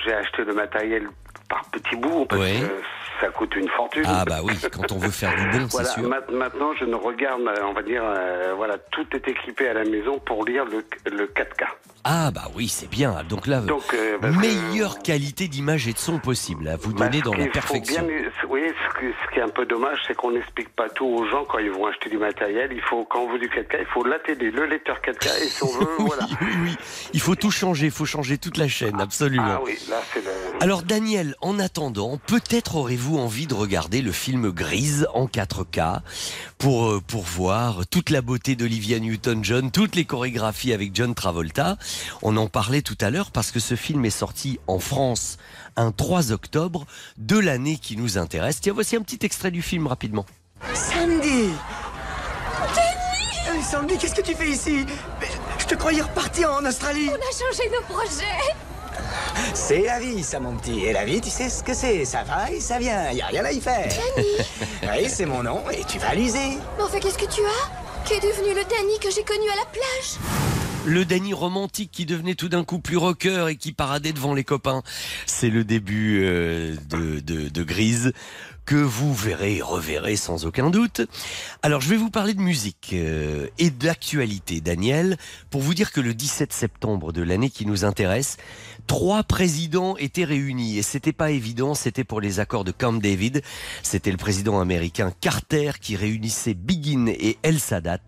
j'ai 0.05 0.13
acheté 0.15 0.45
le 0.45 0.55
matériel 0.55 1.09
par 1.49 1.65
petits 1.71 1.97
bouts 1.97 2.27
parce 2.27 2.41
Ouais. 2.43 2.61
que 2.61 2.83
ça 3.21 3.29
coûte 3.29 3.55
une 3.57 3.69
fortune. 3.69 4.05
Ah 4.07 4.25
bah 4.25 4.39
oui, 4.43 4.53
quand 4.73 4.93
on 4.93 4.99
veut 4.99 5.11
faire 5.11 5.35
du 5.37 5.45
bon, 5.59 5.67
c'est 5.69 5.73
Voilà, 5.79 5.89
sûr. 5.91 6.09
ma- 6.09 6.21
maintenant 6.39 6.73
je 6.79 6.85
ne 6.85 6.95
regarde, 6.95 7.41
euh, 7.43 7.55
on 7.65 7.73
va 7.73 7.83
dire, 7.83 8.03
euh, 8.05 8.55
voilà, 8.57 8.77
tout 8.91 9.07
est 9.13 9.27
équipé 9.29 9.69
à 9.69 9.75
la 9.75 9.85
maison 9.85 10.19
pour 10.19 10.45
lire 10.45 10.65
le, 10.65 10.85
le 11.11 11.27
4K. 11.27 11.67
Ah 12.05 12.31
bah 12.31 12.45
oui, 12.55 12.69
c'est 12.69 12.89
bien. 12.89 13.23
Donc 13.29 13.47
là, 13.47 13.61
Donc, 13.61 13.83
euh, 13.93 14.19
que- 14.19 14.27
meilleure 14.27 15.01
qualité 15.01 15.49
d'image 15.49 15.89
et 15.89 15.93
de 15.93 15.99
son 15.99 16.19
possible. 16.19 16.69
à 16.69 16.77
Vous 16.77 16.93
Bah, 16.95 17.07
donner 17.07 17.21
dans 17.23 17.35
la 17.35 17.47
perfection. 17.49 18.07
bien- 18.07 18.31
oui, 18.49 18.63
ce, 18.69 18.95
que- 18.99 19.13
ce 19.27 19.35
qui 19.35 19.41
est 19.41 19.43
un 19.43 19.49
peu 19.49 19.67
dommage, 19.67 19.99
c'est 20.07 20.15
qu'on 20.15 20.31
n'explique 20.31 20.69
pas 20.75 20.89
tout 20.89 21.05
aux 21.07 21.27
gens 21.27 21.45
quand 21.45 21.59
ils 21.59 21.71
vont 21.71 21.87
acheter 21.87 22.09
du 22.09 22.17
matériel. 22.17 22.71
Il 22.73 22.81
faut, 22.83 23.05
quand 23.05 23.21
on 23.21 23.33
veut 23.33 23.39
du 23.39 23.49
4K, 23.49 23.79
il 23.81 23.87
faut 23.87 24.05
la 24.05 24.19
télé, 24.21 24.51
le 24.51 24.67
lecteur 24.67 25.01
4K, 25.03 25.27
et 25.43 25.49
si 25.49 25.63
on 25.65 25.67
veut, 25.79 25.87
voilà. 25.99 26.25
Oui, 26.41 26.47
oui, 26.47 26.57
oui. 26.63 26.77
Il 27.13 27.21
faut 27.21 27.35
tout 27.35 27.51
changer, 27.51 27.87
il 27.87 27.93
faut 27.93 28.07
changer 28.07 28.39
toute 28.39 28.57
la 28.57 28.69
chaîne, 28.69 29.01
absolument. 29.01 29.57
Ah 29.57 29.61
oui, 29.65 29.77
là 29.91 29.97
c'est 30.15 30.25
le. 30.25 30.31
Alors 30.63 30.83
Daniel, 30.83 31.35
en 31.41 31.59
attendant, 31.59 32.19
peut-être 32.27 32.77
aurez-vous 32.77 33.08
envie 33.17 33.47
de 33.47 33.55
regarder 33.55 34.03
le 34.03 34.13
film 34.13 34.51
Grise 34.51 35.09
en 35.15 35.27
4K 35.27 36.01
pour, 36.59 36.87
euh, 36.87 37.01
pour 37.07 37.23
voir 37.23 37.87
toute 37.87 38.11
la 38.11 38.21
beauté 38.21 38.57
d'Olivia 38.57 38.99
Newton-John, 38.99 39.71
toutes 39.71 39.97
les 39.97 40.05
chorégraphies 40.05 40.73
avec 40.73 40.95
John 40.95 41.15
Travolta? 41.15 41.79
On 42.23 42.37
en 42.37 42.49
parlait 42.49 42.83
tout 42.83 42.99
à 43.01 43.09
l'heure 43.09 43.31
parce 43.31 43.51
que 43.51 43.61
ce 43.61 43.77
film 43.77 44.05
est 44.05 44.11
sorti 44.11 44.61
en 44.67 44.79
France 44.79 45.39
un 45.77 45.93
3 45.93 46.33
octobre 46.33 46.87
de 47.17 47.39
l'année 47.39 47.79
qui 47.79 47.97
nous 47.97 48.19
intéresse. 48.19 48.61
Tiens, 48.61 48.75
voici 48.75 48.97
un 48.97 49.03
petit 49.03 49.25
extrait 49.25 49.51
du 49.51 49.63
film 49.63 49.87
rapidement. 49.87 50.27
Sandy 50.75 51.51
Denis 53.47 53.63
Sandy, 53.63 53.97
qu'est-ce 53.99 54.15
que 54.15 54.23
tu 54.23 54.35
fais 54.35 54.51
ici? 54.51 54.85
Je 55.59 55.65
te 55.67 55.75
croyais 55.75 56.03
reparti 56.03 56.45
en 56.45 56.65
Australie 56.65 57.09
On 57.11 57.15
a 57.15 57.53
changé 57.53 57.71
nos 57.71 57.83
projets. 57.95 58.55
C'est 59.55 59.83
la 59.83 60.01
vie, 60.01 60.23
ça, 60.23 60.41
mon 60.41 60.57
petit. 60.57 60.81
Et 60.81 60.93
la 60.93 61.05
vie, 61.05 61.21
tu 61.21 61.31
sais 61.31 61.49
ce 61.49 61.63
que 61.63 61.75
c'est. 61.75 62.05
Ça 62.05 62.23
va 62.25 62.51
et 62.51 62.61
ça 62.61 62.79
vient. 62.79 63.11
Y 63.13 63.21
a 63.23 63.27
rien 63.27 63.45
à 63.45 63.53
y 63.53 63.61
faire. 63.61 63.89
Oui, 64.83 65.09
c'est 65.09 65.27
mon 65.27 65.43
nom 65.43 65.63
et 65.71 65.85
tu 65.87 65.99
vas 65.99 66.15
l'user. 66.15 66.57
Mais 66.77 66.85
enfin, 66.85 66.99
qu'est-ce 66.99 67.19
que 67.19 67.31
tu 67.31 67.43
as? 67.43 68.09
Qu'est 68.09 68.21
devenu 68.21 68.49
le 68.55 68.63
Danny 68.65 68.99
que 69.01 69.11
j'ai 69.15 69.23
connu 69.23 69.47
à 69.53 69.57
la 69.57 69.67
plage? 69.67 70.19
Le 70.87 71.05
Danny 71.05 71.35
romantique 71.35 71.91
qui 71.93 72.07
devenait 72.07 72.35
tout 72.37 72.49
d'un 72.49 72.65
coup 72.65 72.79
plus 72.79 72.97
rocker 72.97 73.49
et 73.51 73.57
qui 73.57 73.73
paradait 73.73 74.13
devant 74.13 74.33
les 74.33 74.45
copains. 74.45 74.83
C'est 75.27 75.51
le 75.51 75.65
début 75.65 76.25
euh, 76.25 76.77
de, 76.89 77.21
de, 77.21 77.49
de 77.49 77.63
Grise 77.63 78.13
que 78.65 78.77
vous 78.77 79.15
verrez 79.15 79.57
et 79.57 79.63
reverrez 79.63 80.17
sans 80.17 80.45
aucun 80.45 80.69
doute. 80.71 81.01
Alors 81.63 81.81
je 81.81 81.89
vais 81.89 81.97
vous 81.97 82.11
parler 82.11 82.35
de 82.35 82.41
musique 82.41 82.91
euh, 82.93 83.47
et 83.59 83.71
d'actualité, 83.71 84.61
Daniel, 84.61 85.17
pour 85.51 85.63
vous 85.63 85.73
dire 85.73 85.91
que 85.91 86.01
le 86.03 86.13
17 86.13 86.53
septembre 86.53 87.13
de 87.13 87.23
l'année 87.23 87.49
qui 87.49 87.65
nous 87.65 87.87
intéresse, 87.87 88.37
trois 88.89 89.23
présidents 89.23 89.97
étaient 89.99 90.25
réunis 90.25 90.79
et 90.79 90.83
c'était 90.83 91.13
pas 91.13 91.31
évident, 91.31 91.75
c'était 91.75 92.03
pour 92.03 92.21
les 92.21 92.41
accords 92.41 92.65
de 92.65 92.73
Camp 92.73 92.95
David. 92.95 93.43
C'était 93.85 94.11
le 94.11 94.17
président 94.17 94.61
américain 94.61 95.13
Carter 95.21 95.73
qui 95.81 95.95
réunissait 95.95 96.55
Begin 96.55 97.07
et 97.07 97.39
El 97.45 97.61
Sadat 97.61 98.01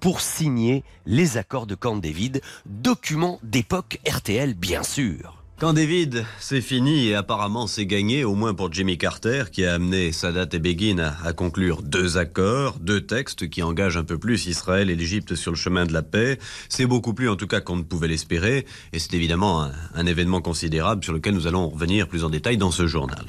pour 0.00 0.20
signer 0.20 0.84
les 1.06 1.38
accords 1.38 1.66
de 1.66 1.74
Camp 1.74 1.96
David, 1.96 2.42
document 2.66 3.38
d'époque 3.42 4.00
RTL 4.06 4.52
bien 4.54 4.82
sûr. 4.82 5.43
Quand 5.64 5.72
David, 5.72 6.26
c'est 6.40 6.60
fini 6.60 7.08
et 7.08 7.14
apparemment 7.14 7.66
c'est 7.66 7.86
gagné, 7.86 8.22
au 8.22 8.34
moins 8.34 8.52
pour 8.52 8.70
Jimmy 8.70 8.98
Carter, 8.98 9.44
qui 9.50 9.64
a 9.64 9.72
amené 9.72 10.12
Sadat 10.12 10.48
et 10.52 10.58
Begin 10.58 10.98
à, 10.98 11.16
à 11.24 11.32
conclure 11.32 11.80
deux 11.80 12.18
accords, 12.18 12.78
deux 12.80 13.00
textes 13.00 13.48
qui 13.48 13.62
engagent 13.62 13.96
un 13.96 14.04
peu 14.04 14.18
plus 14.18 14.44
Israël 14.44 14.90
et 14.90 14.94
l'Égypte 14.94 15.34
sur 15.34 15.52
le 15.52 15.56
chemin 15.56 15.86
de 15.86 15.94
la 15.94 16.02
paix. 16.02 16.38
C'est 16.68 16.84
beaucoup 16.84 17.14
plus 17.14 17.30
en 17.30 17.36
tout 17.36 17.46
cas 17.46 17.62
qu'on 17.62 17.76
ne 17.76 17.82
pouvait 17.82 18.08
l'espérer 18.08 18.66
et 18.92 18.98
c'est 18.98 19.14
évidemment 19.14 19.62
un, 19.62 19.72
un 19.94 20.04
événement 20.04 20.42
considérable 20.42 21.02
sur 21.02 21.14
lequel 21.14 21.32
nous 21.32 21.46
allons 21.46 21.70
revenir 21.70 22.08
plus 22.08 22.24
en 22.24 22.28
détail 22.28 22.58
dans 22.58 22.70
ce 22.70 22.86
journal. 22.86 23.24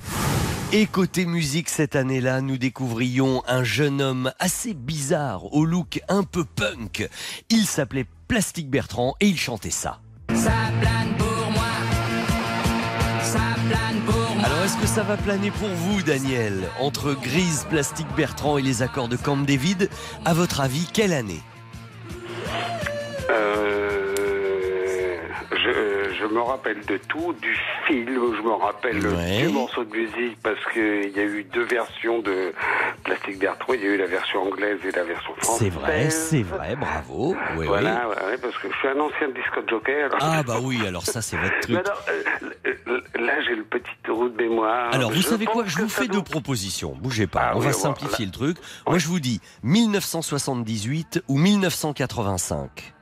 Et 0.74 0.88
côté 0.88 1.26
musique 1.26 1.70
cette 1.70 1.96
année-là, 1.96 2.42
nous 2.42 2.58
découvrions 2.58 3.44
un 3.48 3.64
jeune 3.64 4.02
homme 4.02 4.34
assez 4.40 4.74
bizarre, 4.74 5.54
au 5.54 5.64
look 5.64 6.02
un 6.10 6.24
peu 6.24 6.44
punk. 6.44 7.08
Il 7.50 7.66
s'appelait 7.66 8.08
Plastique 8.28 8.70
Bertrand 8.70 9.16
et 9.22 9.28
il 9.28 9.40
chantait 9.40 9.72
ça. 9.72 10.02
Ça 10.34 10.52
plane 10.82 11.16
pour 11.18 11.35
ça 14.88 15.04
va 15.04 15.18
planer 15.18 15.52
pour 15.52 15.70
vous, 15.70 16.02
Daniel. 16.04 16.70
Entre 16.80 17.14
Grise, 17.14 17.66
Plastique 17.70 18.08
Bertrand 18.16 18.58
et 18.58 18.62
les 18.62 18.82
accords 18.82 19.08
de 19.08 19.16
Camp 19.16 19.38
David, 19.38 19.90
à 20.26 20.34
votre 20.34 20.62
avis, 20.62 20.88
quelle 20.94 21.14
année? 21.14 21.42
Je, 26.20 26.26
me 26.26 26.42
rappelle 26.42 26.84
de 26.86 26.98
tout, 27.08 27.34
du 27.42 27.56
film, 27.88 28.08
je 28.38 28.42
me 28.42 28.54
rappelle 28.54 29.06
Ouais. 29.06 29.42
du 29.46 29.50
morceau 29.50 29.84
de 29.84 29.96
musique 29.96 30.38
parce 30.42 30.60
qu'il 30.74 31.10
y 31.16 31.20
a 31.20 31.24
eu 31.24 31.44
deux 31.44 31.64
versions 31.66 32.20
de 32.20 32.54
Plastic 33.04 33.40
Bertrand, 33.40 33.74
il 33.74 33.82
y 33.82 33.86
a 33.86 33.88
eu 33.90 33.98
la 33.98 34.06
version 34.08 34.42
anglaise 34.44 34.80
et 34.88 34.92
la 34.92 35.04
version 35.04 35.34
française. 35.36 35.58
C'est 35.60 35.70
vrai, 35.70 36.10
c'est 36.10 36.44
vrai, 36.44 36.76
bravo. 36.76 37.36
Oui, 37.58 37.66
voilà, 37.68 38.08
oui. 38.10 38.16
ouais, 38.32 38.38
parce 38.38 38.58
que 38.58 38.70
je 38.72 38.78
suis 38.78 38.88
un 38.88 39.00
ancien 39.00 39.28
disco. 39.30 39.62
Alors... 39.88 40.18
Ah 40.22 40.44
bah 40.44 40.58
oui, 40.62 40.86
alors 40.88 41.04
ça 41.04 41.22
c'est 41.22 41.38
votre 41.38 41.60
truc. 41.62 41.78
Alors, 41.78 42.02
euh, 42.10 43.02
là, 43.16 43.42
j'ai 43.48 43.56
le 43.56 43.64
petit 43.64 43.92
trou 44.04 44.30
de 44.30 44.36
mémoire. 44.42 44.94
Alors, 44.94 45.12
vous 45.12 45.22
Je 45.22 45.28
savez 45.28 45.46
quoi 45.46 45.64
Je 45.66 45.78
vous 45.80 45.90
fais 45.90 46.08
deux 46.08 46.22
propositions. 46.22 46.96
Bougez 47.00 47.28
pas. 47.28 47.50
Ah 47.50 47.52
on 47.56 47.60
oui, 47.60 47.66
va 47.66 47.72
voilà. 47.72 47.96
simplifier 47.96 48.26
le 48.26 48.32
truc. 48.32 48.58
Moi, 48.88 48.98
je 48.98 49.08
vous 49.08 49.20
dis 49.20 49.42
1978 49.64 51.24
ou 51.28 51.38
1985. 51.38 52.95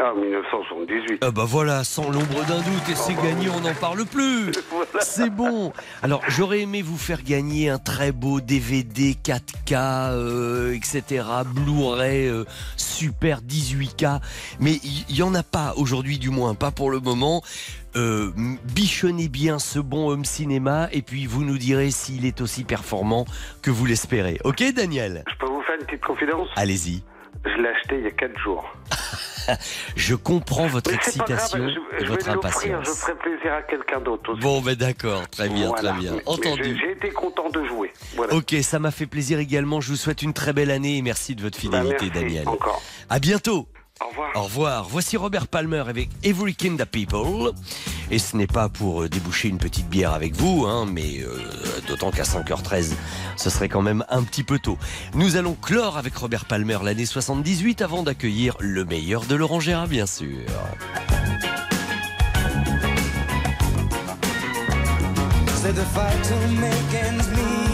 Ah, 0.00 0.14
1978. 0.16 1.18
Ah 1.22 1.30
bah 1.30 1.44
voilà, 1.46 1.84
sans 1.84 2.10
l'ombre 2.10 2.44
d'un 2.48 2.60
doute, 2.60 2.88
et 2.90 2.94
c'est 2.94 3.14
gagné, 3.14 3.50
on 3.50 3.60
n'en 3.60 3.74
parle 3.74 4.06
plus. 4.06 4.50
C'est 5.00 5.28
bon. 5.28 5.72
Alors, 6.02 6.22
j'aurais 6.28 6.60
aimé 6.60 6.80
vous 6.80 6.96
faire 6.96 7.22
gagner 7.22 7.68
un 7.68 7.78
très 7.78 8.10
beau 8.10 8.40
DVD 8.40 9.12
4K, 9.12 10.12
euh, 10.12 10.72
etc., 10.72 11.24
Blu-ray, 11.46 12.26
euh, 12.26 12.44
super 12.76 13.42
18K, 13.42 14.20
mais 14.60 14.80
il 15.08 15.16
y, 15.16 15.22
en 15.22 15.34
a 15.34 15.42
pas 15.42 15.74
aujourd'hui, 15.76 16.18
du 16.18 16.30
moins 16.30 16.54
pas 16.54 16.70
pour 16.70 16.90
le 16.90 17.00
moment. 17.00 17.42
Euh, 17.94 18.30
bichonnez 18.74 19.28
bien 19.28 19.58
ce 19.58 19.78
bon 19.78 20.08
home 20.08 20.24
cinéma 20.24 20.88
et 20.92 21.02
puis 21.02 21.26
vous 21.26 21.44
nous 21.44 21.58
direz 21.58 21.90
s'il 21.90 22.24
est 22.24 22.40
aussi 22.40 22.64
performant 22.64 23.26
que 23.60 23.70
vous 23.70 23.84
l'espérez. 23.84 24.38
Ok, 24.44 24.64
Daniel? 24.74 25.24
Je 25.28 25.36
peux 25.36 25.52
vous 25.52 25.60
faire 25.62 25.76
une 25.78 25.84
petite 25.84 26.02
confidence? 26.02 26.48
Allez-y. 26.56 27.02
Je 27.44 27.60
l'ai 27.60 27.68
acheté 27.68 27.96
il 27.98 28.04
y 28.04 28.06
a 28.06 28.10
4 28.10 28.38
jours. 28.38 28.64
Je 29.96 30.14
comprends 30.14 30.68
votre 30.68 30.90
Mais 30.92 30.96
grave, 30.98 31.08
excitation 31.08 31.58
je, 31.68 31.96
et 31.96 32.04
je 32.04 32.10
votre 32.10 32.26
vais 32.26 32.30
impatience. 32.32 32.86
je 32.86 32.90
ferai 32.92 33.14
plaisir 33.16 33.52
à 33.52 33.62
quelqu'un 33.62 34.00
d'autre 34.00 34.32
aussi. 34.32 34.40
Bon, 34.40 34.60
ben 34.60 34.76
d'accord, 34.76 35.28
très 35.30 35.48
bien, 35.48 35.66
Voilà. 35.66 35.90
très 35.90 35.98
bien. 36.00 36.14
Entendu. 36.26 36.62
j'ai- 36.62 36.76
J'ai 36.76 36.92
été 36.92 37.10
content 37.10 37.50
de 37.50 37.64
jouer. 37.66 37.92
Voilà. 38.14 38.34
Ok, 38.36 38.54
ça 38.62 38.78
m'a 38.78 38.92
fait 38.92 39.06
plaisir 39.06 39.40
également. 39.40 39.80
Je 39.80 39.88
vous 39.90 39.96
souhaite 39.96 40.22
une 40.22 40.32
très 40.32 40.52
belle 40.52 40.70
année 40.70 40.98
et 40.98 41.02
merci 41.02 41.34
de 41.34 41.42
votre 41.42 41.58
fidélité, 41.58 41.88
Bah, 42.06 42.06
merci, 42.06 42.10
Daniel. 42.24 42.48
encore. 42.48 42.80
À 43.10 43.18
bientôt. 43.18 43.66
Au 44.02 44.08
revoir. 44.08 44.30
Au 44.34 44.42
revoir. 44.42 44.88
Voici 44.88 45.16
Robert 45.16 45.46
Palmer 45.46 45.84
avec 45.86 46.08
Every 46.24 46.54
Kind 46.54 46.80
of 46.80 46.88
People. 46.88 47.52
Et 48.10 48.18
ce 48.18 48.36
n'est 48.36 48.46
pas 48.46 48.68
pour 48.68 49.02
euh, 49.02 49.08
déboucher 49.08 49.48
une 49.48 49.58
petite 49.58 49.88
bière 49.88 50.12
avec 50.12 50.34
vous, 50.34 50.66
hein, 50.66 50.86
mais 50.90 51.20
euh, 51.20 51.38
d'autant 51.86 52.10
qu'à 52.10 52.24
5h13, 52.24 52.94
ce 53.36 53.50
serait 53.50 53.68
quand 53.68 53.82
même 53.82 54.04
un 54.08 54.22
petit 54.22 54.42
peu 54.42 54.58
tôt. 54.58 54.76
Nous 55.14 55.36
allons 55.36 55.54
clore 55.54 55.96
avec 55.98 56.16
Robert 56.16 56.46
Palmer 56.46 56.78
l'année 56.82 57.06
78 57.06 57.82
avant 57.82 58.02
d'accueillir 58.02 58.56
le 58.58 58.84
meilleur 58.84 59.24
de 59.24 59.34
Laurent 59.34 59.60
Gérard, 59.60 59.88
bien 59.88 60.06
sûr. 60.06 60.28
Said 65.62 65.76
the 65.76 65.84
fight 65.94 66.24
to 66.24 66.34
make 66.60 66.72
ends 67.04 67.30
meet 67.30 67.72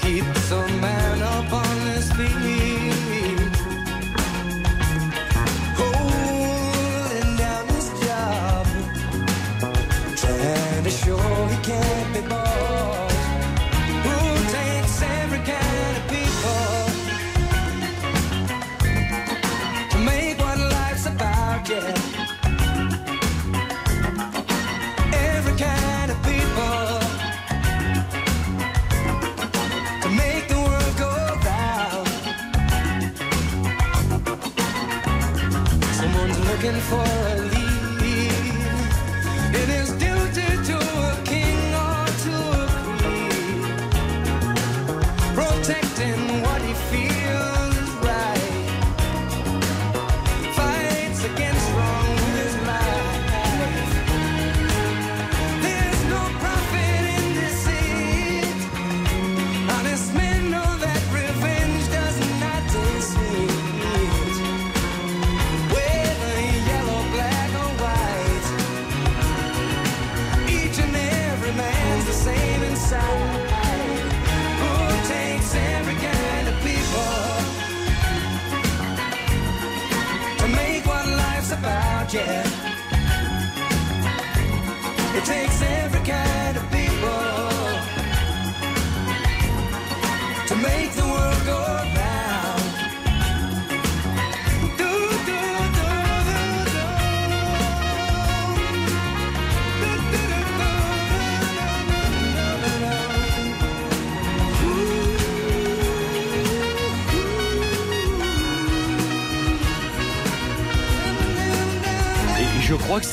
keeps 0.00 0.50
a 0.50 0.68
man 0.80 1.22
up 1.22 1.65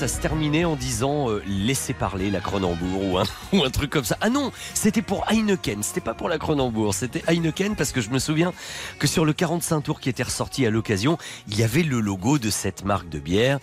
ça 0.08 0.16
se 0.18 0.20
terminait 0.20 0.66
en 0.66 0.76
disant 0.76 1.30
euh, 1.30 1.42
laissez 1.48 1.94
parler 1.94 2.30
la 2.30 2.42
Cronenbourg 2.42 3.06
ou 3.06 3.18
un, 3.20 3.24
ou 3.54 3.64
un 3.64 3.70
truc 3.70 3.90
comme 3.90 4.04
ça. 4.04 4.18
Ah 4.20 4.30
non, 4.30 4.52
c'était 4.74 5.02
pour 5.02 5.24
Heineken, 5.30 5.82
c'était 5.82 6.02
pas 6.02 6.14
pour 6.14 6.28
la 6.28 6.38
Cronenbourg, 6.38 6.94
c'était 6.94 7.24
Heineken 7.26 7.78
parce 7.78 7.94
que 7.94 8.02
je 8.02 8.10
me 8.10 8.20
souviens 8.20 8.52
que 9.00 9.08
sur 9.08 9.24
le 9.24 9.32
45 9.32 9.80
tours 9.80 10.02
qui 10.02 10.10
était 10.10 10.24
ressorti 10.24 10.66
à 10.66 10.70
l'occasion, 10.70 11.18
il 11.48 11.58
y 11.58 11.64
avait 11.64 11.84
le 11.84 12.02
logo 12.02 12.38
de 12.38 12.50
cette 12.50 12.84
marque 12.84 13.08
de 13.08 13.20
bière. 13.20 13.60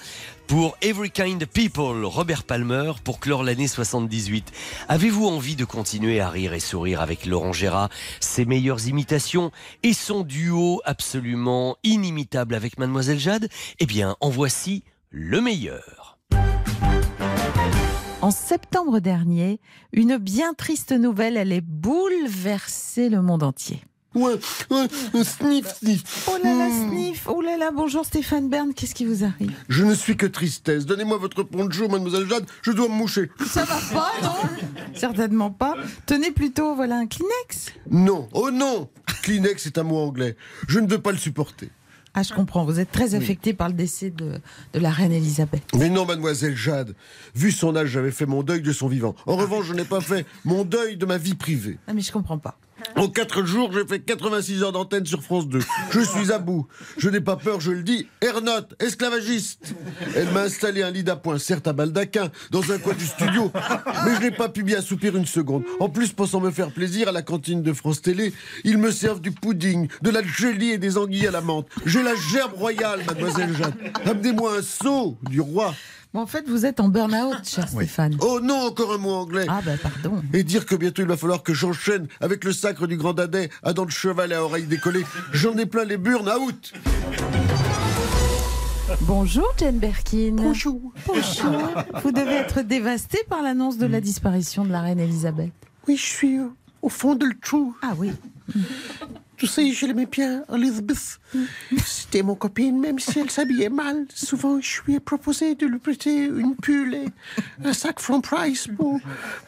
Pour 0.47 0.79
Every 0.81 1.11
Kind 1.11 1.45
People, 1.45 2.07
Robert 2.07 2.45
Palmer, 2.45 2.93
pour 3.05 3.21
clore 3.21 3.43
l'année 3.43 3.69
78. 3.69 4.51
Avez-vous 4.89 5.27
envie 5.27 5.57
de 5.57 5.67
continuer 5.67 6.21
à 6.21 6.31
rire 6.31 6.55
et 6.55 6.61
sourire 6.61 7.03
avec 7.03 7.27
Laurent 7.27 7.53
Gérard, 7.53 7.91
ses 8.19 8.47
meilleures 8.47 8.89
imitations 8.89 9.53
et 9.83 9.93
son 9.93 10.23
duo 10.23 10.81
absolument 10.87 11.77
inimitable 11.85 12.55
avec 12.55 12.79
Mademoiselle 12.79 13.21
Jade? 13.21 13.51
Eh 13.79 13.85
bien, 13.85 14.17
en 14.21 14.31
voici 14.31 14.85
le 15.11 15.43
meilleur. 15.43 16.00
En 18.23 18.31
septembre 18.31 19.01
dernier, 19.01 19.61
une 19.93 20.19
bien 20.19 20.53
triste 20.53 20.93
nouvelle 20.93 21.37
allait 21.39 21.63
bouleverser 21.63 23.09
le 23.09 23.23
monde 23.23 23.43
entier. 23.43 23.83
Ouais, 24.15 24.35
ouais, 24.71 24.89
sniff, 25.25 25.67
sniff. 25.79 26.29
Oh 26.29 26.37
là 26.43 26.53
là, 26.55 26.67
Hmm. 26.69 26.91
sniff. 26.91 27.29
Oh 27.29 27.41
là 27.41 27.57
là, 27.57 27.71
bonjour 27.71 28.05
Stéphane 28.05 28.49
Bern, 28.49 28.75
qu'est-ce 28.75 28.95
qui 28.95 29.05
vous 29.07 29.23
arrive? 29.25 29.53
Je 29.69 29.85
ne 29.85 29.95
suis 29.95 30.17
que 30.17 30.27
tristesse. 30.27 30.85
Donnez-moi 30.85 31.17
votre 31.17 31.45
poncho, 31.45 31.89
mademoiselle 31.89 32.29
Jade, 32.29 32.45
je 32.63 32.73
dois 32.73 32.89
me 32.89 32.95
moucher. 32.95 33.31
Ça 33.47 33.65
va 33.65 33.79
pas, 33.93 34.13
non? 34.23 34.35
Certainement 34.95 35.51
pas. 35.53 35.77
Tenez 36.07 36.33
plutôt, 36.33 36.75
voilà 36.75 36.97
un 36.97 37.07
Kleenex? 37.07 37.73
Non, 37.89 38.29
oh 38.33 38.51
non 38.51 38.89
Kleenex 39.23 39.65
est 39.67 39.79
un 39.79 39.85
mot 39.85 39.99
anglais. 39.99 40.37
Je 40.69 40.81
ne 40.81 40.89
veux 40.89 41.01
pas 41.01 41.13
le 41.13 41.19
supporter. 41.19 41.71
Ah, 42.15 42.23
je 42.25 42.33
comprends, 42.35 42.65
vous 42.65 42.81
êtes 42.81 42.91
très 42.91 43.11
Oui. 43.15 43.17
affecté 43.23 43.53
par 43.55 43.69
le 43.69 43.75
décès 43.75 44.11
de, 44.11 44.41
de 44.73 44.79
la 44.81 44.91
reine 44.91 45.13
Elisabeth. 45.13 45.63
Mais 45.79 45.89
non, 45.89 46.05
mademoiselle 46.07 46.57
Jade. 46.57 46.95
Vu 47.37 47.53
son 47.53 47.77
âge, 47.77 47.89
j'avais 47.91 48.11
fait 48.11 48.27
mon 48.27 48.43
deuil 48.43 48.63
de 48.63 48.73
son 48.73 48.89
vivant. 48.89 49.15
En 49.27 49.37
revanche, 49.37 49.67
je 49.67 49.75
n'ai 49.75 49.85
pas 49.85 50.01
fait 50.01 50.27
mon 50.45 50.65
deuil 50.65 50.97
de 50.97 51.07
ma 51.07 51.19
vie 51.19 51.35
privée. 51.35 51.79
Ah, 51.87 51.93
mais 51.95 52.01
je 52.01 52.11
comprends 52.11 52.39
pas. 52.39 52.59
En 52.97 53.09
quatre 53.09 53.45
jours, 53.45 53.73
j'ai 53.73 53.87
fait 53.87 54.01
86 54.01 54.63
heures 54.63 54.73
d'antenne 54.73 55.07
sur 55.07 55.23
France 55.23 55.49
2. 55.49 55.61
Je 55.91 56.01
suis 56.01 56.33
à 56.33 56.39
bout. 56.39 56.67
Je 56.99 57.09
n'ai 57.09 57.21
pas 57.21 57.37
peur, 57.37 57.61
je 57.61 57.71
le 57.71 57.83
dis. 57.83 58.07
Ernotte, 58.21 58.75
esclavagiste. 58.81 59.75
Elle 60.15 60.31
m'a 60.31 60.43
installé 60.43 60.83
un 60.83 60.91
lit 60.91 61.05
d'appoint, 61.05 61.39
certes 61.39 61.67
à 61.67 61.73
baldaquin, 61.73 62.31
dans 62.51 62.73
un 62.73 62.79
coin 62.79 62.95
du 62.95 63.07
studio. 63.07 63.51
Mais 64.05 64.15
je 64.17 64.21
n'ai 64.21 64.31
pas 64.31 64.49
pu 64.49 64.63
bien 64.63 64.81
soupir 64.81 65.17
une 65.17 65.27
seconde. 65.27 65.65
En 65.79 65.89
plus, 65.89 66.13
pensant 66.13 66.41
me 66.41 66.51
faire 66.51 66.71
plaisir 66.71 67.09
à 67.09 67.13
la 67.13 67.23
cantine 67.23 67.63
de 67.63 67.73
France 67.73 68.03
Télé, 68.03 68.33
ils 68.65 68.79
me 68.79 68.91
servent 68.91 69.21
du 69.21 69.33
pudding, 69.33 69.89
de 70.03 70.11
la 70.11 70.23
gelée 70.23 70.69
et 70.69 70.79
des 70.79 70.99
anguilles 70.99 71.27
à 71.27 71.31
la 71.31 71.41
menthe. 71.41 71.67
J'ai 71.87 72.03
la 72.03 72.15
gerbe 72.15 72.55
royale, 72.55 73.03
mademoiselle 73.07 73.55
Jade. 73.57 73.75
Amenez-moi 74.05 74.59
un 74.59 74.63
seau 74.63 75.17
du 75.29 75.41
roi. 75.41 75.75
En 76.13 76.27
fait, 76.27 76.49
vous 76.49 76.67
êtes 76.67 76.81
en 76.81 76.89
burn-out, 76.89 77.37
cher 77.45 77.69
Stéphane. 77.69 78.17
Oh 78.21 78.41
non, 78.43 78.67
encore 78.67 78.95
un 78.95 78.99
mot 78.99 79.13
anglais. 79.13 79.47
Ah, 79.49 79.61
bah, 79.65 79.77
pardon. 79.81 80.21
Et 80.33 80.43
dire 80.43 80.67
que 80.67 80.75
bientôt 80.75 81.03
il 81.03 81.09
va 81.09 81.17
falloir 81.17 81.45
que 81.45 81.55
j'enchaîne 81.55 82.09
avec 82.21 82.43
le 82.43 82.53
sacre 82.53 82.89
du 82.89 82.97
grand 82.97 83.13
dadais 83.13 83.49
à 83.63 83.73
dents 83.73 83.85
de 83.85 83.93
cheval 83.93 84.33
et 84.33 84.35
à 84.35 84.43
oreilles 84.43 84.67
décollées. 84.67 85.05
J'en 85.33 85.57
ai 85.57 85.67
plein 85.67 85.85
les 85.85 85.97
août. 85.97 86.73
Bonjour, 89.03 89.47
Jane 89.57 89.79
Birkin. 89.79 90.33
Bonjour. 90.33 90.93
Bonjour. 91.07 91.69
Vous 92.03 92.11
devez 92.11 92.35
être 92.35 92.63
dévasté 92.63 93.19
par 93.29 93.43
l'annonce 93.43 93.79
de 93.79 93.87
la 93.87 94.01
disparition 94.01 94.65
de 94.65 94.73
la 94.73 94.81
reine 94.81 94.99
Elisabeth. 94.99 95.53
Oui, 95.87 95.97
je 95.97 96.03
suis 96.03 96.39
au 96.83 96.89
fond 96.89 97.15
de 97.15 97.25
le 97.25 97.39
trou. 97.41 97.77
Ah 97.83 97.93
oui. 97.97 98.11
Tu 99.37 99.47
sais, 99.47 99.71
je 99.73 99.87
l'aimais 99.87 100.07
bien, 100.07 100.43
Elizabeth. 100.53 101.20
C'était 101.87 102.23
mon 102.23 102.35
copine, 102.35 102.81
même 102.81 102.99
si 102.99 103.19
elle 103.19 103.31
s'habillait 103.31 103.69
mal. 103.69 104.07
Souvent, 104.15 104.61
je 104.61 104.81
lui 104.87 104.95
ai 104.97 105.01
proposé 105.01 105.55
de 105.55 105.67
lui 105.67 105.79
prêter 105.79 106.25
une 106.25 106.57
pull 106.57 106.95
et 106.95 107.07
un 107.65 107.73
sac 107.73 108.01
from 108.01 108.23
Price 108.23 108.69
pour 108.77 109.01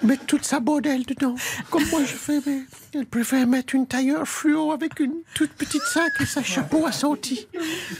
mettre 0.02 0.24
toute 0.26 0.44
sa 0.44 0.60
bordelle 0.60 1.04
dedans. 1.04 1.34
Comme 1.70 1.84
moi, 1.90 2.00
je 2.04 2.14
fais, 2.14 2.40
mais 2.46 2.62
elle 2.94 3.06
préfère 3.06 3.46
mettre 3.46 3.74
une 3.74 3.86
tailleur 3.86 4.26
fluo 4.28 4.72
avec 4.72 5.00
une 5.00 5.14
toute 5.34 5.52
petite 5.52 5.82
sac 5.82 6.12
et 6.20 6.26
sa 6.26 6.42
chapeau 6.42 6.86
assorti. 6.86 7.48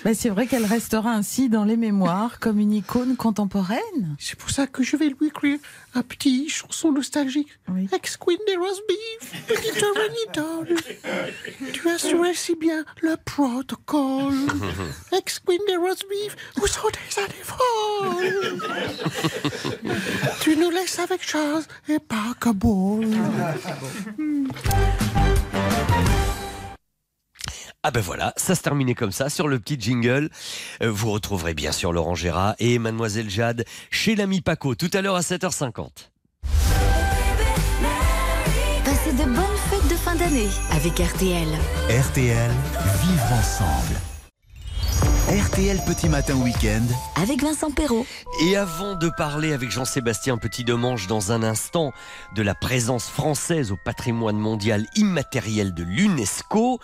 Mais 0.05 0.15
c'est 0.15 0.29
vrai 0.29 0.47
qu'elle 0.47 0.67
restera 0.67 1.13
ainsi 1.13 1.49
dans 1.49 1.65
les 1.65 1.77
mémoires 1.77 2.39
comme 2.39 2.59
une 2.59 2.73
icône 2.73 3.17
contemporaine. 3.17 4.17
C'est 4.19 4.39
pour 4.39 4.51
ça 4.51 4.67
que 4.67 4.83
je 4.83 4.97
vais 4.97 5.09
lui 5.09 5.29
écrire 5.29 5.59
un 5.95 6.03
petit 6.03 6.49
chanson 6.49 6.93
nostalgique. 6.93 7.49
Ex-queen 7.93 8.39
des 8.47 8.57
roast 8.57 8.83
beef, 8.89 9.47
petite 9.47 9.83
Renita. 9.83 10.77
Tu 11.73 11.89
assurais 11.89 12.35
si 12.35 12.55
bien 12.55 12.85
le 13.01 13.17
protocole. 13.73 14.35
Ex-queen 15.13 15.61
des 15.67 15.77
roast 15.77 16.05
beef, 16.09 16.37
où 16.61 16.67
sont 16.67 16.89
tes 16.93 17.23
folles 17.43 18.59
Tu 20.41 20.57
nous 20.57 20.71
laisses 20.71 20.99
avec 20.99 21.27
Charles 21.27 21.65
et 21.89 21.99
pas 21.99 22.35
Cabot. 22.41 23.01
Ah 27.85 27.91
ben 27.91 28.01
voilà, 28.01 28.33
ça 28.37 28.55
se 28.55 28.63
terminait 28.63 28.95
comme 28.95 29.11
ça 29.11 29.29
sur 29.29 29.49
le 29.49 29.59
petit 29.59 29.77
jingle. 29.81 30.31
Euh, 30.83 30.91
vous 30.91 31.11
retrouverez 31.11 31.53
bien 31.53 31.73
sûr 31.73 31.93
Laurent 31.93 32.15
Gérard 32.15 32.55
et 32.61 32.79
Mademoiselle 32.79 33.29
Jade 33.29 33.65
chez 33.91 34.15
l'ami 34.15 34.41
Paco 34.41 34.77
tout 34.77 34.91
à 34.93 35.03
l'heure 35.03 35.17
à 35.17 35.21
7h50. 35.21 35.89
Passez 38.85 39.13
de 39.13 39.25
bonnes 39.25 39.52
fin 40.03 40.17
d'année 40.17 40.49
avec 40.73 40.99
RTL. 40.99 41.49
RTL, 41.89 42.51
vivre 43.03 43.33
ensemble. 43.39 43.95
RTL 45.29 45.79
Petit 45.87 46.09
Matin 46.09 46.35
Week-end. 46.35 46.83
Avec 47.23 47.41
Vincent 47.41 47.71
Perrault. 47.71 48.05
Et 48.45 48.57
avant 48.57 48.97
de 48.97 49.09
parler 49.17 49.53
avec 49.53 49.71
Jean-Sébastien 49.71 50.39
Petit-Demange 50.39 51.07
dans 51.07 51.31
un 51.31 51.45
instant 51.45 51.93
de 52.35 52.43
la 52.43 52.57
présence 52.57 53.09
française 53.09 53.71
au 53.71 53.77
patrimoine 53.85 54.39
mondial 54.39 54.87
immatériel 54.97 55.73
de 55.73 55.85
l'UNESCO, 55.85 56.81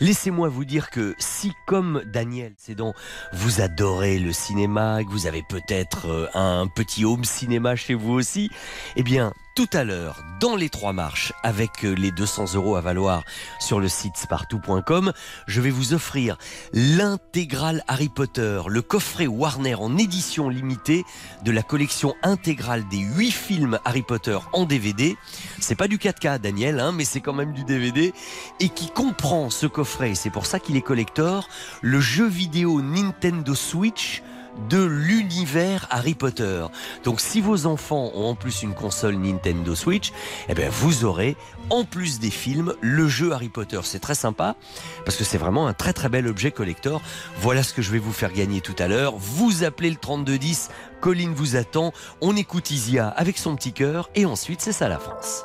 laissez-moi 0.00 0.48
vous 0.48 0.64
dire 0.64 0.88
que 0.90 1.14
si 1.18 1.52
comme 1.66 2.02
Daniel 2.06 2.54
Sédan, 2.56 2.94
vous 3.34 3.60
adorez 3.60 4.18
le 4.18 4.32
cinéma, 4.32 5.04
que 5.04 5.10
vous 5.10 5.26
avez 5.26 5.44
peut-être 5.46 6.06
euh, 6.06 6.26
un 6.32 6.66
petit 6.68 7.04
home 7.04 7.24
cinéma 7.24 7.76
chez 7.76 7.94
vous 7.94 8.12
aussi, 8.12 8.50
eh 8.96 9.02
bien 9.02 9.34
tout 9.54 9.68
à 9.72 9.84
l'heure, 9.84 10.22
dans 10.40 10.56
les 10.56 10.70
trois 10.70 10.92
marches, 10.92 11.32
avec 11.42 11.84
euh, 11.84 11.92
les 11.92 12.10
200 12.10 12.54
euros 12.54 12.76
à 12.76 12.80
valoir 12.80 13.22
sur 13.60 13.80
le 13.80 13.88
site 13.88 14.16
spartou.com, 14.16 15.12
je 15.46 15.60
vais 15.60 15.70
vous 15.70 15.92
offrir 15.92 16.38
l'intégrale 16.72 17.84
Harry 17.86 18.08
Potter, 18.08 18.62
le 18.66 18.80
coffret 18.80 19.26
Warner 19.26 19.74
en 19.74 19.98
édition 19.98 20.48
limitée 20.48 21.04
de 21.44 21.52
la 21.52 21.62
collection 21.62 22.14
intégrale 22.22 22.88
des 22.88 22.98
8 22.98 23.30
films 23.30 23.78
Harry 23.84 24.02
Potter 24.02 24.38
en 24.52 24.64
DVD. 24.64 25.16
C'est 25.60 25.74
pas 25.74 25.88
du 25.88 25.98
4K, 25.98 26.38
Daniel, 26.38 26.80
hein, 26.80 26.92
mais 26.92 27.04
c'est 27.04 27.20
quand 27.20 27.34
même 27.34 27.52
du 27.52 27.64
DVD 27.64 28.14
et 28.58 28.68
qui 28.70 28.90
comprend 28.90 29.50
ce 29.50 29.66
coffret, 29.66 30.12
et 30.12 30.14
c'est 30.14 30.30
pour 30.30 30.46
ça 30.46 30.60
qu'il 30.60 30.76
est 30.76 30.82
collector, 30.82 31.48
le 31.82 32.00
jeu 32.00 32.26
vidéo 32.26 32.80
Nintendo 32.80 33.54
Switch 33.54 34.22
de 34.68 34.82
l'univers 34.82 35.86
Harry 35.90 36.14
Potter. 36.14 36.66
Donc 37.04 37.20
si 37.20 37.40
vos 37.40 37.66
enfants 37.66 38.10
ont 38.14 38.30
en 38.30 38.34
plus 38.34 38.62
une 38.62 38.74
console 38.74 39.16
Nintendo 39.16 39.74
Switch, 39.74 40.12
eh 40.48 40.54
bien 40.54 40.68
vous 40.70 41.04
aurez 41.04 41.36
en 41.70 41.84
plus 41.84 42.18
des 42.18 42.30
films 42.30 42.74
le 42.80 43.08
jeu 43.08 43.32
Harry 43.32 43.48
Potter. 43.48 43.80
C'est 43.84 44.00
très 44.00 44.14
sympa 44.14 44.56
parce 45.04 45.16
que 45.16 45.24
c'est 45.24 45.38
vraiment 45.38 45.66
un 45.66 45.74
très 45.74 45.92
très 45.92 46.08
bel 46.08 46.26
objet 46.26 46.50
collector. 46.50 47.00
Voilà 47.40 47.62
ce 47.62 47.72
que 47.72 47.82
je 47.82 47.90
vais 47.90 47.98
vous 47.98 48.12
faire 48.12 48.32
gagner 48.32 48.60
tout 48.60 48.76
à 48.78 48.88
l'heure. 48.88 49.14
Vous 49.16 49.64
appelez 49.64 49.90
le 49.90 49.96
3210, 49.96 50.70
Colline 51.00 51.34
vous 51.34 51.56
attend. 51.56 51.92
On 52.20 52.36
écoute 52.36 52.70
Isia 52.70 53.08
avec 53.08 53.38
son 53.38 53.56
petit 53.56 53.72
cœur 53.72 54.10
et 54.14 54.26
ensuite 54.26 54.60
c'est 54.60 54.72
ça 54.72 54.88
la 54.88 54.98
France. 54.98 55.44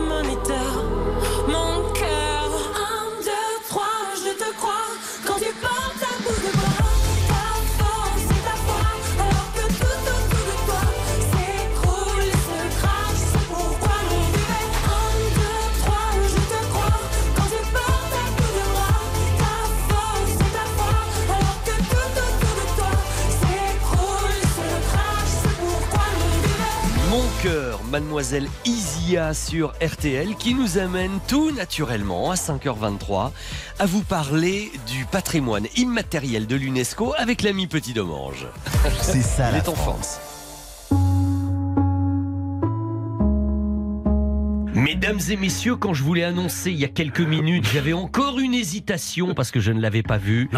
mademoiselle 27.91 28.47
Isia 28.65 29.33
sur 29.33 29.73
RTL, 29.83 30.35
qui 30.35 30.53
nous 30.53 30.77
amène 30.77 31.19
tout 31.27 31.51
naturellement 31.51 32.31
à 32.31 32.35
5h23 32.35 33.31
à 33.79 33.85
vous 33.85 34.01
parler 34.01 34.71
du 34.87 35.05
patrimoine 35.05 35.67
immatériel 35.75 36.47
de 36.47 36.55
l'UNESCO 36.55 37.13
avec 37.17 37.41
l'ami 37.41 37.67
Petit 37.67 37.93
Domange. 37.93 38.47
C'est 39.01 39.21
ça 39.21 39.49
Il 39.49 39.51
la 39.51 39.57
est 39.57 39.67
en 39.67 39.75
France. 39.75 40.19
Mesdames 44.73 45.19
et 45.29 45.35
messieurs, 45.35 45.75
quand 45.75 45.93
je 45.93 46.01
vous 46.03 46.13
l'ai 46.13 46.23
annoncé 46.23 46.71
il 46.71 46.79
y 46.79 46.85
a 46.85 46.87
quelques 46.87 47.19
minutes, 47.19 47.67
j'avais 47.73 47.93
encore 47.93 48.39
une 48.39 48.53
hésitation 48.53 49.33
parce 49.33 49.51
que 49.51 49.59
je 49.59 49.73
ne 49.73 49.81
l'avais 49.81 50.03
pas 50.03 50.17
vu. 50.17 50.49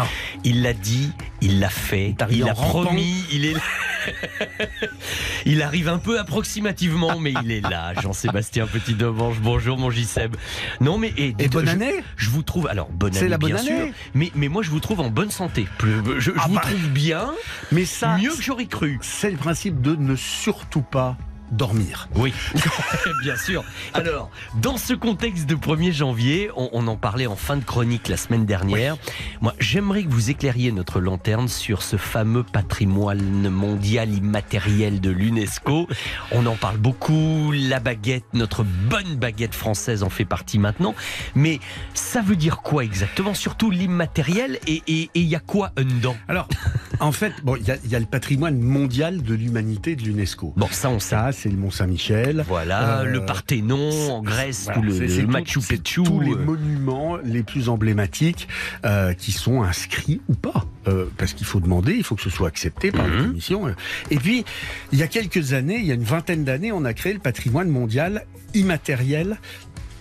Il 0.44 0.62
l'a 0.62 0.72
dit, 0.72 1.10
il 1.40 1.58
l'a 1.58 1.68
fait, 1.68 2.14
il 2.30 2.44
en 2.44 2.48
a 2.48 2.52
rampant. 2.52 2.84
promis, 2.84 3.24
il 3.32 3.44
est 3.44 3.54
là. 3.54 3.60
il 5.46 5.62
arrive 5.62 5.88
un 5.88 5.98
peu 5.98 6.18
approximativement, 6.18 7.18
mais 7.18 7.34
il 7.42 7.50
est 7.52 7.60
là. 7.60 7.92
Jean-Sébastien 8.00 8.66
Petit 8.66 8.94
Domange, 8.94 9.38
bonjour 9.40 9.78
mon 9.78 9.90
J-Seb. 9.90 10.36
Non 10.80 10.98
mais 10.98 11.12
et, 11.16 11.32
bonne 11.48 11.66
je- 11.66 11.70
année 11.70 11.94
Je 12.16 12.30
vous 12.30 12.42
trouve 12.42 12.66
alors 12.68 12.88
bonne 12.90 13.16
année 13.16 13.28
la 13.28 13.38
bonne 13.38 13.52
bien 13.52 13.60
année. 13.60 13.86
sûr, 13.86 13.94
mais 14.14 14.30
mais 14.34 14.48
moi 14.48 14.62
je 14.62 14.70
vous 14.70 14.80
trouve 14.80 15.00
en 15.00 15.10
bonne 15.10 15.30
santé. 15.30 15.66
Je, 15.82 16.20
je 16.20 16.30
Ah 16.38 16.46
vous 16.48 16.54
bah. 16.54 16.60
trouve 16.62 16.88
bien, 16.90 17.32
Mais 17.72 17.84
ça, 17.84 18.16
mieux 18.18 18.30
que 18.34 18.42
j'aurais 18.42 18.66
cru. 18.66 18.98
c'est 19.02 19.30
le 19.30 19.36
principe 19.36 19.80
de 19.80 19.94
ne 19.96 20.16
surtout 20.16 20.82
pas 20.82 21.16
dormir. 21.54 22.08
Oui, 22.16 22.32
bien 23.22 23.36
sûr. 23.36 23.64
Alors, 23.94 24.30
dans 24.60 24.76
ce 24.76 24.92
contexte 24.94 25.46
de 25.46 25.54
1er 25.54 25.92
janvier, 25.92 26.50
on, 26.56 26.68
on 26.72 26.86
en 26.86 26.96
parlait 26.96 27.26
en 27.26 27.36
fin 27.36 27.56
de 27.56 27.64
chronique 27.64 28.08
la 28.08 28.16
semaine 28.16 28.44
dernière. 28.46 28.96
Moi, 29.40 29.54
j'aimerais 29.60 30.04
que 30.04 30.10
vous 30.10 30.30
éclairiez 30.30 30.72
notre 30.72 31.00
lanterne 31.00 31.48
sur 31.48 31.82
ce 31.82 31.96
fameux 31.96 32.42
patrimoine 32.42 33.48
mondial 33.48 34.12
immatériel 34.12 35.00
de 35.00 35.10
l'UNESCO. 35.10 35.88
On 36.32 36.46
en 36.46 36.56
parle 36.56 36.78
beaucoup, 36.78 37.52
la 37.52 37.80
baguette, 37.80 38.24
notre 38.32 38.64
bonne 38.64 39.16
baguette 39.16 39.54
française 39.54 40.02
en 40.02 40.10
fait 40.10 40.24
partie 40.24 40.58
maintenant. 40.58 40.94
Mais 41.34 41.60
ça 41.94 42.20
veut 42.20 42.36
dire 42.36 42.58
quoi 42.58 42.84
exactement? 42.84 43.34
Surtout 43.34 43.70
l'immatériel 43.70 44.58
et 44.66 44.82
il 45.14 45.22
y 45.24 45.34
a 45.36 45.40
quoi 45.40 45.72
dedans? 45.76 46.16
Alors, 46.28 46.48
en 47.00 47.12
fait, 47.12 47.32
bon, 47.42 47.56
il 47.56 47.66
y, 47.66 47.70
a- 47.70 47.76
il 47.84 47.90
y 47.90 47.96
a 47.96 48.00
le 48.00 48.06
patrimoine 48.06 48.58
mondial 48.60 49.22
de 49.22 49.34
l'humanité 49.34 49.96
de 49.96 50.02
l'UNESCO. 50.02 50.52
Bon, 50.56 50.68
ça 50.70 50.90
on 50.90 50.98
sait. 50.98 51.14
Ça, 51.14 51.32
c'est 51.44 51.50
le 51.50 51.58
Mont 51.58 51.70
Saint-Michel. 51.70 52.42
Voilà, 52.48 53.00
Euh, 53.00 53.04
le 53.04 53.26
Parthénon 53.26 53.90
en 54.10 54.22
Grèce, 54.22 54.64
Voilà, 54.64 54.80
le, 54.80 55.26
Machu 55.26 55.60
Picchu. 55.60 56.02
tous 56.02 56.20
les 56.20 56.32
euh, 56.32 56.36
monuments 56.38 57.18
les 57.22 57.42
plus 57.42 57.68
emblématiques 57.68 58.48
euh, 58.86 59.12
qui 59.12 59.30
sont 59.30 59.62
inscrits 59.62 60.22
ou 60.30 60.34
pas. 60.34 60.64
Euh, 60.88 61.04
parce 61.18 61.34
qu'il 61.34 61.46
faut 61.46 61.60
demander, 61.60 61.92
il 61.92 62.02
faut 62.02 62.14
que 62.14 62.22
ce 62.22 62.30
soit 62.30 62.48
accepté 62.48 62.90
par 62.90 63.06
Mhm. 63.06 63.12
la 63.18 63.24
commission. 63.24 63.74
Et 64.10 64.16
puis, 64.16 64.42
il 64.92 64.98
y 64.98 65.02
a 65.02 65.06
quelques 65.06 65.52
années, 65.52 65.76
il 65.76 65.84
y 65.84 65.90
a 65.90 65.94
une 65.94 66.02
vingtaine 66.02 66.44
d'années, 66.44 66.72
on 66.72 66.86
a 66.86 66.94
créé 66.94 67.12
le 67.12 67.18
patrimoine 67.18 67.68
mondial 67.68 68.24
immatériel. 68.54 69.36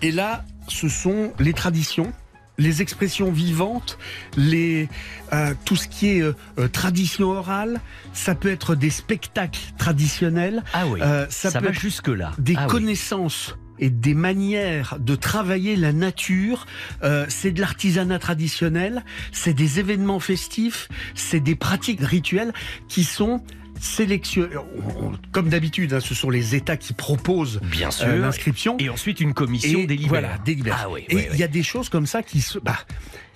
Et 0.01 0.11
là, 0.11 0.45
ce 0.69 0.87
sont 0.87 1.33
les 1.39 1.51
traditions. 1.51 2.13
Les 2.59 2.81
expressions 2.81 3.31
vivantes, 3.31 3.97
les 4.37 4.87
euh, 5.33 5.53
tout 5.65 5.75
ce 5.75 5.87
qui 5.87 6.09
est 6.17 6.21
euh, 6.21 6.35
euh, 6.59 6.67
tradition 6.67 7.31
orale, 7.31 7.81
ça 8.13 8.35
peut 8.35 8.51
être 8.51 8.75
des 8.75 8.91
spectacles 8.91 9.59
traditionnels. 9.77 10.63
Ah 10.73 10.85
oui, 10.87 10.99
Euh, 11.01 11.25
ça, 11.29 11.51
peut 11.51 11.65
va 11.65 11.71
être 11.71 11.79
jusque 11.79 12.09
là. 12.09 12.31
des 12.37 12.53
Ah 12.55 12.65
oui. 12.67 12.71
connaissances 12.71 13.55
et 13.79 13.89
des 13.89 14.13
manières 14.13 14.97
de 14.99 15.15
travailler 15.15 15.75
la 15.75 15.93
nature. 15.93 16.67
Euh, 17.03 17.25
c'est 17.27 17.51
de 17.51 17.59
l'artisanat 17.59 18.19
traditionnel, 18.19 19.03
c'est 19.31 19.53
des 19.55 19.79
événements 19.79 20.19
festifs, 20.19 20.89
c'est 21.15 21.39
des 21.39 21.55
pratiques 21.55 22.01
rituelles 22.01 22.53
qui 22.87 23.03
sont 23.03 23.43
sélectionnés. 23.83 24.55
On- 24.57 25.05
on- 25.07 25.11
Comme 25.31 25.49
d'habitude, 25.49 25.93
hein, 25.93 25.99
ce 25.99 26.15
sont 26.15 26.29
les 26.29 26.55
États 26.55 26.77
qui 26.77 26.93
proposent 26.93 27.59
Bien 27.63 27.89
euh, 27.89 27.91
sûr. 27.91 28.07
l'inscription. 28.07 28.77
Et 28.79 28.89
ensuite 28.89 29.19
une 29.19 29.33
commission 29.33 29.79
Et 29.79 29.85
délibère. 29.87 30.09
Voilà, 30.09 30.37
délibère. 30.45 30.79
Ah 30.83 30.89
oui, 30.89 31.05
et 31.09 31.15
oui, 31.15 31.25
il 31.33 31.39
y 31.39 31.43
a 31.43 31.47
des 31.47 31.63
choses 31.63 31.89
comme 31.89 32.05
ça 32.05 32.23
qui 32.23 32.41
se. 32.41 32.59
Bah, 32.59 32.77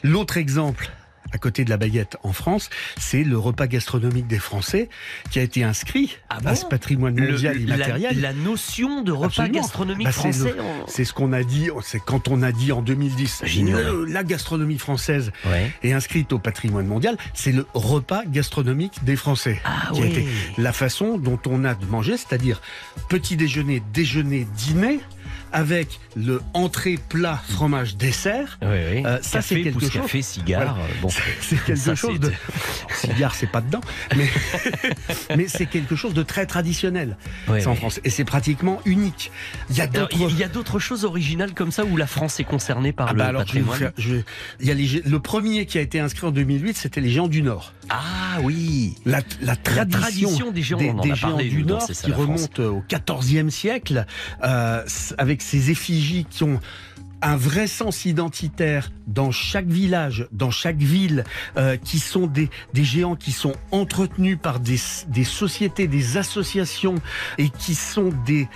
L'autre 0.03 0.37
exemple. 0.37 0.89
À 1.33 1.37
côté 1.37 1.65
de 1.65 1.69
la 1.69 1.77
baguette 1.77 2.17
en 2.23 2.31
France, 2.33 2.69
c'est 2.97 3.23
le 3.23 3.37
repas 3.37 3.67
gastronomique 3.67 4.27
des 4.27 4.39
Français 4.39 4.89
qui 5.29 5.39
a 5.39 5.41
été 5.41 5.63
inscrit 5.63 6.17
Ah 6.29 6.37
à 6.45 6.55
ce 6.55 6.65
patrimoine 6.65 7.19
mondial 7.19 7.55
la- 7.55 7.75
immatériel. 7.75 8.21
La, 8.21 8.33
notion 8.33 9.01
de 9.01 9.11
repas 9.11 9.25
Absolument. 9.27 9.59
gastronomique 9.59 10.05
Bah, 10.07 10.11
français. 10.13 10.55
C'est 10.87 11.03
ce 11.05 11.13
qu'on 11.13 11.33
a 11.33 11.43
dit, 11.43 11.69
c'est 11.83 11.99
quand 11.99 12.27
on 12.29 12.41
a 12.41 12.51
dit 12.51 12.71
en 12.71 12.81
2010, 12.81 13.41
J'ignorais. 13.45 13.83
le- 13.83 14.05
la 14.05 14.23
gastronomie 14.23 14.77
française 14.77 15.31
Ouais. 15.45 15.71
est 15.83 15.91
inscrite 15.91 16.31
au 16.33 16.39
patrimoine 16.39 16.87
mondial, 16.87 17.17
c'est 17.33 17.51
le 17.51 17.65
repas 17.73 18.23
gastronomique 18.25 19.03
des 19.03 19.15
Français. 19.15 19.61
Ah 19.65 19.89
qui 19.93 20.03
a 20.03 20.05
été 20.05 20.25
la 20.57 20.71
façon 20.73 21.17
dont 21.17 21.39
on 21.47 21.65
a 21.65 21.73
de 21.75 21.85
manger, 21.85 22.15
c'est-à-dire 22.17 22.61
petit 23.09 23.35
déjeuner, 23.35 23.81
déjeuner, 23.93 24.47
dîner, 24.55 24.99
avec 25.51 25.99
le 26.15 26.41
entrée, 26.53 26.97
plat, 27.09 27.41
fromage, 27.49 27.95
dessert. 27.97 28.57
Oui, 28.61 28.67
oui. 28.69 29.03
Euh, 29.05 29.19
ça, 29.21 29.41
c'est 29.41 29.61
quelque 29.61 29.79
chose. 29.81 29.91
café, 29.91 30.21
cigare, 30.21 30.75
Voilà. 30.75 30.89
euh, 30.89 30.93
bon. 31.01 31.09
c'est 31.41 31.63
quelque 31.63 31.75
Ça, 31.79 31.95
chose 31.95 32.19
de. 32.19 32.31
Cigare, 32.97 33.35
c'est 33.35 33.51
pas 33.51 33.61
dedans, 33.61 33.81
mais, 34.15 34.27
mais 35.37 35.47
c'est 35.47 35.65
quelque 35.67 35.95
chose 35.95 36.13
de 36.13 36.23
très 36.23 36.45
traditionnel. 36.45 37.17
C'est 37.47 37.67
en. 37.67 37.75
France. 37.75 37.99
Et 38.03 38.09
c'est 38.09 38.25
pratiquement 38.25 38.81
unique. 38.85 39.31
Il 39.69 39.75
y 39.77 39.81
a 39.81 39.87
d'autres. 39.87 40.77
Choses 40.79 41.05
originales 41.05 41.53
comme 41.53 41.71
ça 41.71 41.83
où 41.85 41.97
la 41.97 42.07
France 42.07 42.39
est 42.39 42.43
concernée 42.43 42.91
par 42.93 43.07
Ah 43.09 43.13
le 43.13 43.17
bah 43.17 43.25
alors, 43.25 43.45
je 43.47 43.53
vais 43.53 43.59
vous 43.61 43.67
patrimoine? 43.71 43.93
faire- 43.95 44.03
je 44.03 44.15
vais- 44.15 44.25
il 44.59 44.67
y 44.67 44.71
a 44.71 44.73
les 44.73 45.01
le 45.09 45.19
premier 45.19 45.65
qui 45.65 45.77
a 45.77 45.81
été 45.81 45.99
inscrit 45.99 46.27
en 46.27 46.31
2008, 46.31 46.77
c'était 46.77 47.01
les 47.01 47.09
géants 47.09 47.27
du 47.27 47.41
Nord. 47.41 47.73
Ah 47.89 48.39
oui. 48.43 48.95
La, 49.05 49.21
la 49.41 49.55
tradition, 49.55 50.29
tradition 50.29 50.51
des 50.51 50.61
géants, 50.61 50.99
a 50.99 51.15
parlé, 51.15 51.49
du 51.49 51.63
dans 51.63 51.77
Nord 51.77 51.87
qui 51.87 52.11
remonte 52.11 52.59
au 52.59 52.83
XIVe 52.89 53.49
siècle, 53.49 54.05
euh, 54.43 54.83
avec 55.17 55.41
ces 55.41 55.71
effigies 55.71 56.25
qui 56.29 56.43
ont 56.43 56.59
un 57.21 57.35
vrai 57.35 57.67
sens 57.67 58.05
identitaire 58.05 58.91
dans 59.07 59.31
chaque 59.31 59.67
village, 59.67 60.27
dans 60.31 60.51
chaque 60.51 60.77
ville, 60.77 61.23
euh, 61.57 61.77
qui 61.77 61.99
sont 61.99 62.27
des, 62.27 62.49
des 62.73 62.83
géants 62.83 63.15
qui 63.15 63.31
sont 63.31 63.53
entretenus 63.71 64.37
par 64.41 64.59
des, 64.59 64.77
des 65.07 65.23
sociétés, 65.23 65.87
des 65.87 66.17
associations 66.17 66.95
et 67.37 67.49
qui 67.49 67.75
sont 67.75 68.11
des 68.25 68.47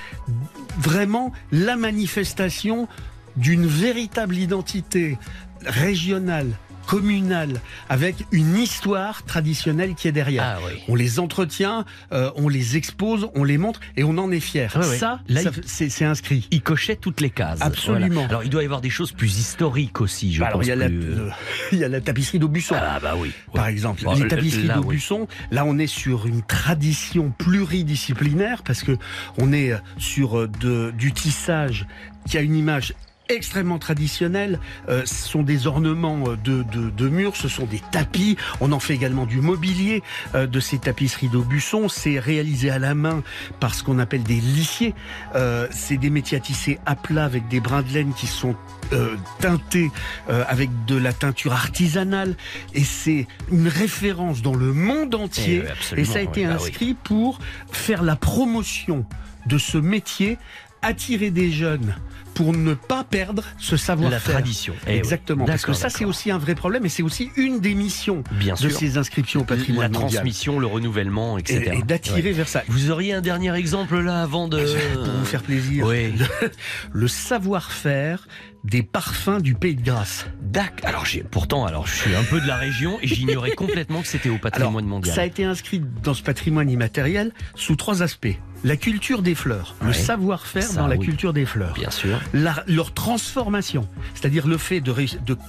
vraiment 0.78 1.32
la 1.52 1.76
manifestation 1.76 2.88
d'une 3.36 3.66
véritable 3.66 4.36
identité 4.36 5.18
régionale, 5.66 6.58
communale, 6.92 7.62
avec 7.88 8.16
une 8.34 8.58
histoire 8.58 9.24
traditionnelle 9.24 9.96
qui 9.96 10.10
est 10.10 10.12
derrière. 10.12 10.58
Ah 10.58 10.60
oui. 10.66 10.82
On 10.90 10.96
les 10.96 11.22
entretient, 11.22 11.86
euh, 12.12 12.30
on 12.36 12.50
les 12.50 12.76
expose, 12.76 13.30
on 13.34 13.46
les 13.46 13.58
montre 13.58 13.80
et 13.96 14.04
on 14.04 14.18
en 14.18 14.30
est 14.30 14.42
fier. 14.42 14.70
Ouais, 14.76 14.86
ouais. 14.86 14.98
Ça, 14.98 15.22
c'est 15.66 16.04
inscrit. 16.04 16.50
Il 16.52 16.62
cochait 16.62 16.98
toutes 16.98 17.22
les 17.22 17.30
cases. 17.30 17.62
Absolument. 17.62 18.10
Voilà. 18.16 18.28
Alors 18.28 18.44
il 18.44 18.50
doit 18.50 18.62
y 18.62 18.66
avoir 18.66 18.82
des 18.82 18.90
choses 18.90 19.14
plus 19.14 19.40
historiques 19.40 20.02
aussi, 20.02 20.34
je 20.34 20.42
Bah, 20.42 20.48
alors, 20.48 20.60
pense. 20.60 20.66
il 20.68 20.70
y, 20.70 20.74
a 20.74 20.76
la, 20.76 20.88
plus, 20.90 20.98
euh, 20.98 21.16
le- 21.16 21.32
il 21.72 21.78
y 21.78 21.84
a 21.86 21.88
la 21.88 22.02
tapisserie 22.02 22.40
d'Aubusson. 22.40 22.76
Ah 22.78 23.00
bah 23.02 23.14
oui. 23.18 23.32
Par 23.54 23.68
exemple, 23.68 24.04
Bon, 24.04 24.14
les 24.14 24.24
l- 24.24 24.28
tapisseries 24.28 24.64
oui. 24.68 24.74
d'Aubusson, 24.74 25.30
là 25.50 25.64
on 25.64 25.78
est 25.80 25.88
sur 25.88 26.28
une 26.28 26.42
tradition 26.42 27.32
pluridisciplinaire 27.38 28.64
parce 28.64 28.84
que 28.84 28.98
on 29.38 29.54
est 29.54 29.72
sur 29.98 30.40
euh, 30.40 30.50
de, 30.60 30.92
du 30.98 31.14
tissage 31.14 31.88
qui 32.28 32.38
a 32.38 32.42
une 32.42 32.56
image 32.58 32.94
extrêmement 33.36 33.80
traditionnelle. 33.80 34.60
Euh, 34.90 35.04
ce 35.06 35.28
sont 35.28 35.44
des 35.44 35.68
ornements 35.68 36.24
euh, 36.28 36.36
de, 36.44 36.64
de, 36.64 36.90
de 36.90 37.10
murs, 37.10 37.36
ce 37.36 37.48
sont 37.48 37.66
des 37.66 37.82
tapis. 37.92 38.38
On 38.60 38.72
en 38.72 38.80
fait 38.80 38.94
également 38.94 39.26
du 39.26 39.42
mobilier 39.42 40.04
euh, 40.36 40.48
de 40.48 40.60
ces 40.60 40.78
tapisseries 40.78 41.30
d'Aubusson. 41.30 41.90
C'est 41.90 42.20
réalisé 42.20 42.70
à 42.70 42.80
la 42.80 42.96
main 42.96 43.24
par 43.60 43.74
ce 43.76 43.84
qu'on 43.84 44.00
appelle 44.00 44.24
des 44.24 44.40
lissiers. 44.40 44.94
Euh, 45.36 45.68
c'est 45.72 45.98
des 45.98 46.10
métiers 46.10 46.38
à 46.38 46.42
tisser 46.42 46.80
à 46.86 46.96
plat 46.96 47.26
avec 47.26 47.48
des 47.48 47.60
brins 47.60 47.82
de 47.84 47.92
laine 47.94 48.14
qui 48.14 48.28
sont 48.28 48.56
euh, 48.94 49.16
teintés 49.40 49.90
euh, 50.30 50.44
avec 50.48 50.70
de 50.86 50.96
la 50.98 51.14
teinture 51.14 51.54
artisanale 51.54 52.36
et 52.74 52.84
c'est 52.84 53.28
une 53.52 53.68
référence 53.68 54.42
dans 54.42 54.54
le 54.56 54.74
monde 54.74 55.16
entier 55.16 55.64
Eh 55.96 56.02
et 56.02 56.06
ça 56.06 56.20
a 56.20 56.22
été 56.22 56.42
oui, 56.42 56.48
bah 56.48 56.58
oui. 56.60 56.66
inscrit 56.68 56.94
pour 57.02 57.40
faire 57.72 58.04
la 58.04 58.16
promotion 58.18 59.06
de 59.46 59.58
ce 59.58 59.78
métier 59.78 60.38
attirer 60.82 61.32
des 61.32 61.52
jeunes 61.52 61.96
pour 62.34 62.54
ne 62.54 62.74
pas 62.74 63.04
perdre 63.04 63.44
ce 63.58 63.78
savoir-faire. 63.78 64.20
La 64.28 64.34
tradition. 64.34 64.74
Eh 64.88 64.92
oui. 64.92 64.98
Exactement. 64.98 65.46
Parce 65.46 65.66
que 65.66 65.74
ça, 65.74 65.90
c'est 65.90 66.06
aussi 66.06 66.32
un 66.32 66.38
vrai 66.38 66.56
problème 66.56 66.86
et 66.86 66.90
c'est 66.90 67.04
aussi 67.04 67.32
une 67.36 67.60
des 67.60 67.76
missions 67.76 68.24
Bien 68.32 68.54
de 68.54 68.60
sûr. 68.60 68.72
ces 68.72 68.98
inscriptions 68.98 69.42
au 69.42 69.44
patrimoine 69.44 69.92
la 69.92 70.00
mondial. 70.00 70.22
transmission, 70.22 70.60
le 70.60 70.68
renouvellement, 70.68 71.38
etc. 71.38 71.72
Et- 71.74 71.80
et 71.80 71.84
d'attirer 71.84 72.32
vers 72.32 72.48
ça. 72.48 72.64
Vous 72.68 72.92
auriez 72.92 73.14
un 73.14 73.22
dernier 73.22 73.54
exemple 73.56 74.00
là 74.00 74.22
avant 74.22 74.48
de. 74.48 74.58
Pour 74.94 75.14
vous 75.14 75.26
faire 75.26 75.44
plaisir. 75.44 75.86
Oui. 75.86 76.14
Le, 76.94 77.08
savoir-faire 77.08 78.28
des 78.64 78.84
parfums 78.84 79.42
du 79.42 79.56
Pays 79.56 79.76
de 79.76 79.82
Grâce. 79.84 80.26
D'accord. 80.42 80.88
Alors 80.88 81.06
j'ai 81.06 81.24
pourtant, 81.24 81.66
alors 81.66 81.88
je 81.88 81.96
suis 81.96 82.16
un 82.16 82.24
peu 82.24 82.40
de 82.40 82.48
la 82.48 82.56
région 82.56 83.00
et 83.02 83.08
j'ignorais 83.08 83.52
complètement 83.52 84.02
que 84.02 84.08
c'était 84.08 84.30
au 84.30 84.38
patrimoine 84.38 84.86
Alors, 84.86 84.90
mondial. 84.90 85.16
Ça 85.16 85.22
a 85.22 85.26
été 85.26 85.44
inscrit 85.44 85.82
dans 86.04 86.14
ce 86.14 86.22
patrimoine 86.22 86.70
immatériel 86.70 87.32
sous 87.56 87.76
trois 87.76 88.04
aspects. 88.04 88.38
La 88.64 88.76
culture 88.78 89.24
des 89.24 89.34
fleurs, 89.34 89.74
le 89.82 89.92
savoir-faire 89.92 90.74
dans 90.74 90.86
la 90.86 90.96
oui. 90.96 91.06
culture 91.08 91.34
des 91.34 91.46
fleurs. 91.48 91.74
Bien 91.74 91.90
sûr. 91.90 92.21
Leur 92.34 92.94
transformation, 92.94 93.88
c'est-à-dire 94.14 94.48
le 94.48 94.58
fait 94.58 94.82
de, 94.82 94.94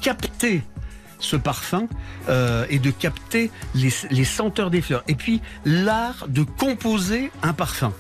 capter 0.01 0.63
ce 1.19 1.37
parfum 1.37 1.87
euh, 2.29 2.67
et 2.69 2.79
de 2.79 2.91
capter 2.91 3.51
les 3.75 4.25
senteurs 4.25 4.71
des 4.71 4.83
fleurs. 4.83 5.05
Et 5.09 5.15
puis 5.15 5.41
l'art 5.65 6.27
de 6.29 6.43
composer 6.43 7.31
un 7.43 7.53
parfum. 7.53 7.93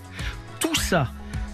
Tout 0.61 0.75
ça 0.75 1.12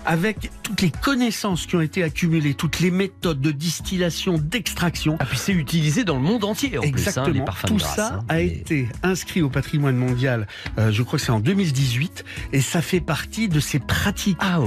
avec 0.09 0.51
toutes 0.63 0.81
les 0.81 0.91
connaissances 0.91 1.67
qui 1.67 1.77
ont 1.77 1.83
été 1.83 2.03
accumulées, 2.03 2.55
toutes 2.55 2.81
les 2.81 2.91
méthodes 2.91 3.41
de 3.43 3.51
distillation, 3.51 4.39
d'extraction. 4.39 5.17
Ah 5.21 5.27
puis 5.27 5.37
c'est 5.39 5.53
utilisé 5.53 6.03
dans 6.05 6.17
le 6.17 6.23
monde 6.23 6.45
entier 6.45 6.79
en 6.79 6.83
Exactement. 6.83 7.25
plus, 7.27 7.31
hein, 7.33 7.39
les 7.41 7.45
parfums 7.45 7.67
Tout 7.67 7.75
de 7.75 7.79
grâce. 7.81 7.95
ça 7.97 8.15
hein. 8.15 8.25
a 8.31 8.41
été 8.41 8.89
inscrit 9.03 9.43
au 9.43 9.51
patrimoine 9.51 9.97
mondial, 9.97 10.47
euh, 10.79 10.91
je 10.93 11.03
crois 11.03 11.19
que 11.19 11.25
c'est 11.27 11.31
en 11.33 11.41
2018, 11.41 12.25
et 12.55 12.61
ça 12.63 12.81
fait 12.81 13.01
partie 13.01 13.49
de 13.49 13.61
ces 13.61 13.79
pratiques 13.79 14.39
Ah 14.41 14.59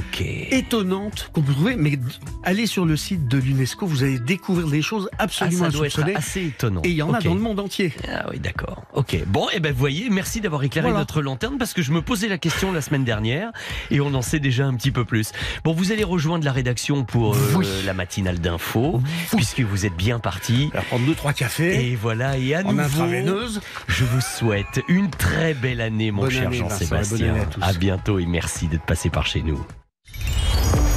étonnantes 0.52 1.30
qu'on 1.34 1.42
peut 1.42 1.54
trouver. 1.54 1.76
Mais 1.76 1.98
allez 2.44 2.66
sur 2.68 2.86
le 2.86 2.96
site 2.96 3.28
de 3.28 3.38
l'UNESCO, 3.38 3.86
vous 3.88 4.04
allez 4.04 4.20
découvrir 4.20 4.68
des 4.68 4.82
choses 4.82 5.10
Ah, 5.14 5.24
absolument 5.24 5.66
ça 5.66 5.72
doit 5.72 5.88
être 5.88 5.94
insoupçonnées. 6.00 6.16
assez 6.16 6.46
étonnant. 6.46 6.82
Et 6.84 6.90
il 6.90 6.96
y 6.96 7.02
en 7.02 7.14
a 7.14 7.20
dans 7.20 7.34
le 7.34 7.40
monde 7.42 7.60
entier. 7.60 7.94
Ah 8.14 8.28
oui, 8.32 8.40
d'accord. 8.40 8.84
Ok. 8.94 9.18
Bon, 9.28 9.48
et 9.54 9.60
ben 9.60 9.72
vous 9.74 9.80
voyez, 9.80 10.10
merci 10.10 10.40
d'avoir 10.42 10.64
éclairé 10.64 10.88
Voilà. 10.90 11.00
notre 11.00 11.22
lanterne 11.22 11.58
parce 11.58 11.74
que 11.74 11.82
je 11.82 11.92
me 11.92 12.02
posais 12.02 12.28
la 12.28 12.38
question 12.38 12.72
la 12.72 12.82
semaine 12.82 13.04
dernière 13.04 13.52
et 13.90 14.02
on 14.02 14.14
en 14.14 14.22
sait 14.22 14.40
déjà 14.40 14.66
un 14.66 14.76
petit 14.76 14.92
peu 14.92 15.06
plus. 15.06 15.31
Bon, 15.64 15.74
vous 15.74 15.92
allez 15.92 16.04
rejoindre 16.04 16.46
la 16.46 16.52
rédaction 16.52 17.04
pour 17.04 17.36
euh, 17.36 17.54
Oui. 17.56 17.68
la 17.86 17.94
matinale 17.94 18.40
d'info 18.40 19.02
puisque 19.36 19.62
vous 19.62 19.86
êtes 19.86 19.96
bien 19.96 20.20
parti. 20.20 20.70
On 20.74 20.78
va 20.78 20.84
prendre 20.84 21.06
deux 21.06 21.16
trois 21.16 21.34
cafés. 21.34 21.92
Et 21.92 21.96
voilà, 21.96 22.38
et 22.38 22.56
à 22.56 22.62
En 22.66 22.74
nouveau, 22.74 23.06
je 23.88 24.04
vous 24.06 24.22
souhaite 24.22 24.82
une 24.88 25.10
très 25.10 25.54
belle 25.54 25.82
année, 25.82 26.12
mon 26.12 26.22
Bonne 26.24 26.32
cher 26.32 26.52
Jean-Sébastien. 26.52 27.36
à. 27.62 27.68
À 27.70 27.74
bientôt 27.74 28.20
et 28.20 28.26
merci 28.26 28.68
d'être 28.68 28.86
passé 28.86 29.10
par 29.10 29.26
chez 29.26 29.42
nous. 29.44 29.64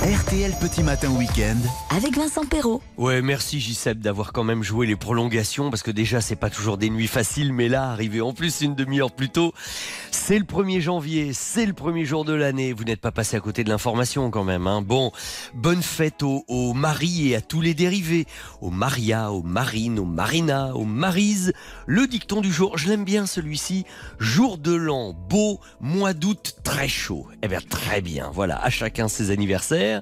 RTL 0.04 0.52
Petit 0.60 0.82
Matin 0.82 1.08
Week-end. 1.12 1.56
Avec 1.88 2.18
Vincent 2.18 2.44
Perrault. 2.44 2.82
Ouais, 2.98 3.22
merci 3.22 3.58
Gisèle 3.58 4.00
d'avoir 4.00 4.34
quand 4.34 4.44
même 4.44 4.62
joué 4.62 4.86
les 4.86 4.96
prolongations 4.96 5.70
parce 5.70 5.82
que 5.82 5.90
déjà 5.90 6.20
c'est 6.20 6.36
pas 6.36 6.50
toujours 6.50 6.76
des 6.76 6.90
nuits 6.90 7.06
faciles, 7.06 7.54
mais 7.54 7.68
là 7.68 7.84
arriver 7.84 8.20
en 8.20 8.34
plus 8.34 8.60
une 8.60 8.74
demi-heure 8.74 9.12
plus 9.12 9.30
tôt, 9.30 9.54
c'est 10.10 10.38
le 10.38 10.44
1er 10.44 10.80
janvier, 10.80 11.32
c'est 11.32 11.64
le 11.64 11.72
premier 11.72 12.04
jour 12.04 12.26
de 12.26 12.34
l'année. 12.34 12.74
Vous 12.74 12.84
n'êtes 12.84 13.00
pas 13.00 13.12
passé 13.12 13.38
à 13.38 13.40
côté 13.40 13.64
de 13.64 13.70
l'information 13.70 14.30
quand 14.30 14.44
même. 14.44 14.66
Hein. 14.66 14.82
Bon, 14.82 15.10
bonne 15.54 15.82
fête 15.82 16.22
aux, 16.22 16.44
aux 16.48 16.74
maris 16.74 17.30
et 17.30 17.36
à 17.36 17.40
tous 17.40 17.62
les 17.62 17.72
dérivés, 17.72 18.26
aux 18.60 18.70
Maria, 18.70 19.32
aux 19.32 19.42
Marines, 19.42 19.98
aux 19.98 20.04
Marina, 20.04 20.74
aux 20.76 20.84
Marise. 20.84 21.54
Le 21.86 22.06
dicton 22.06 22.42
du 22.42 22.52
jour, 22.52 22.76
je 22.76 22.90
l'aime 22.90 23.04
bien 23.04 23.24
celui-ci. 23.24 23.86
Jour 24.18 24.58
de 24.58 24.74
l'an, 24.74 25.14
beau, 25.14 25.60
mois 25.80 26.12
d'août, 26.12 26.56
très 26.62 26.88
chaud. 26.88 27.26
Eh 27.42 27.48
bien 27.48 27.60
très 27.66 28.02
bien. 28.02 28.30
Voilà, 28.34 28.62
à 28.62 28.68
chacun 28.68 29.08
ses 29.08 29.30
anniversaires. 29.30 29.93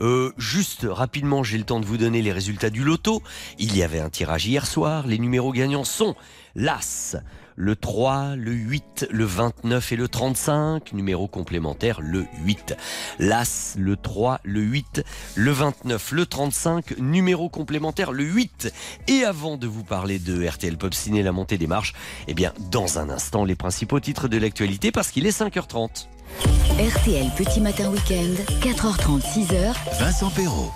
Euh, 0.00 0.32
juste 0.36 0.86
rapidement, 0.88 1.42
j'ai 1.42 1.58
le 1.58 1.64
temps 1.64 1.80
de 1.80 1.86
vous 1.86 1.98
donner 1.98 2.22
les 2.22 2.32
résultats 2.32 2.70
du 2.70 2.84
loto. 2.84 3.22
Il 3.58 3.76
y 3.76 3.82
avait 3.82 4.00
un 4.00 4.10
tirage 4.10 4.46
hier 4.46 4.66
soir. 4.66 5.06
Les 5.06 5.18
numéros 5.18 5.52
gagnants 5.52 5.84
sont 5.84 6.14
l'As, 6.54 7.16
le 7.56 7.76
3, 7.76 8.36
le 8.36 8.52
8, 8.52 9.08
le 9.10 9.24
29 9.24 9.92
et 9.92 9.96
le 9.96 10.08
35. 10.08 10.92
Numéro 10.92 11.28
complémentaire, 11.28 12.00
le 12.00 12.26
8. 12.44 12.76
L'As, 13.18 13.76
le 13.78 13.96
3, 13.96 14.40
le 14.44 14.60
8, 14.60 15.04
le 15.34 15.50
29, 15.50 16.12
le 16.12 16.26
35. 16.26 16.98
Numéro 16.98 17.48
complémentaire, 17.48 18.12
le 18.12 18.24
8. 18.24 18.72
Et 19.08 19.24
avant 19.24 19.56
de 19.56 19.66
vous 19.66 19.84
parler 19.84 20.18
de 20.18 20.46
RTL 20.46 20.76
Pop 20.76 20.94
Ciné, 20.94 21.22
la 21.22 21.32
montée 21.32 21.58
des 21.58 21.66
marches, 21.66 21.94
eh 22.28 22.34
bien, 22.34 22.52
dans 22.70 22.98
un 22.98 23.10
instant, 23.10 23.44
les 23.44 23.56
principaux 23.56 24.00
titres 24.00 24.28
de 24.28 24.38
l'actualité 24.38 24.92
parce 24.92 25.10
qu'il 25.10 25.26
est 25.26 25.38
5h30. 25.38 26.06
RTL 26.78 27.30
Petit 27.36 27.60
Matin 27.60 27.90
Week-end, 27.90 28.34
4h30, 28.62 29.20
6h. 29.20 29.74
Vincent 29.98 30.30
Perrault. 30.30 30.72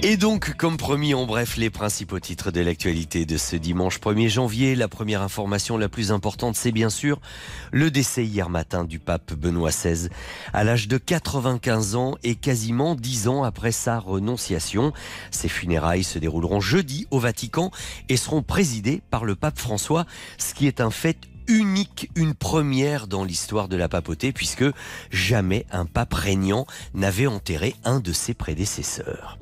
Et 0.00 0.16
donc, 0.16 0.54
comme 0.54 0.76
promis, 0.76 1.12
en 1.12 1.26
bref, 1.26 1.56
les 1.56 1.70
principaux 1.70 2.20
titres 2.20 2.52
de 2.52 2.60
l'actualité 2.60 3.26
de 3.26 3.36
ce 3.36 3.56
dimanche 3.56 3.98
1er 3.98 4.28
janvier. 4.28 4.76
La 4.76 4.86
première 4.86 5.22
information 5.22 5.76
la 5.76 5.88
plus 5.88 6.12
importante, 6.12 6.54
c'est 6.54 6.70
bien 6.70 6.88
sûr 6.88 7.20
le 7.72 7.90
décès 7.90 8.24
hier 8.24 8.48
matin 8.48 8.84
du 8.84 9.00
pape 9.00 9.34
Benoît 9.34 9.70
XVI 9.70 10.08
à 10.52 10.62
l'âge 10.62 10.86
de 10.86 10.98
95 10.98 11.96
ans 11.96 12.14
et 12.22 12.36
quasiment 12.36 12.94
10 12.94 13.26
ans 13.26 13.42
après 13.42 13.72
sa 13.72 13.98
renonciation. 13.98 14.92
Ses 15.32 15.48
funérailles 15.48 16.04
se 16.04 16.20
dérouleront 16.20 16.60
jeudi 16.60 17.08
au 17.10 17.18
Vatican 17.18 17.72
et 18.08 18.16
seront 18.16 18.42
présidées 18.42 19.02
par 19.10 19.24
le 19.24 19.34
pape 19.34 19.58
François, 19.58 20.06
ce 20.38 20.54
qui 20.54 20.68
est 20.68 20.80
un 20.80 20.92
fait 20.92 21.18
unique, 21.48 22.10
une 22.14 22.34
première 22.34 23.06
dans 23.06 23.24
l'histoire 23.24 23.68
de 23.68 23.76
la 23.76 23.88
papauté, 23.88 24.32
puisque 24.32 24.64
jamais 25.10 25.66
un 25.72 25.86
pape 25.86 26.14
régnant 26.14 26.66
n'avait 26.94 27.26
enterré 27.26 27.74
un 27.84 28.00
de 28.00 28.12
ses 28.12 28.34
prédécesseurs. 28.34 29.38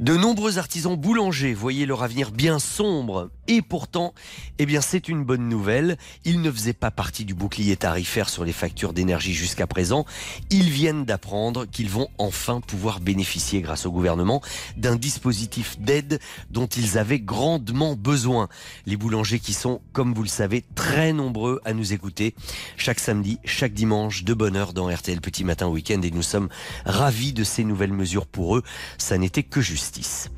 De 0.00 0.16
nombreux 0.16 0.58
artisans 0.58 0.96
boulangers 0.96 1.54
voyaient 1.54 1.86
leur 1.86 2.02
avenir 2.02 2.32
bien 2.32 2.58
sombre, 2.58 3.30
et 3.46 3.62
pourtant, 3.62 4.12
eh 4.58 4.66
bien, 4.66 4.80
c'est 4.80 5.08
une 5.08 5.24
bonne 5.24 5.48
nouvelle. 5.48 5.96
Ils 6.24 6.42
ne 6.42 6.50
faisaient 6.50 6.72
pas 6.72 6.90
partie 6.90 7.24
du 7.24 7.34
bouclier 7.34 7.76
tarifaire 7.76 8.28
sur 8.28 8.44
les 8.44 8.52
factures 8.52 8.92
d'énergie 8.92 9.32
jusqu'à 9.32 9.66
présent. 9.66 10.04
Ils 10.50 10.70
viennent 10.70 11.04
d'apprendre 11.04 11.64
qu'ils 11.64 11.88
vont 11.88 12.08
enfin 12.18 12.60
pouvoir 12.60 13.00
bénéficier, 13.00 13.62
grâce 13.62 13.86
au 13.86 13.90
gouvernement, 13.90 14.42
d'un 14.76 14.96
dispositif 14.96 15.78
d'aide 15.80 16.20
dont 16.50 16.66
ils 16.66 16.98
avaient 16.98 17.20
grandement 17.20 17.94
besoin. 17.94 18.48
Les 18.86 18.96
boulangers 18.96 19.40
qui 19.40 19.54
sont, 19.54 19.80
comme 19.92 20.12
vous 20.12 20.22
le 20.22 20.28
savez, 20.28 20.64
très 20.74 21.12
nombreux 21.12 21.27
à 21.64 21.74
nous 21.74 21.92
écouter 21.92 22.34
chaque 22.76 23.00
samedi, 23.00 23.38
chaque 23.44 23.74
dimanche, 23.74 24.24
de 24.24 24.32
bonne 24.32 24.56
heure 24.56 24.72
dans 24.72 24.88
RTL 24.88 25.20
Petit 25.20 25.44
Matin 25.44 25.68
Week-end 25.68 26.00
et 26.02 26.10
nous 26.10 26.22
sommes 26.22 26.48
ravis 26.86 27.34
de 27.34 27.44
ces 27.44 27.64
nouvelles 27.64 27.92
mesures 27.92 28.26
pour 28.26 28.56
eux. 28.56 28.62
Ça 28.96 29.18
n'était 29.18 29.42
que 29.42 29.60
justice. 29.60 30.30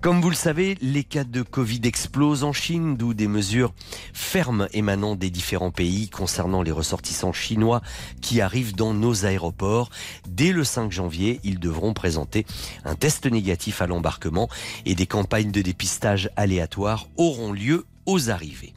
Comme 0.00 0.22
vous 0.22 0.30
le 0.30 0.36
savez, 0.36 0.78
les 0.80 1.04
cas 1.04 1.24
de 1.24 1.42
Covid 1.42 1.82
explosent 1.84 2.42
en 2.42 2.54
Chine, 2.54 2.96
d'où 2.96 3.12
des 3.12 3.28
mesures 3.28 3.74
fermes 4.14 4.66
émanant 4.72 5.14
des 5.14 5.28
différents 5.28 5.70
pays 5.70 6.08
concernant 6.08 6.62
les 6.62 6.70
ressortissants 6.70 7.34
chinois 7.34 7.82
qui 8.22 8.40
arrivent 8.40 8.74
dans 8.74 8.94
nos 8.94 9.26
aéroports. 9.26 9.90
Dès 10.26 10.52
le 10.52 10.64
5 10.64 10.90
janvier, 10.90 11.38
ils 11.44 11.58
devront 11.58 11.92
présenter 11.92 12.46
un 12.86 12.94
test 12.94 13.26
négatif 13.26 13.82
à 13.82 13.86
l'embarquement 13.86 14.48
et 14.86 14.94
des 14.94 15.06
campagnes 15.06 15.50
de 15.50 15.60
dépistage 15.60 16.30
aléatoires 16.36 17.08
auront 17.18 17.52
lieu 17.52 17.84
aux 18.06 18.30
arrivées. 18.30 18.72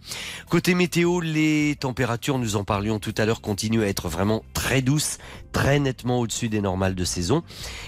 Côté 0.49 0.75
météo, 0.75 1.19
les 1.21 1.75
températures, 1.79 2.37
nous 2.37 2.55
en 2.55 2.63
parlions 2.63 2.99
tout 2.99 3.13
à 3.17 3.25
l'heure, 3.25 3.41
continuent 3.41 3.83
à 3.83 3.87
être 3.87 4.09
vraiment 4.09 4.43
très 4.53 4.81
douces, 4.81 5.17
très 5.53 5.79
nettement 5.79 6.19
au-dessus 6.19 6.49
des 6.49 6.59
normales 6.59 6.95
de 6.95 7.05
saison. 7.05 7.43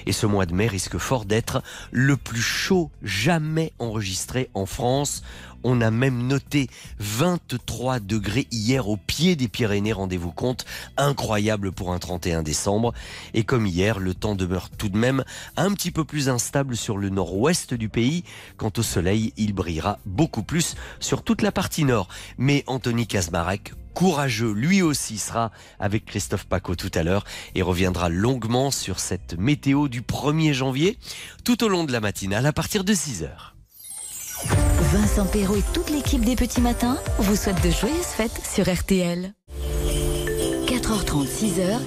Et 0.05 0.13
ce 0.13 0.25
mois 0.25 0.45
de 0.45 0.53
mai 0.53 0.67
risque 0.67 0.97
fort 0.97 1.25
d'être 1.25 1.61
le 1.91 2.15
plus 2.15 2.41
chaud 2.41 2.91
jamais 3.03 3.73
enregistré 3.79 4.49
en 4.53 4.65
France. 4.65 5.23
On 5.67 5.81
a 5.81 5.89
même 5.89 6.27
noté 6.27 6.69
23 6.99 7.99
degrés 7.99 8.47
hier 8.51 8.87
au 8.87 8.97
pied 8.97 9.35
des 9.35 9.47
Pyrénées, 9.47 9.93
rendez-vous 9.93 10.31
compte. 10.31 10.63
Incroyable 10.95 11.71
pour 11.71 11.91
un 11.91 11.97
31 11.97 12.43
décembre. 12.43 12.93
Et 13.33 13.43
comme 13.43 13.65
hier, 13.65 13.97
le 13.97 14.13
temps 14.13 14.35
demeure 14.35 14.69
tout 14.69 14.89
de 14.89 14.97
même 14.97 15.23
un 15.57 15.73
petit 15.73 15.89
peu 15.89 16.05
plus 16.05 16.29
instable 16.29 16.77
sur 16.77 16.97
le 16.97 17.09
nord-ouest 17.09 17.73
du 17.73 17.89
pays. 17.89 18.23
Quant 18.57 18.71
au 18.77 18.83
soleil, 18.83 19.33
il 19.37 19.53
brillera 19.53 19.97
beaucoup 20.05 20.43
plus 20.43 20.75
sur 20.99 21.23
toute 21.23 21.41
la 21.41 21.51
partie 21.51 21.83
nord. 21.83 22.09
Mais 22.37 22.63
Anthony 22.67 23.07
Kazmarek 23.07 23.73
courageux, 23.95 24.51
lui 24.51 24.83
aussi 24.83 25.17
sera 25.17 25.51
avec 25.79 26.05
Christophe 26.05 26.45
Paco 26.45 26.75
tout 26.75 26.91
à 26.93 27.01
l'heure 27.01 27.23
et 27.55 27.63
reviendra 27.63 28.09
longuement 28.09 28.69
sur 28.69 28.99
cette 28.99 29.39
météo 29.39 29.87
du 29.87 30.01
1er 30.01 30.53
janvier 30.53 30.99
tout 31.43 31.63
au 31.63 31.67
long 31.67 31.85
de 31.85 31.91
la 31.91 32.01
matinale 32.01 32.45
à 32.45 32.53
partir 32.53 32.83
de 32.83 32.93
6h. 32.93 33.29
Vincent 34.91 35.25
Perrault 35.25 35.55
et 35.55 35.63
toute 35.73 35.89
l'équipe 35.89 36.23
des 36.23 36.35
Petits 36.35 36.61
Matins 36.61 36.97
vous 37.19 37.35
souhaitent 37.35 37.63
de 37.63 37.71
joyeuses 37.71 38.05
fêtes 38.05 38.41
sur 38.45 38.71
RTL. 38.71 39.33
4h30, 40.67 41.25
6h. 41.25 41.79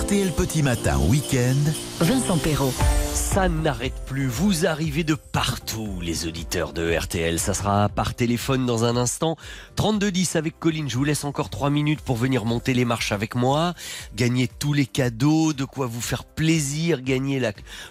RTL 0.00 0.32
Petit 0.32 0.62
Matin 0.62 0.98
Week-end. 1.08 1.70
Vincent 2.00 2.38
Perrault. 2.38 2.72
Ça 3.14 3.48
n'arrête 3.48 3.94
plus. 4.06 4.26
Vous 4.26 4.66
arrivez 4.66 5.04
de 5.04 5.14
partout, 5.14 6.00
les 6.02 6.26
auditeurs 6.26 6.72
de 6.72 6.92
RTL. 6.92 7.38
Ça 7.38 7.54
sera 7.54 7.88
par 7.88 8.14
téléphone 8.14 8.66
dans 8.66 8.84
un 8.84 8.96
instant. 8.96 9.36
3210 9.76 10.34
avec 10.34 10.58
Colline. 10.58 10.90
Je 10.90 10.96
vous 10.96 11.04
laisse 11.04 11.22
encore 11.22 11.48
3 11.48 11.70
minutes 11.70 12.00
pour 12.00 12.16
venir 12.16 12.44
monter 12.44 12.74
les 12.74 12.84
marches 12.84 13.12
avec 13.12 13.36
moi. 13.36 13.74
Gagner 14.16 14.48
tous 14.48 14.72
les 14.72 14.86
cadeaux, 14.86 15.52
de 15.52 15.64
quoi 15.64 15.86
vous 15.86 16.00
faire 16.00 16.24
plaisir. 16.24 17.02
Gagner 17.02 17.40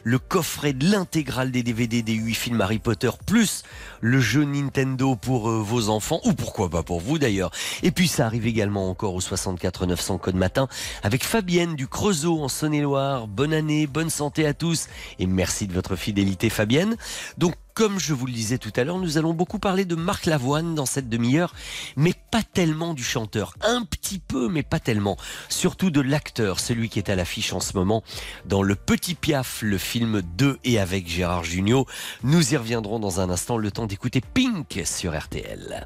le 0.03 0.19
coffret 0.19 0.73
de 0.73 0.91
l'intégrale 0.91 1.51
des 1.51 1.63
DVD 1.63 2.01
des 2.01 2.15
8 2.15 2.33
films 2.33 2.59
Harry 2.59 2.79
Potter, 2.79 3.11
plus 3.25 3.63
le 4.01 4.19
jeu 4.19 4.43
Nintendo 4.43 5.15
pour 5.15 5.49
euh, 5.49 5.61
vos 5.61 5.87
enfants, 5.87 6.19
ou 6.25 6.33
pourquoi 6.33 6.69
pas 6.69 6.83
pour 6.83 6.99
vous 6.99 7.17
d'ailleurs. 7.17 7.51
Et 7.81 7.91
puis 7.91 8.09
ça 8.09 8.25
arrive 8.25 8.45
également 8.45 8.89
encore 8.89 9.15
au 9.15 9.21
64 9.21 9.85
900 9.85 10.17
code 10.17 10.35
matin 10.35 10.67
avec 11.01 11.23
Fabienne 11.23 11.75
du 11.75 11.87
Creusot 11.87 12.43
en 12.43 12.49
Saône-et-Loire. 12.49 13.27
Bonne 13.27 13.53
année, 13.53 13.87
bonne 13.87 14.09
santé 14.09 14.45
à 14.45 14.53
tous 14.53 14.89
et 15.19 15.27
merci 15.27 15.67
de 15.67 15.73
votre 15.73 15.95
fidélité 15.95 16.49
Fabienne. 16.49 16.95
Donc 17.37 17.55
comme 17.73 17.99
je 17.99 18.13
vous 18.13 18.27
le 18.27 18.31
disais 18.31 18.59
tout 18.59 18.71
à 18.75 18.83
l'heure, 18.83 18.99
nous 18.99 19.17
allons 19.17 19.33
beaucoup 19.33 19.57
parler 19.57 19.85
de 19.85 19.95
Marc 19.95 20.27
Lavoine 20.27 20.75
dans 20.75 20.85
cette 20.85 21.09
demi-heure, 21.09 21.55
mais 21.95 22.13
pas 22.31 22.43
tellement 22.43 22.93
du 22.93 23.03
chanteur. 23.03 23.55
Un 23.61 23.83
petit 23.83 24.19
peu, 24.19 24.47
mais 24.47 24.61
pas 24.61 24.79
tellement. 24.79 25.17
Surtout 25.49 25.89
de 25.89 25.99
l'acteur, 25.99 26.59
celui 26.59 26.89
qui 26.89 26.99
est 26.99 27.09
à 27.09 27.15
l'affiche 27.15 27.51
en 27.51 27.59
ce 27.59 27.75
moment 27.75 28.03
dans 28.45 28.61
Le 28.61 28.75
Petit 28.75 29.15
Piaf, 29.15 29.63
le 29.63 29.79
film 29.79 30.21
de 30.37 30.59
et 30.63 30.77
avec 30.77 31.07
Gérard 31.07 31.43
Jugnot. 31.43 31.87
Nous 32.21 32.53
y 32.53 32.57
reviendrons 32.57 32.99
dans 32.99 33.19
un 33.19 33.29
instant, 33.31 33.57
le 33.57 33.71
temps 33.71 33.87
d'écouter 33.87 34.21
Pink 34.21 34.81
sur 34.85 35.17
RTL. 35.17 35.83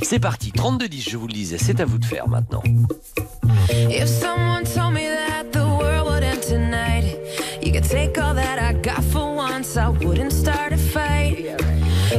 C'est 0.00 0.20
parti, 0.20 0.52
32-10, 0.52 1.10
je 1.10 1.16
vous 1.18 1.26
le 1.26 1.34
disais, 1.34 1.58
c'est 1.58 1.80
à 1.80 1.84
vous 1.84 1.98
de 1.98 2.04
faire 2.06 2.28
maintenant. 2.28 2.62
If 3.90 4.08
someone 4.08 4.64
me 4.92 5.00
that 5.00 5.52
the 5.52 5.64
world 5.64 6.08
would 6.08 6.22
end 6.22 6.40
tonight, 6.40 7.18
you 7.62 7.72
could 7.72 7.84
take 7.84 8.16
all 8.18 8.34
that 8.34 8.65
got 8.86 9.02
for 9.02 9.34
once, 9.34 9.76
I 9.76 9.88
wouldn't 9.88 10.32
start 10.32 10.72
a 10.72 10.76
fight. 10.76 11.38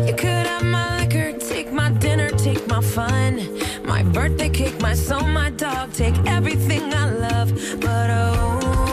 You 0.05 0.13
could 0.13 0.45
have 0.51 0.65
my 0.65 0.99
liquor, 0.99 1.32
take 1.39 1.72
my 1.72 1.91
dinner, 1.91 2.30
take 2.32 2.68
my 2.68 2.82
fun, 2.82 3.57
my 3.86 4.03
birthday 4.03 4.49
cake, 4.49 4.78
my 4.82 4.93
soul, 4.93 5.24
my 5.24 5.49
dog, 5.51 5.93
take 5.93 6.18
everything 6.26 6.93
I 6.93 7.09
love. 7.09 7.53
But 7.80 8.09
oh, 8.09 8.86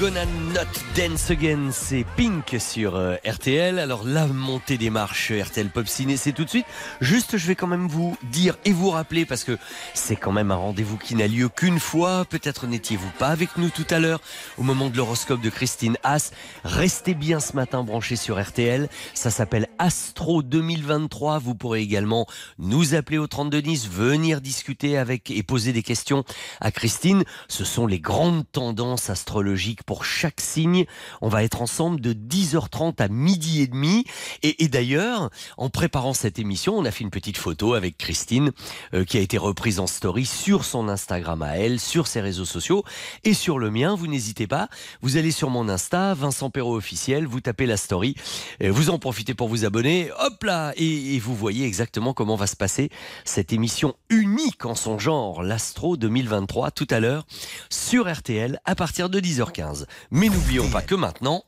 Gonna 0.00 0.24
Not 0.24 0.62
Dance 0.96 1.30
Again, 1.30 1.68
c'est 1.72 2.06
Pink 2.16 2.56
sur 2.58 2.96
euh, 2.96 3.16
RTL. 3.22 3.78
Alors 3.78 4.02
la 4.02 4.26
montée 4.26 4.78
des 4.78 4.88
marches 4.88 5.30
RTL 5.30 5.68
Pop 5.68 5.86
Ciné, 5.86 6.16
c'est 6.16 6.32
tout 6.32 6.44
de 6.46 6.48
suite. 6.48 6.64
Juste, 7.02 7.36
je 7.36 7.46
vais 7.46 7.54
quand 7.54 7.66
même 7.66 7.86
vous 7.86 8.16
dire 8.22 8.56
et 8.64 8.72
vous 8.72 8.88
rappeler 8.88 9.26
parce 9.26 9.44
que 9.44 9.58
c'est 9.92 10.16
quand 10.16 10.32
même 10.32 10.52
un 10.52 10.56
rendez-vous 10.56 10.96
qui 10.96 11.14
n'a 11.16 11.26
lieu 11.26 11.50
qu'une 11.50 11.78
fois. 11.78 12.24
Peut-être 12.24 12.66
n'étiez-vous 12.66 13.10
pas 13.18 13.28
avec 13.28 13.58
nous 13.58 13.68
tout 13.68 13.84
à 13.90 13.98
l'heure 13.98 14.22
au 14.56 14.62
moment 14.62 14.88
de 14.88 14.96
l'horoscope 14.96 15.42
de 15.42 15.50
Christine 15.50 15.98
Haas. 16.02 16.30
Restez 16.64 17.12
bien 17.12 17.38
ce 17.38 17.54
matin 17.54 17.84
branchés 17.84 18.16
sur 18.16 18.40
RTL. 18.40 18.88
Ça 19.12 19.30
s'appelle 19.30 19.68
Astro 19.78 20.42
2023. 20.42 21.40
Vous 21.40 21.54
pourrez 21.54 21.82
également 21.82 22.26
nous 22.58 22.94
appeler 22.94 23.18
au 23.18 23.26
3210, 23.26 23.90
venir 23.90 24.40
discuter 24.40 24.96
avec 24.96 25.30
et 25.30 25.42
poser 25.42 25.74
des 25.74 25.82
questions 25.82 26.24
à 26.62 26.70
Christine. 26.70 27.24
Ce 27.48 27.66
sont 27.66 27.86
les 27.86 28.00
grandes 28.00 28.50
tendances 28.50 29.10
astrologiques 29.10 29.82
pour 29.90 30.04
chaque 30.04 30.40
signe. 30.40 30.84
On 31.20 31.28
va 31.28 31.42
être 31.42 31.62
ensemble 31.62 32.00
de 32.00 32.12
10h30 32.12 33.02
à 33.02 33.08
midi 33.08 33.60
et 33.60 33.66
demi. 33.66 34.04
Et, 34.44 34.68
d'ailleurs, 34.68 35.30
en 35.56 35.68
préparant 35.68 36.14
cette 36.14 36.38
émission, 36.38 36.78
on 36.78 36.84
a 36.84 36.92
fait 36.92 37.02
une 37.02 37.10
petite 37.10 37.36
photo 37.36 37.74
avec 37.74 37.98
Christine 37.98 38.52
euh, 38.94 39.04
qui 39.04 39.18
a 39.18 39.20
été 39.20 39.36
reprise 39.36 39.80
en 39.80 39.88
story 39.88 40.26
sur 40.26 40.64
son 40.64 40.88
Instagram 40.88 41.42
à 41.42 41.58
elle, 41.58 41.80
sur 41.80 42.06
ses 42.06 42.20
réseaux 42.20 42.44
sociaux 42.44 42.84
et 43.24 43.34
sur 43.34 43.58
le 43.58 43.72
mien. 43.72 43.96
Vous 43.96 44.06
n'hésitez 44.06 44.46
pas. 44.46 44.68
Vous 45.02 45.16
allez 45.16 45.32
sur 45.32 45.50
mon 45.50 45.68
Insta, 45.68 46.14
Vincent 46.14 46.50
Perrault 46.50 46.76
officiel, 46.76 47.26
vous 47.26 47.40
tapez 47.40 47.66
la 47.66 47.76
story, 47.76 48.14
vous 48.60 48.90
en 48.90 49.00
profitez 49.00 49.34
pour 49.34 49.48
vous 49.48 49.64
abonner. 49.64 50.08
Hop 50.20 50.44
là 50.44 50.72
et 50.76 51.18
vous 51.18 51.34
voyez 51.34 51.66
exactement 51.66 52.14
comment 52.14 52.36
va 52.36 52.46
se 52.46 52.54
passer 52.54 52.90
cette 53.24 53.52
émission 53.52 53.96
unique 54.08 54.64
en 54.66 54.76
son 54.76 55.00
genre, 55.00 55.42
l'Astro 55.42 55.96
2023, 55.96 56.70
tout 56.70 56.86
à 56.90 57.00
l'heure 57.00 57.26
sur 57.70 58.08
RTL 58.08 58.60
à 58.64 58.76
partir 58.76 59.10
de 59.10 59.18
10h15. 59.18 59.79
Mais 60.10 60.28
n'oublions 60.28 60.68
pas 60.70 60.82
que 60.82 60.94
maintenant, 60.94 61.44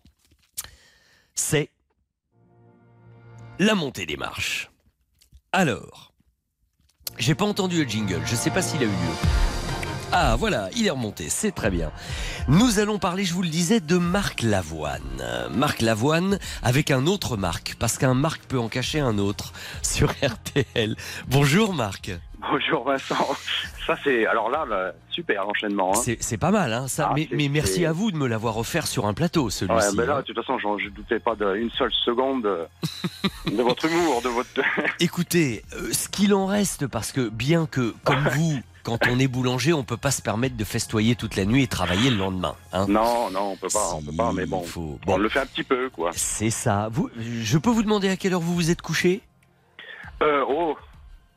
c'est 1.35 1.71
la 3.59 3.75
montée 3.75 4.07
des 4.07 4.17
marches. 4.17 4.71
Alors, 5.53 6.13
j'ai 7.19 7.35
pas 7.35 7.45
entendu 7.45 7.85
le 7.85 7.89
jingle, 7.89 8.23
je 8.25 8.35
sais 8.35 8.51
pas 8.51 8.63
s'il 8.63 8.81
a 8.81 8.87
eu 8.87 8.89
lieu. 8.89 9.29
Ah 10.15 10.37
voilà, 10.37 10.69
il 10.77 10.87
est 10.87 10.91
remonté, 10.91 11.31
c'est 11.31 11.53
très 11.53 11.71
bien. 11.71 11.91
Nous 12.47 12.79
allons 12.79 12.99
parler, 12.99 13.25
je 13.25 13.33
vous 13.33 13.43
le 13.43 13.49
disais, 13.49 13.81
de 13.81 13.97
Marc 13.97 14.43
Lavoine. 14.43 15.49
Marc 15.51 15.81
Lavoine 15.81 16.39
avec 16.63 16.91
un 16.91 17.07
autre 17.07 17.39
Marc, 17.39 17.77
parce 17.79 17.97
qu'un 17.97 18.13
Marc 18.13 18.43
peut 18.45 18.59
en 18.59 18.69
cacher 18.69 19.01
un 19.01 19.17
autre 19.17 19.55
sur 19.81 20.11
RTL. 20.23 20.97
Bonjour 21.29 21.73
Marc. 21.73 22.11
Bonjour 22.51 22.85
Vincent. 22.85 23.29
Ça 23.87 23.97
c'est 24.05 24.27
alors 24.27 24.51
là, 24.51 24.65
là, 24.69 24.93
super 25.11 25.45
l'enchaînement. 25.45 25.93
Hein. 25.97 26.15
C'est 26.21 26.37
pas 26.39 26.51
mal, 26.51 26.73
hein, 26.73 26.89
ça. 26.89 27.11
Ah, 27.13 27.15
mais, 27.33 27.49
merci 27.49 27.87
à 27.87 27.93
vous 27.93 28.11
de 28.11 28.17
me 28.17 28.27
l'avoir 28.27 28.57
offert 28.59 28.87
sur 28.87 29.07
un 29.07 29.15
plateau, 29.15 29.45
Ouais, 29.47 29.51
celui-ci. 29.51 29.97
mais 29.97 30.07
là, 30.07 30.17
hein. 30.17 30.21
de 30.21 30.27
toute 30.27 30.37
façon, 30.37 30.59
je 30.59 30.85
ne 30.85 30.91
doutais 30.91 31.19
pas 31.21 31.35
d'une 31.37 31.71
seule 31.71 31.93
seconde 32.05 32.43
de, 32.43 32.67
de 33.57 33.63
votre 33.63 33.85
humour, 33.87 34.23
de 34.23 34.29
votre. 34.29 34.49
Écoutez, 35.01 35.63
euh, 35.75 35.93
ce 35.93 36.09
qu'il 36.09 36.35
en 36.35 36.47
reste, 36.47 36.87
parce 36.87 37.13
que 37.13 37.29
bien 37.29 37.67
que, 37.67 37.95
comme 38.05 38.27
vous, 38.35 38.61
quand 38.83 38.99
on 39.09 39.19
est 39.21 39.29
boulanger, 39.29 39.73
on 39.73 39.85
peut 39.85 39.97
pas 39.97 40.11
se 40.11 40.23
permettre 40.23 40.57
de 40.57 40.65
festoyer 40.65 41.15
toute 41.15 41.37
la 41.37 41.45
nuit 41.45 41.63
et 41.63 41.69
travailler 41.69 42.11
le 42.11 42.17
lendemain. 42.17 42.55
hein. 42.73 42.87
Non, 42.89 43.31
non, 43.31 43.53
on 43.53 43.57
peut 43.57 43.69
pas, 43.73 43.95
on 43.95 44.03
peut 44.03 44.17
pas, 44.17 44.33
mais 44.33 44.47
bon, 44.47 44.65
on 45.07 45.17
le 45.17 45.29
fait 45.29 45.41
un 45.41 45.47
petit 45.47 45.65
peu, 45.65 45.89
quoi. 45.91 46.11
C'est 46.15 46.51
ça. 46.51 46.89
Vous, 46.93 47.09
je 47.19 47.59
peux 47.59 47.71
vous 47.71 47.83
demander 47.85 48.09
à 48.09 48.17
quelle 48.17 48.35
heure 48.35 48.41
vous 48.41 48.55
vous 48.55 48.71
êtes 48.71 48.83
couché? 48.83 49.21
Euh, 50.23 50.45
oh, 50.49 50.77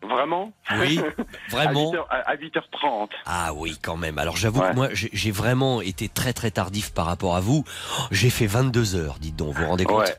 vraiment 0.07 0.51
Oui, 0.79 0.99
vraiment. 1.49 1.91
À 2.09 2.35
8h, 2.35 2.61
30 2.71 3.09
Ah 3.25 3.53
oui, 3.53 3.77
quand 3.81 3.97
même. 3.97 4.17
Alors 4.17 4.37
j'avoue 4.37 4.61
Ouais. 4.61 4.69
que 4.71 4.75
moi, 4.75 4.89
j'ai 4.93 5.31
vraiment 5.31 5.81
été 5.81 6.07
très 6.09 6.33
très 6.33 6.51
tardif 6.51 6.93
par 6.93 7.05
rapport 7.05 7.35
à 7.35 7.39
vous. 7.39 7.63
J'ai 8.11 8.29
fait 8.29 8.47
22 8.47 8.95
heures, 8.95 9.17
dites 9.19 9.35
donc. 9.35 9.53
Vous 9.53 9.61
vous 9.63 9.67
rendez 9.69 9.85
compte? 9.85 9.99
Ouais. 10.05 10.15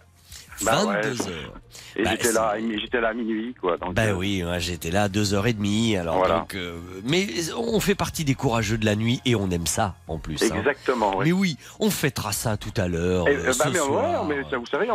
Bah 0.64 0.84
ouais. 0.86 1.02
22 1.02 1.22
heures. 1.28 1.52
Et 1.96 2.02
Bah, 2.04 2.10
j'étais 2.12 2.32
là, 2.32 2.54
j'étais 2.80 3.00
là 3.00 3.08
à 3.08 3.14
minuit, 3.14 3.54
quoi. 3.60 3.76
Donc, 3.76 3.94
Ben 3.94 4.10
euh, 4.10 4.14
oui, 4.14 4.42
ouais, 4.44 4.60
j'étais 4.60 4.90
là 4.90 5.04
à 5.04 5.08
2h30. 5.08 5.98
Alors 5.98 6.16
Voilà. 6.18 6.38
donc, 6.40 6.54
euh, 6.54 6.78
mais 7.04 7.26
on 7.56 7.80
fait 7.80 7.94
partie 7.94 8.24
des 8.24 8.34
courageux 8.34 8.78
de 8.78 8.84
la 8.84 8.96
nuit 8.96 9.20
et 9.24 9.34
on 9.34 9.50
aime 9.50 9.66
ça 9.66 9.94
en 10.08 10.18
plus. 10.18 10.42
hein. 10.42 10.54
Exactement, 10.56 11.16
oui. 11.18 11.26
Mais 11.26 11.32
oui, 11.32 11.56
on 11.80 11.90
fêtera 11.90 12.32
ça 12.32 12.56
tout 12.56 12.72
à 12.76 12.88
l'heure. 12.88 13.26
Euh, 13.28 13.30
euh, 13.48 13.52
bah, 13.58 13.66
mais, 13.72 13.78
soir. 13.78 14.26
ouais, 14.26 14.36
mais 14.36 14.50
ça, 14.50 14.56
vous 14.58 14.66
savez, 14.66 14.86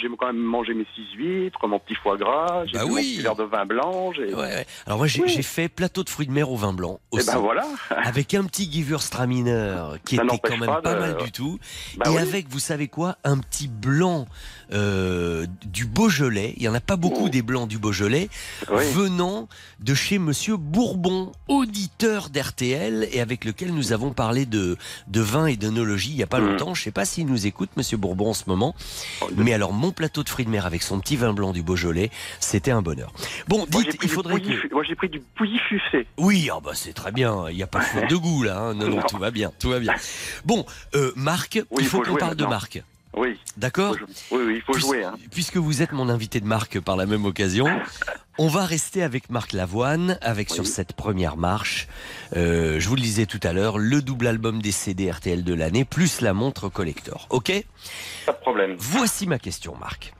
j'ai 0.00 0.08
quand 0.18 0.26
même 0.26 0.36
mangé 0.38 0.74
mes 0.74 0.86
six 0.94 1.06
huîtres, 1.16 1.66
mon 1.66 1.78
petit 1.78 1.94
foie 1.94 2.16
gras, 2.16 2.64
j'ai 2.66 2.72
Bah 2.78 2.84
bu 2.84 2.90
mon 2.90 2.96
oui. 2.96 3.14
petit 3.16 3.22
verre 3.22 3.36
de 3.36 3.44
vin 3.44 3.66
blanc. 3.66 4.12
Ouais. 4.18 4.66
Alors 4.86 4.98
moi 4.98 5.06
j'ai 5.06 5.22
Oui. 5.22 5.42
fait 5.42 5.68
plateau 5.68 6.04
de 6.04 6.08
fruits 6.10 6.26
de 6.26 6.32
mer 6.32 6.50
au 6.50 6.56
vin 6.56 6.72
blanc 6.72 7.00
Eh 7.12 7.16
aussi. 7.16 7.26
ben 7.26 7.38
voilà. 7.38 7.66
Avec 8.04 8.34
un 8.34 8.44
petit 8.44 8.70
Gewürztraminer 8.70 9.76
qui 10.04 10.16
Ça 10.16 10.24
était 10.24 10.38
quand 10.38 10.56
même 10.58 10.80
pas 10.82 10.94
de- 10.94 11.00
mal 11.00 11.16
du 11.18 11.32
tout. 11.32 11.58
Bah 11.96 12.06
et 12.06 12.10
oui. 12.10 12.18
avec, 12.18 12.48
vous 12.48 12.58
savez 12.58 12.88
quoi, 12.88 13.16
un 13.24 13.38
petit 13.38 13.68
blanc 13.68 14.26
euh, 14.72 15.09
du 15.64 15.86
Beaujolais. 15.86 16.54
Il 16.56 16.62
y 16.62 16.68
en 16.68 16.74
a 16.74 16.80
pas 16.80 16.96
beaucoup 16.96 17.28
des 17.28 17.42
blancs 17.42 17.68
du 17.68 17.78
Beaujolais. 17.78 18.28
Oui. 18.70 18.84
venant 18.92 19.48
de 19.80 19.94
chez 19.94 20.18
Monsieur 20.18 20.56
Bourbon, 20.56 21.32
auditeur 21.48 22.28
d'RTL 22.30 23.08
et 23.12 23.20
avec 23.20 23.44
lequel 23.44 23.72
nous 23.74 23.92
avons 23.92 24.12
parlé 24.12 24.46
de 24.46 24.76
de 25.08 25.20
vin 25.20 25.46
et 25.46 25.56
d'œnologie 25.56 26.10
il 26.10 26.16
y 26.16 26.22
a 26.22 26.26
pas 26.26 26.40
Mm. 26.40 26.46
longtemps. 26.50 26.74
Je 26.74 26.82
sais 26.82 26.90
pas 26.90 27.04
s'il 27.04 27.26
nous 27.26 27.46
écoute, 27.46 27.70
Monsieur 27.76 27.96
Bourbon 27.96 28.30
en 28.30 28.34
ce 28.34 28.44
moment. 28.46 28.74
Oh, 29.22 29.28
Mais 29.36 29.52
alors 29.52 29.72
mon 29.72 29.90
plateau 29.92 30.22
de 30.22 30.28
fruits 30.28 30.44
de 30.44 30.50
mer 30.50 30.66
avec 30.66 30.82
son 30.82 31.00
petit 31.00 31.16
vin 31.16 31.32
blanc 31.32 31.52
du 31.52 31.62
Beaujolais, 31.62 32.10
c'était 32.40 32.70
un 32.70 32.82
bonheur. 32.82 33.12
Bon, 33.48 33.66
dites, 33.68 33.96
il 34.02 34.08
faudrait 34.08 34.38
pouilly 34.38 34.56
que 34.68 34.72
Moi, 34.74 34.82
j'ai 34.84 34.94
pris 34.94 35.08
du 35.08 35.20
pouilly 35.36 35.58
fussé. 35.68 36.06
oui, 36.18 36.48
ah 36.52 36.58
bah 36.62 36.72
c'est 36.74 36.92
très 36.92 37.12
bien. 37.12 37.48
Il 37.50 37.56
n'y 37.56 37.62
a 37.62 37.66
pas 37.66 37.80
de 37.80 37.84
faute 37.84 38.08
de 38.10 38.16
goût 38.16 38.42
là. 38.42 38.58
hein. 38.60 38.74
Non, 38.74 38.88
non, 38.88 38.96
Non. 38.96 39.02
tout 39.08 39.18
va 39.18 39.30
bien, 39.30 39.52
tout 39.58 39.70
va 39.70 39.78
bien. 39.80 39.94
Bon, 40.44 40.64
euh, 40.94 41.12
Marc, 41.16 41.60
Oui, 41.70 41.82
il 41.82 41.86
faut 41.86 41.98
faut 41.98 42.10
qu'on 42.10 42.16
parle 42.18 42.36
de. 42.36 42.44
Marc. 42.46 42.82
Oui. 43.16 43.38
D'accord 43.56 43.96
Oui, 44.30 44.40
oui, 44.46 44.54
il 44.56 44.62
faut 44.62 44.72
Puis- 44.72 44.82
jouer. 44.82 45.04
Hein. 45.04 45.14
Puisque 45.32 45.56
vous 45.56 45.82
êtes 45.82 45.92
mon 45.92 46.08
invité 46.08 46.40
de 46.40 46.46
Marc 46.46 46.78
par 46.80 46.96
la 46.96 47.06
même 47.06 47.24
occasion, 47.24 47.66
on 48.38 48.48
va 48.48 48.64
rester 48.64 49.02
avec 49.02 49.30
Marc 49.30 49.52
Lavoine, 49.52 50.18
avec 50.22 50.50
sur 50.50 50.66
cette 50.66 50.92
première 50.92 51.36
marche, 51.36 51.88
euh, 52.36 52.78
je 52.78 52.88
vous 52.88 52.94
le 52.96 53.02
disais 53.02 53.26
tout 53.26 53.40
à 53.42 53.52
l'heure, 53.52 53.78
le 53.78 54.00
double 54.00 54.26
album 54.28 54.62
des 54.62 54.72
CD 54.72 55.10
RTL 55.10 55.42
de 55.42 55.54
l'année, 55.54 55.84
plus 55.84 56.20
la 56.20 56.32
montre 56.34 56.68
collector. 56.68 57.26
Ok? 57.30 57.52
Pas 58.26 58.32
de 58.32 58.38
problème. 58.38 58.76
Voici 58.78 59.26
ma 59.26 59.38
question, 59.38 59.74
Marc. 59.80 60.14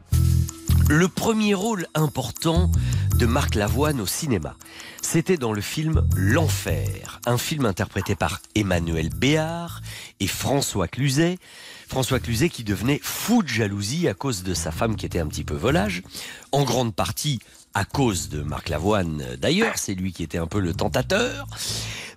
Le 0.89 1.07
premier 1.07 1.55
rôle 1.55 1.87
important 1.95 2.71
de 3.17 3.27
Marc 3.27 3.55
Lavoine 3.55 4.01
au 4.01 4.07
cinéma, 4.07 4.57
c'était 5.03 5.37
dans 5.37 5.53
le 5.53 5.61
film 5.61 6.03
L'Enfer, 6.17 7.21
un 7.27 7.39
film 7.39 7.65
interprété 7.67 8.17
par 8.17 8.41
Emmanuel 8.57 9.11
Béard 9.11 9.83
et 10.19 10.27
François 10.27 10.89
Cluzet. 10.89 11.39
François 11.91 12.21
Cluzet 12.21 12.51
qui 12.51 12.63
devenait 12.63 13.01
fou 13.03 13.43
de 13.43 13.49
jalousie 13.49 14.07
à 14.07 14.15
cause 14.15 14.45
de 14.45 14.55
sa 14.55 14.71
femme 14.71 14.95
qui 14.95 15.07
était 15.07 15.19
un 15.19 15.27
petit 15.27 15.43
peu 15.43 15.57
volage, 15.57 16.05
en 16.53 16.63
grande 16.63 16.95
partie 16.95 17.41
à 17.75 17.85
cause 17.85 18.29
de 18.29 18.43
Marc 18.43 18.69
Lavoine 18.69 19.25
d'ailleurs, 19.39 19.77
c'est 19.77 19.95
lui 19.95 20.13
qui 20.13 20.23
était 20.23 20.39
un 20.39 20.47
peu 20.47 20.61
le 20.61 20.73
tentateur. 20.73 21.49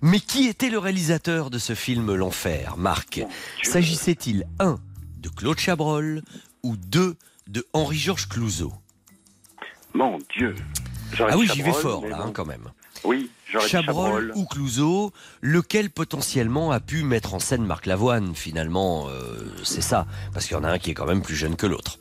Mais 0.00 0.20
qui 0.20 0.46
était 0.46 0.70
le 0.70 0.78
réalisateur 0.78 1.50
de 1.50 1.58
ce 1.58 1.74
film 1.74 2.14
L'Enfer, 2.14 2.76
Marc? 2.76 3.20
S'agissait-il, 3.64 4.46
un, 4.60 4.78
de 5.18 5.28
Claude 5.28 5.58
Chabrol 5.58 6.22
ou 6.62 6.76
deux, 6.76 7.16
de 7.48 7.66
Henri-Georges 7.72 8.28
Clouzot 8.28 8.72
Mon 9.92 10.18
Dieu. 10.36 10.54
Ah 11.18 11.36
oui, 11.36 11.48
j'y 11.52 11.62
vais 11.62 11.72
fort 11.72 12.06
là, 12.06 12.20
hein, 12.22 12.30
quand 12.32 12.46
même. 12.46 12.70
Oui, 13.02 13.28
Chabrol 13.46 13.68
Chabrol. 13.68 14.32
ou 14.34 14.44
Clouzot, 14.46 15.12
lequel 15.40 15.90
potentiellement 15.90 16.70
a 16.70 16.80
pu 16.80 17.04
mettre 17.04 17.34
en 17.34 17.38
scène 17.38 17.64
Marc 17.64 17.86
Lavoine 17.86 18.34
finalement 18.34 19.06
euh, 19.08 19.54
C'est 19.62 19.82
ça, 19.82 20.06
parce 20.32 20.46
qu'il 20.46 20.56
y 20.56 20.60
en 20.60 20.64
a 20.64 20.70
un 20.70 20.78
qui 20.78 20.90
est 20.90 20.94
quand 20.94 21.06
même 21.06 21.22
plus 21.22 21.36
jeune 21.36 21.56
que 21.56 21.66
l'autre. 21.66 21.98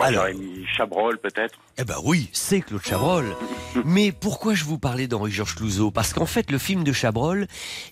Alors. 0.00 0.26
mis 0.28 0.66
Chabrol, 0.76 1.18
peut-être. 1.18 1.58
Eh 1.78 1.84
ben 1.84 1.96
oui, 2.04 2.28
c'est 2.32 2.60
Claude 2.60 2.84
Chabrol. 2.84 3.34
Mais 3.84 4.12
pourquoi 4.12 4.54
je 4.54 4.64
vous 4.64 4.78
parlais 4.78 5.06
d'Henri-Georges 5.06 5.56
Clouzot 5.56 5.90
Parce 5.90 6.12
qu'en 6.12 6.26
fait, 6.26 6.50
le 6.50 6.58
film 6.58 6.84
de 6.84 6.92
Chabrol 6.92 7.46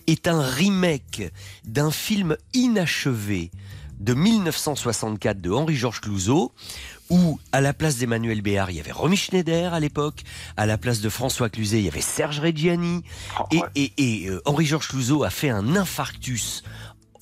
est 0.05 0.27
un 0.27 0.41
remake 0.41 1.31
d'un 1.65 1.91
film 1.91 2.37
inachevé 2.53 3.51
de 3.99 4.13
1964 4.13 5.41
de 5.41 5.51
Henri-Georges 5.51 6.01
Clouzot, 6.01 6.53
où 7.09 7.39
à 7.51 7.61
la 7.61 7.73
place 7.73 7.97
d'Emmanuel 7.97 8.41
Béard, 8.41 8.69
il 8.71 8.77
y 8.77 8.79
avait 8.79 8.91
Romy 8.91 9.17
Schneider 9.17 9.73
à 9.73 9.79
l'époque, 9.79 10.23
à 10.57 10.65
la 10.65 10.77
place 10.77 10.99
de 11.01 11.09
François 11.09 11.49
Cluzet, 11.49 11.79
il 11.79 11.85
y 11.85 11.87
avait 11.89 12.01
Serge 12.01 12.39
Reggiani, 12.39 13.03
et, 13.51 13.61
et- 13.75 13.93
et, 14.23 14.29
euh, 14.29 14.41
Henri-Georges 14.45 14.87
Clouzot 14.89 15.23
a 15.23 15.29
fait 15.29 15.49
un 15.49 15.75
infarctus 15.75 16.63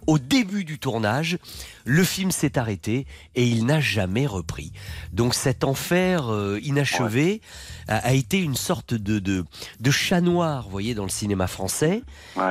au 0.07 0.20
début 0.20 0.64
du 0.66 0.78
tournage, 0.78 1.40
le 1.84 2.03
film 2.03 2.30
s'est 2.30 2.60
arrêté 2.60 3.07
et 3.34 3.48
il 3.48 3.66
n'a 3.66 3.80
jamais 3.80 4.28
repris. 4.28 4.72
Donc 5.14 5.34
cet 5.34 5.64
enfer 5.64 6.32
euh, 6.32 6.60
inachevé 6.62 7.41
a 7.88 8.14
été 8.14 8.40
une 8.40 8.56
sorte 8.56 8.94
de, 8.94 9.20
de, 9.20 9.45
de 9.80 9.91
chat 9.91 10.22
noir, 10.22 10.64
vous 10.64 10.72
voyez, 10.72 10.95
dans 10.95 11.03
le 11.03 11.10
cinéma 11.10 11.48
français. 11.48 12.02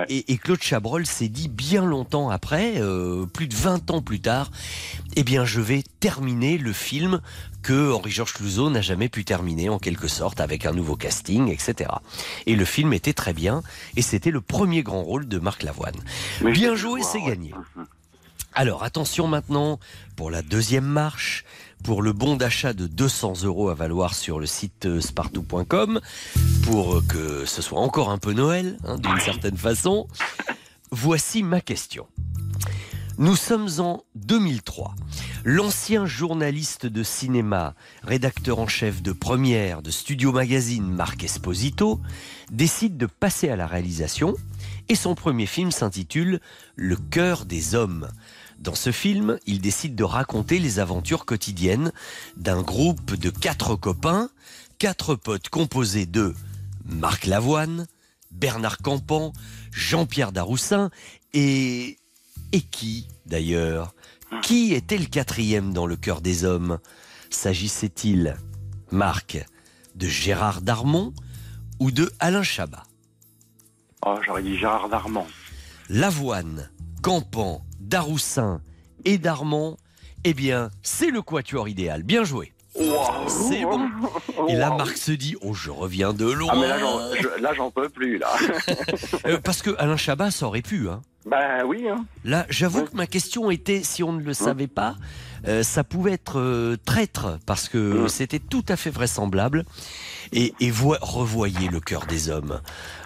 Et, 0.09 0.33
et 0.33 0.39
Claude 0.39 0.63
Chabrol 0.63 1.07
s'est 1.07 1.29
dit 1.29 1.49
bien 1.49 1.85
longtemps 1.85 2.31
après, 2.31 2.75
euh, 2.77 3.27
plus 3.27 3.49
de 3.49 3.55
20 3.55 3.91
ans 3.91 4.03
plus 4.03 4.21
tard, 4.21 4.51
eh 5.17 5.25
bien 5.25 5.45
je 5.45 5.61
vais 5.61 5.83
terminer 6.01 6.59
le 6.59 6.73
film 6.73 7.21
que 7.63 7.93
Henri-Georges 7.93 8.35
Clouzot 8.35 8.71
n'a 8.71 8.83
jamais 8.83 9.09
pu 9.09 9.25
terminer 9.25 9.69
en 9.71 9.79
quelque 9.79 10.09
sorte 10.09 10.41
avec 10.41 10.67
un 10.67 10.73
nouveau 10.73 10.97
casting, 10.97 11.49
etc. 11.49 11.91
Et 12.47 12.57
le 12.57 12.65
film 12.65 12.93
était 12.93 13.15
très 13.15 13.33
bien 13.33 13.63
et 13.97 14.03
c'était 14.03 14.31
le 14.31 14.41
premier 14.41 14.83
grand 14.83 15.03
rôle 15.03 15.27
de 15.27 15.39
Marc 15.39 15.63
Lavoine. 15.63 15.97
bien 16.43 16.77
joué, 16.77 17.03
c'est 17.03 17.23
gagné. 17.23 17.55
Alors 18.53 18.85
attention 18.85 19.27
maintenant 19.27 19.81
pour 20.15 20.31
la 20.31 20.43
deuxième 20.43 20.85
marche, 20.85 21.45
pour 21.85 22.03
le 22.03 22.15
bon 22.15 22.35
d'achat 22.35 22.73
de 22.73 22.87
200 22.87 23.45
euros 23.45 23.69
à 23.69 23.75
valoir 23.75 24.15
sur 24.15 24.41
le 24.41 24.47
site 24.47 24.87
euh, 24.87 25.03
spartou.com, 25.03 26.01
pour 26.63 27.07
que 27.07 27.45
ce 27.45 27.61
soit 27.61 27.79
encore 27.79 28.11
un 28.11 28.17
peu 28.17 28.33
Noël, 28.33 28.79
hein, 28.85 28.97
d'une 28.97 29.21
certaine 29.21 29.59
façon. 29.59 30.09
Voici 30.91 31.43
ma 31.43 31.61
question. 31.61 32.07
Nous 33.19 33.37
sommes 33.37 33.69
en 33.79 34.03
2003. 34.15 34.95
L'ancien 35.45 36.07
journaliste 36.07 36.87
de 36.87 37.03
cinéma, 37.03 37.75
rédacteur 38.03 38.61
en 38.61 38.67
chef 38.67 39.03
de 39.03 39.13
première 39.13 39.83
de 39.83 39.91
Studio 39.91 40.33
Magazine, 40.33 40.89
Marc 40.89 41.23
Esposito, 41.23 42.01
décide 42.51 42.97
de 42.97 43.07
passer 43.07 43.51
à 43.51 43.57
la 43.57 43.67
réalisation 43.67 44.35
et 44.89 44.95
son 44.95 45.15
premier 45.15 45.47
film 45.47 45.71
s'intitule 45.71 46.41
Le 46.77 46.97
cœur 46.97 47.45
des 47.45 47.75
hommes. 47.75 48.09
Dans 48.65 48.75
ce 48.75 48.93
film, 48.93 49.39
il 49.45 49.61
décide 49.61 49.95
de 49.95 50.05
raconter 50.05 50.59
les 50.59 50.79
aventures 50.79 51.27
quotidiennes 51.27 51.93
d'un 52.39 52.63
groupe 52.63 53.15
de 53.15 53.29
quatre 53.29 53.77
copains, 53.77 54.31
quatre 54.79 55.17
potes 55.17 55.51
composés 55.51 56.07
de 56.07 56.35
Marc 56.87 57.27
Lavoine, 57.27 57.87
Bernard 58.31 58.79
Campan, 58.79 59.35
Jean-Pierre 59.71 60.33
Daroussin 60.33 60.91
et... 61.35 61.99
Et 62.53 62.63
qui, 62.63 63.07
d'ailleurs? 63.27 63.95
Qui 64.43 64.73
était 64.73 64.97
le 64.97 65.07
quatrième 65.07 65.75
dans 65.75 65.87
le 65.87 65.97
cœur 65.97 66.23
des 66.23 66.45
hommes? 66.45 66.79
S'agissait-il, 67.29 68.35
Marc, 68.91 69.45
de 69.95 70.07
Gérard 70.07 70.63
Darmon 70.63 71.13
ou 71.81 71.91
de 71.91 72.11
Alain 72.19 72.43
Chabat? 72.43 72.85
Oh, 74.07 74.19
j'aurais 74.25 74.43
dit 74.43 74.57
Gérard 74.57 74.89
Darmon. 74.89 75.27
Lavoine, 75.91 76.71
Campan, 77.03 77.63
Daroussin 77.89 78.61
et 79.05 79.19
Darmon, 79.19 79.77
eh 80.25 80.35
bien, 80.35 80.71
c'est 80.83 81.11
le 81.11 81.23
quatuor 81.23 81.69
idéal. 81.69 82.03
Bien 82.03 82.25
joué. 82.25 82.53
C'est 83.29 83.63
bon. 83.63 83.89
Et 84.49 84.55
là, 84.57 84.71
Marc 84.71 84.97
se 84.97 85.13
dit, 85.13 85.37
oh, 85.43 85.55
je 85.55 85.71
reviens 85.71 86.13
de 86.13 86.25
loin. 86.29 86.51
Ah, 86.53 86.57
mais 86.61 86.67
là, 87.41 87.55
j'en- 87.55 87.71
peux 87.71 87.89
plus, 87.89 88.19
là. 88.19 88.29
Euh, 89.27 89.39
parce 89.43 89.63
que 89.63 89.71
Alain 89.79 89.97
Chabat, 89.97 90.31
ça 90.31 90.47
aurait 90.47 90.61
pu. 90.63 90.89
Hein. 90.89 91.01
ben 91.25 91.65
oui, 91.67 91.89
hein. 91.89 92.05
Là, 92.25 92.47
j'avoue 92.51 92.85
que 92.85 92.97
ma 92.97 93.07
question 93.07 93.51
était, 93.51 93.83
si 93.85 94.03
on 94.03 94.13
ne 94.13 94.23
le 94.23 94.35
savait 94.35 94.67
pas, 94.67 94.97
euh, 95.47 95.63
ça 95.63 95.85
pouvait 95.85 96.13
être 96.13 96.41
euh, 96.41 96.77
traître, 96.85 97.39
parce 97.47 97.69
que 97.69 98.09
c'était 98.09 98.39
tout 98.41 98.65
à 98.69 98.77
fait 98.77 98.91
vraisemblable. 98.91 99.65
Et, 100.33 100.55
et 100.61 100.71
revoyez 100.71 101.69
Le 101.69 101.81
cœur 101.81 102.07
des 102.07 102.31
hommes. 102.31 102.61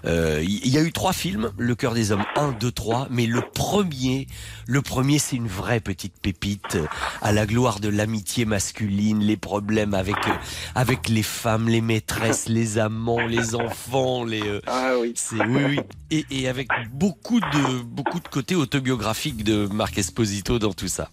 Euh, 0.05 0.41
Il 0.43 0.67
y, 0.67 0.71
y 0.71 0.79
a 0.79 0.83
eu 0.83 0.93
trois 0.93 1.13
films, 1.13 1.51
Le 1.59 1.75
cœur 1.75 1.95
des 1.95 2.13
hommes 2.13 2.25
1, 2.37 2.53
2, 2.53 2.71
3, 2.71 3.09
mais 3.11 3.27
le 3.27 3.43
premier, 3.55 4.27
le 4.67 4.83
premier, 4.83 5.19
c'est 5.19 5.37
une 5.37 5.49
vraie 5.49 5.81
petite 5.81 6.15
pépite 6.21 6.77
euh, 6.77 6.87
à 7.23 7.33
la 7.33 7.47
gloire 7.47 7.81
de 7.81 7.89
l'amitié 7.89 8.45
masculine, 8.45 9.21
les 9.21 9.37
problèmes 9.37 9.95
avec 9.95 10.17
euh, 10.29 10.33
avec 10.75 11.09
les 11.09 11.23
femmes, 11.23 11.69
les 11.69 11.81
maîtresses, 11.81 12.49
les 12.49 12.79
amants, 12.79 13.27
les 13.27 13.55
enfants, 13.55 14.25
les. 14.25 14.43
euh, 14.43 14.61
Ah 14.67 14.93
oui. 15.01 15.13
c'est 15.17 15.41
oui, 15.45 15.63
oui. 15.69 15.81
Et, 16.11 16.25
et 16.31 16.49
avec 16.49 16.69
beaucoup 16.93 17.41
de 17.41 17.83
beaucoup 17.83 18.21
de 18.21 18.29
côtés 18.29 18.55
autobiographiques 18.55 19.45
de 19.45 19.67
Marc 19.67 19.99
Esposito 19.99 20.59
dans 20.59 20.73
tout 20.73 20.89
ça. 20.89 21.11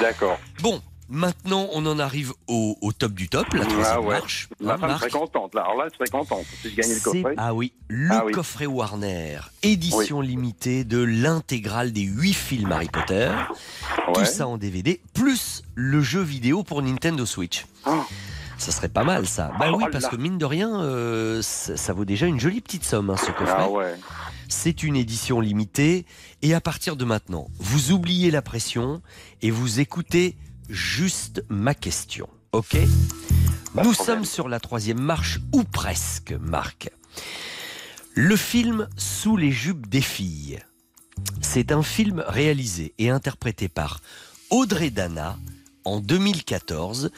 D'accord. 0.00 0.38
Bon, 0.62 0.82
maintenant 1.08 1.68
on 1.72 1.84
en 1.86 1.98
arrive 1.98 2.32
au, 2.48 2.76
au 2.80 2.92
top 2.92 3.12
du 3.12 3.28
top, 3.28 3.46
la 3.54 3.60
troisième 3.64 3.86
Ah 3.86 4.00
ouais. 4.00 4.18
marche. 4.18 4.48
Ma 4.60 4.74
Hein, 4.74 4.78
femme 4.78 4.98
serait 4.98 5.10
contente, 5.10 5.54
là. 5.54 5.62
Alors 5.62 5.76
là, 5.76 5.84
elle 5.86 5.92
serait 5.96 6.08
contente 6.18 6.44
si 6.62 6.70
je 6.70 6.74
gagnais 6.76 6.94
le 6.94 7.00
coffret. 7.00 7.34
Ah 7.36 7.54
oui, 7.54 7.72
le 7.88 8.08
Ah 8.12 8.22
oui. 8.26 8.32
coffret 8.32 8.66
Warner, 8.66 9.38
édition 9.62 10.20
limitée 10.20 10.84
de 10.84 10.98
l'intégrale 10.98 11.92
des 11.92 12.02
huit 12.02 12.32
films 12.34 12.72
Harry 12.72 12.88
Potter. 12.88 13.30
Tout 14.14 14.24
ça 14.24 14.46
en 14.46 14.56
DVD, 14.58 15.00
plus 15.14 15.62
le 15.74 16.00
jeu 16.02 16.20
vidéo 16.22 16.62
pour 16.62 16.82
Nintendo 16.82 17.24
Switch. 17.26 17.66
Ça 18.56 18.70
serait 18.70 18.88
pas 18.88 19.04
mal 19.04 19.26
ça. 19.26 19.50
Bah 19.58 19.72
oui, 19.76 19.84
Oh 19.86 19.90
parce 19.90 20.04
là. 20.04 20.10
que 20.10 20.16
mine 20.16 20.38
de 20.38 20.44
rien, 20.44 20.80
euh, 20.80 21.42
ça, 21.42 21.76
ça 21.76 21.92
vaut 21.92 22.04
déjà 22.04 22.26
une 22.26 22.38
jolie 22.38 22.60
petite 22.60 22.84
somme, 22.84 23.10
hein, 23.10 23.16
ce 23.16 23.30
coffret. 23.32 23.54
Ah 23.58 23.68
ouais. 23.68 23.94
C'est 24.48 24.82
une 24.84 24.94
édition 24.94 25.40
limitée 25.40 26.06
et 26.42 26.54
à 26.54 26.60
partir 26.60 26.96
de 26.96 27.04
maintenant, 27.04 27.48
vous 27.58 27.90
oubliez 27.92 28.30
la 28.30 28.42
pression 28.42 29.02
et 29.42 29.50
vous 29.50 29.80
écoutez 29.80 30.36
juste 30.68 31.44
ma 31.48 31.74
question. 31.74 32.28
Ok? 32.52 32.76
Nous 33.82 33.94
sommes 33.94 34.24
sur 34.24 34.48
la 34.48 34.60
troisième 34.60 35.00
marche 35.00 35.40
ou 35.52 35.64
presque, 35.64 36.34
Marc. 36.40 36.90
Le 38.14 38.36
film 38.36 38.88
Sous 38.96 39.36
les 39.36 39.50
jupes 39.50 39.88
des 39.88 40.00
filles. 40.00 40.60
C'est 41.40 41.72
un 41.72 41.82
film 41.82 42.24
réalisé 42.26 42.94
et 42.98 43.10
interprété 43.10 43.68
par 43.68 44.00
Audrey 44.50 44.90
Dana 44.90 45.36
en 45.84 46.00
2014 46.00 47.10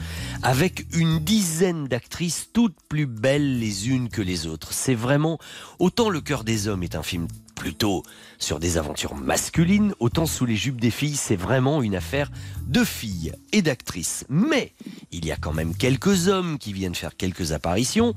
avec 0.42 0.86
une 0.92 1.18
dizaine 1.18 1.88
d'actrices 1.88 2.48
toutes 2.52 2.76
plus 2.88 3.06
belles 3.06 3.58
les 3.58 3.88
unes 3.88 4.08
que 4.08 4.22
les 4.22 4.46
autres. 4.46 4.72
C'est 4.72 4.94
vraiment 4.94 5.38
autant 5.78 6.08
Le 6.08 6.20
cœur 6.20 6.44
des 6.44 6.68
hommes 6.68 6.82
est 6.82 6.94
un 6.94 7.02
film 7.02 7.28
plutôt 7.54 8.02
sur 8.38 8.60
des 8.60 8.76
aventures 8.78 9.14
masculines, 9.14 9.94
autant 9.98 10.26
Sous 10.26 10.46
les 10.46 10.56
jupes 10.56 10.80
des 10.80 10.90
filles, 10.90 11.16
c'est 11.16 11.36
vraiment 11.36 11.82
une 11.82 11.96
affaire 11.96 12.30
de 12.66 12.84
filles 12.84 13.32
et 13.52 13.62
d'actrices. 13.62 14.24
Mais 14.28 14.72
il 15.10 15.24
y 15.24 15.32
a 15.32 15.36
quand 15.36 15.52
même 15.52 15.74
quelques 15.74 16.28
hommes 16.28 16.58
qui 16.58 16.72
viennent 16.72 16.94
faire 16.94 17.16
quelques 17.16 17.52
apparitions, 17.52 18.14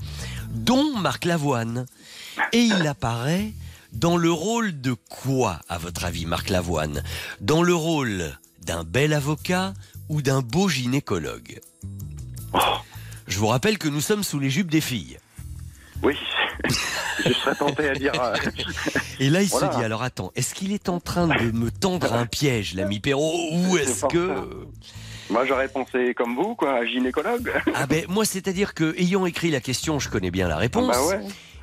dont 0.49 0.95
Marc 0.97 1.25
Lavoine. 1.25 1.85
Et 2.51 2.61
il 2.61 2.85
apparaît 2.85 3.53
dans 3.93 4.17
le 4.17 4.31
rôle 4.31 4.79
de 4.81 4.93
quoi, 4.93 5.61
à 5.67 5.77
votre 5.77 6.05
avis, 6.05 6.25
Marc 6.25 6.49
Lavoine? 6.49 7.03
Dans 7.41 7.63
le 7.63 7.73
rôle 7.73 8.37
d'un 8.69 8.83
bel 8.83 9.13
avocat 9.13 9.73
ou 10.09 10.21
d'un 10.21 10.41
beau 10.41 10.69
gynécologue 10.69 11.59
Je 13.27 13.39
vous 13.39 13.47
rappelle 13.47 13.79
que 13.79 13.87
nous 13.87 13.99
sommes 13.99 14.21
sous 14.21 14.39
les 14.39 14.51
jupes 14.51 14.69
des 14.69 14.79
filles. 14.79 15.17
Oui. 16.03 16.15
je 17.25 17.33
serais 17.33 17.55
tenté 17.55 17.89
à 17.89 17.93
dire. 17.95 18.13
euh, 18.21 18.35
Et 19.19 19.31
là, 19.31 19.41
il 19.41 19.47
Voilà. 19.49 19.71
se 19.71 19.77
dit, 19.79 19.83
alors 19.83 20.03
attends, 20.03 20.31
est-ce 20.35 20.53
qu'il 20.53 20.71
est 20.71 20.87
en 20.87 20.99
train 20.99 21.27
de 21.27 21.49
me 21.51 21.71
tendre 21.71 22.13
un 22.13 22.27
piège, 22.27 22.75
l'ami 22.75 22.99
Perrault, 22.99 23.39
ou 23.53 23.75
est-ce 23.77 24.05
que... 24.05 24.47
Moi, 25.31 25.45
j'aurais 25.47 25.67
pensé 25.69 26.13
comme 26.13 26.35
vous, 26.35 26.53
quoi, 26.53 26.79
un 26.81 26.85
gynécologue. 26.85 27.51
Ah 27.73 27.87
ben, 27.87 28.05
moi, 28.07 28.23
c'est-à-dire 28.23 28.75
que, 28.75 28.95
ayant 28.99 29.25
écrit 29.25 29.49
la 29.49 29.61
question, 29.61 29.97
je 29.99 30.09
connais 30.09 30.29
bien 30.31 30.47
la 30.47 30.57
réponse. 30.57 30.95
Ah 30.95 31.05
ouais. 31.07 31.21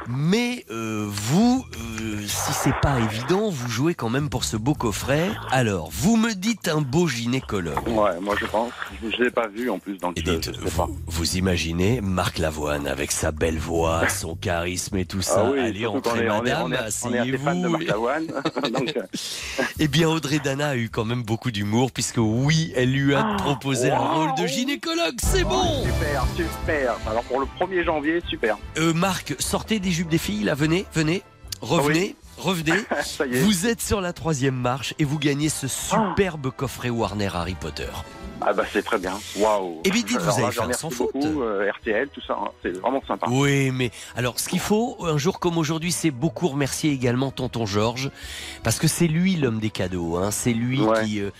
Mais 0.08 0.64
euh, 0.70 1.06
vous, 1.08 1.64
euh, 2.00 2.20
si 2.26 2.52
c'est 2.52 2.74
pas 2.80 2.98
évident, 3.00 3.50
vous 3.50 3.68
jouez 3.68 3.94
quand 3.94 4.08
même 4.08 4.28
pour 4.28 4.44
ce 4.44 4.56
beau 4.56 4.74
coffret. 4.74 5.30
Alors, 5.50 5.90
vous 5.92 6.16
me 6.16 6.34
dites 6.34 6.68
un 6.68 6.80
beau 6.80 7.08
gynécologue. 7.08 7.88
Ouais, 7.88 8.20
moi, 8.20 8.34
je 8.38 8.46
pense. 8.46 8.72
Je 9.02 9.22
l'ai 9.22 9.30
pas 9.30 9.48
vu, 9.48 9.68
en 9.68 9.78
plus, 9.78 9.98
dans 9.98 10.08
le 10.08 10.14
dites, 10.14 10.52
je 10.54 10.68
pas. 10.76 10.86
vous, 10.86 10.96
vous 11.06 11.36
imaginez 11.36 12.00
Marc 12.00 12.38
Lavoine 12.38 12.86
avec 12.86 13.10
sa 13.10 13.32
belle 13.32 13.58
voix, 13.58 14.08
son 14.08 14.36
charisme 14.36 14.96
et 14.96 15.06
tout 15.06 15.22
ça. 15.22 15.44
Ah 15.46 15.50
oui, 15.52 15.60
Allez, 15.60 15.86
entrez, 15.86 16.24
est, 16.24 16.30
on 16.30 16.36
est, 16.36 16.42
madame, 16.42 16.60
est, 16.60 16.64
on 16.64 16.72
est 16.72 16.78
assez 16.78 17.08
fan 17.08 17.12
de 17.12 17.18
asseyez-vous. 17.18 17.68
Marc 17.70 17.84
Lavoine. 17.84 18.26
Donc, 18.72 18.94
euh, 18.96 19.64
Eh 19.78 19.88
bien, 19.88 20.08
Audrey 20.08 20.38
Dana 20.38 20.68
a 20.68 20.76
eu 20.76 20.88
quand 20.88 21.04
même 21.04 21.22
beaucoup 21.22 21.50
d'humour, 21.50 21.90
puisque 21.90 22.18
oui, 22.18 22.72
elle 22.76 22.92
lui 22.92 23.14
a 23.14 23.24
proposé 23.38 23.90
un 23.90 23.98
rôle 23.98 24.34
de 24.40 24.46
gynécologue. 24.46 25.16
C'est 25.18 25.44
bon 25.44 25.82
super, 25.84 26.26
super. 26.36 26.96
Alors, 27.08 27.22
pour 27.24 27.40
le 27.40 27.46
1er 27.58 27.84
janvier, 27.84 28.22
super. 28.28 28.56
Euh, 28.78 28.92
Marc, 28.92 29.34
sortez 29.38 29.80
des 29.80 29.95
jupes 29.96 30.08
des 30.08 30.18
filles, 30.18 30.44
là, 30.44 30.54
venez, 30.54 30.84
venez, 30.94 31.22
revenez, 31.60 32.14
revenez. 32.38 32.84
Vous 33.42 33.66
êtes 33.66 33.80
sur 33.80 34.00
la 34.00 34.12
troisième 34.12 34.54
marche 34.54 34.94
et 34.98 35.04
vous 35.04 35.18
gagnez 35.18 35.48
ce 35.48 35.66
superbe 35.68 36.50
coffret 36.54 36.90
Warner 36.90 37.30
Harry 37.34 37.54
Potter. 37.58 37.88
Ah 38.42 38.52
bah 38.52 38.64
c'est 38.70 38.82
très 38.84 38.98
bien. 38.98 39.18
Waouh. 39.38 39.80
Eh 39.86 39.90
bien, 39.90 40.02
dites, 40.02 40.20
vous 40.20 40.44
avez 40.44 40.52
fait 40.52 40.72
sans 40.74 40.90
faute. 40.90 41.16
euh, 41.16 41.70
RTL, 41.78 42.08
tout 42.10 42.20
ça. 42.20 42.36
hein. 42.38 42.48
C'est 42.62 42.76
vraiment 42.78 43.02
sympa. 43.08 43.26
Oui, 43.30 43.70
mais 43.70 43.90
alors 44.14 44.38
ce 44.38 44.50
qu'il 44.50 44.60
faut, 44.60 44.98
un 45.06 45.16
jour 45.16 45.40
comme 45.40 45.56
aujourd'hui, 45.56 45.90
c'est 45.90 46.10
beaucoup 46.10 46.48
remercier 46.48 46.92
également 46.92 47.30
tonton 47.30 47.64
Georges, 47.64 48.10
parce 48.62 48.78
que 48.78 48.88
c'est 48.88 49.06
lui 49.08 49.36
l'homme 49.36 49.58
des 49.58 49.70
cadeaux. 49.70 50.16
Hein. 50.16 50.30
C'est 50.30 50.52
lui 50.52 50.80
qui, 51.02 51.20
euh, 51.20 51.30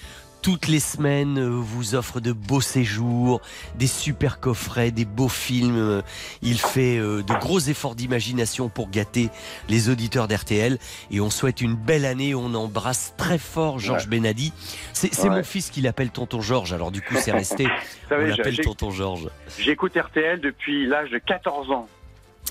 toutes 0.47 0.69
les 0.69 0.79
semaines, 0.79 1.39
euh, 1.41 1.49
vous 1.49 1.97
offre 1.97 2.21
de 2.21 2.31
beaux 2.31 2.61
séjours, 2.61 3.41
des 3.75 3.89
super 3.89 4.39
coffrets, 4.39 4.93
des 4.93 5.05
beaux 5.05 5.29
films. 5.29 5.77
Euh, 5.77 6.03
Il 6.41 6.61
fait 6.61 6.99
euh, 6.99 7.25
de 7.25 7.35
gros 7.41 7.59
efforts 7.59 7.97
d'imagination 7.97 8.69
pour 8.69 8.89
gâter 8.89 9.29
les 9.69 9.89
auditeurs 9.89 10.29
d'RTL. 10.29 10.79
Et 11.11 11.21
on 11.21 11.31
souhaite 11.31 11.61
une 11.63 11.75
belle 11.75 12.05
année. 12.05 12.37
On 12.37 12.55
embrasse 12.55 13.13
très 13.17 13.39
fort 13.39 13.81
Georges 13.81 14.05
Ouais. 14.05 14.19
Benadi. 14.21 14.53
C'est 14.93 15.21
Ouais. 15.25 15.31
mon 15.31 15.43
fils 15.43 15.69
qui 15.71 15.81
l'appelle 15.81 16.11
tonton 16.11 16.41
Georges, 16.41 16.73
alors 16.73 16.93
du 16.93 17.03
coup 17.03 17.17
c'est 17.19 17.33
resté. 17.33 17.67
On 18.13 18.15
l'appelle 18.17 18.61
tonton 18.61 18.93
Georges. 18.93 19.29
J'écoute 19.59 19.97
RTL 19.97 20.41
depuis 20.41 20.87
l'âge 20.87 21.11
de 21.11 21.19
14 21.19 21.73
ans. 21.73 21.89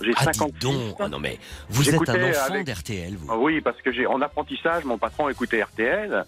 J'ai 0.03 0.11
Ah, 0.17 0.25
50 0.25 0.51
dis 0.51 0.59
donc. 0.59 0.97
Ah 0.99 1.07
non, 1.07 1.19
mais 1.19 1.39
vous 1.69 1.87
êtes 1.87 1.95
un 2.09 2.29
enfant 2.29 2.43
avec- 2.49 2.65
d'RTL, 2.65 3.15
vous. 3.17 3.33
Oui, 3.35 3.61
parce 3.61 3.81
que 3.81 3.93
j'ai 3.93 4.05
en 4.05 4.19
apprentissage, 4.21 4.83
mon 4.83 4.97
patron 4.97 5.29
écoutait 5.29 5.63
RTL. 5.63 6.25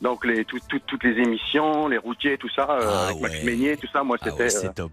Donc 0.00 0.26
les, 0.26 0.44
tout- 0.44 0.58
tout- 0.68 0.80
toutes 0.86 1.04
les 1.04 1.22
émissions, 1.22 1.88
les 1.88 1.96
routiers, 1.98 2.36
tout 2.36 2.48
ça, 2.54 2.66
euh, 2.70 3.08
avec 3.08 3.20
Max 3.22 3.42
Meignier, 3.44 3.76
tout 3.76 3.86
ça, 3.92 4.02
moi 4.02 4.16
Ah 4.20 4.24
c'était. 4.28 4.42
ouais, 4.44 4.50
c'est 4.50 4.66
euh, 4.66 4.72
top. 4.74 4.92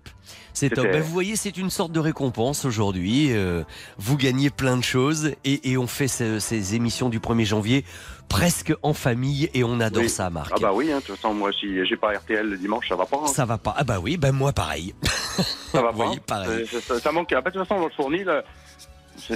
C'est 0.54 0.70
top. 0.70 0.86
Ben, 0.86 1.02
vous 1.02 1.12
voyez, 1.12 1.36
c'est 1.36 1.58
une 1.58 1.70
sorte 1.70 1.92
de 1.92 2.00
récompense 2.00 2.64
aujourd'hui. 2.66 3.30
Euh, 3.34 3.64
vous 3.98 4.16
gagnez 4.16 4.50
plein 4.50 4.78
de 4.78 4.84
choses 4.84 5.32
et, 5.44 5.72
et 5.72 5.78
on 5.78 5.88
fait 5.88 6.08
ce- 6.08 6.40
ces 6.40 6.76
émissions 6.76 7.10
du 7.10 7.20
1er 7.20 7.46
janvier 7.46 7.84
presque 8.30 8.74
en 8.84 8.94
famille 8.94 9.50
et 9.54 9.64
on 9.66 9.80
adore 9.82 10.04
oui. 10.04 10.10
ça, 10.10 10.30
Marc. 10.30 10.52
Ah 10.56 10.60
bah 10.62 10.72
oui, 10.74 10.92
hein, 10.92 11.00
de 11.00 11.04
toute 11.04 11.16
façon, 11.16 11.34
moi 11.34 11.52
si 11.52 11.84
j'ai 11.86 11.98
pas 11.98 12.14
RTL 12.14 12.46
le 12.48 12.58
dimanche, 12.58 12.88
ça 12.88 12.96
va 12.96 13.06
pas. 13.06 13.18
hein. 13.24 13.28
Ça 13.28 13.44
va 13.46 13.58
pas. 13.58 13.74
Ah 13.78 13.84
bah 13.84 14.00
oui, 14.02 14.16
ben 14.18 14.32
moi 14.32 14.54
pareil. 14.54 14.94
Ça 15.72 15.82
va 15.82 15.90
pas. 15.90 15.92
voyez, 15.94 16.20
pareil. 16.20 16.68
Ça, 16.68 16.80
ça- 16.82 17.00
ça 17.00 17.12
manque. 17.12 17.32
Ah 17.34 17.42
bah, 17.42 17.50
de 17.50 17.58
toute 17.60 17.68
façon, 17.68 17.80
dans 17.82 17.88
le 17.88 17.92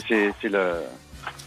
c'est- 0.07 0.33
c'est 0.41 0.49
le. 0.49 0.73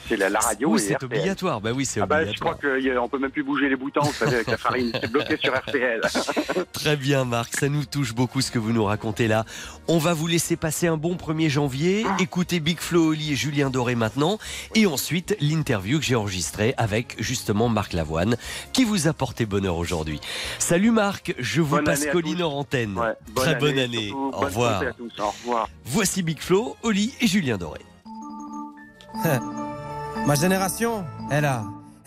C'est 0.09 0.17
la, 0.17 0.29
la 0.29 0.39
radio 0.41 0.71
Oui, 0.71 0.81
c'est 0.81 1.03
obligatoire. 1.03 1.61
Bah 1.61 1.71
oui, 1.75 1.85
c'est 1.85 2.01
Ah 2.01 2.07
bah, 2.07 2.25
je 2.25 2.39
crois 2.39 2.55
qu'on 2.55 3.09
peut 3.09 3.19
même 3.19 3.31
plus 3.31 3.43
bouger 3.43 3.69
les 3.69 3.77
boutons, 3.77 4.03
vous 4.03 4.13
savez, 4.13 4.37
avec 4.37 4.47
la 4.49 4.57
farine. 4.57 4.91
C'est 5.01 5.11
bloqué 5.11 5.37
sur 5.37 5.55
RTL. 5.57 6.01
Très 6.73 6.97
bien, 6.97 7.25
Marc. 7.25 7.55
Ça 7.59 7.69
nous 7.69 7.85
touche 7.85 8.15
beaucoup 8.15 8.41
ce 8.41 8.51
que 8.51 8.59
vous 8.59 8.73
nous 8.73 8.85
racontez 8.85 9.29
là. 9.29 9.45
On 9.87 9.99
va 9.99 10.15
vous 10.15 10.27
laisser 10.27 10.57
passer 10.57 10.87
un 10.87 10.97
bon 10.97 11.15
1er 11.17 11.49
janvier. 11.49 12.07
Écoutez 12.19 12.61
Big 12.61 12.79
Flo 12.81 13.09
Oli 13.11 13.33
et 13.33 13.37
Julien 13.37 13.71
Doré 13.71 13.95
maintenant. 13.95 14.39
Et 14.75 14.87
ensuite, 14.87 15.37
l'interview 15.41 15.99
que 15.99 16.05
j'ai 16.05 16.15
enregistrée 16.17 16.75
avec 16.77 17.17
justement 17.19 17.69
Marc 17.69 17.93
Lavoine, 17.93 18.37
qui 18.73 18.85
vous 18.85 19.09
a 19.09 19.13
porté 19.13 19.47
bonheur 19.47 19.77
aujourd'hui. 19.77 20.21
Salut 20.59 20.91
Marc, 20.91 21.35
je 21.39 21.61
vous 21.61 21.77
Bonne 21.77 21.85
passe 21.85 22.07
Colline 22.07 22.43
en 22.43 22.53
antenne. 22.59 22.99
Ouais, 22.99 23.15
bonne 23.33 23.45
Très 23.45 23.55
bonne 23.57 23.79
année. 23.79 24.09
surtout, 24.09 24.31
Au 24.35 24.41
revoir. 24.41 24.83
à 24.83 24.93
tous. 24.93 25.13
Au 25.21 25.31
revoir. 25.31 25.69
Voici 25.85 26.23
Big 26.23 26.41
Flo, 26.41 26.77
Oli 26.83 27.15
et 27.21 27.27
Julien 27.27 27.57
Doré. 27.59 27.81
Ma 30.27 30.35
génération, 30.35 31.05
elle 31.31 31.45
a, 31.45 31.65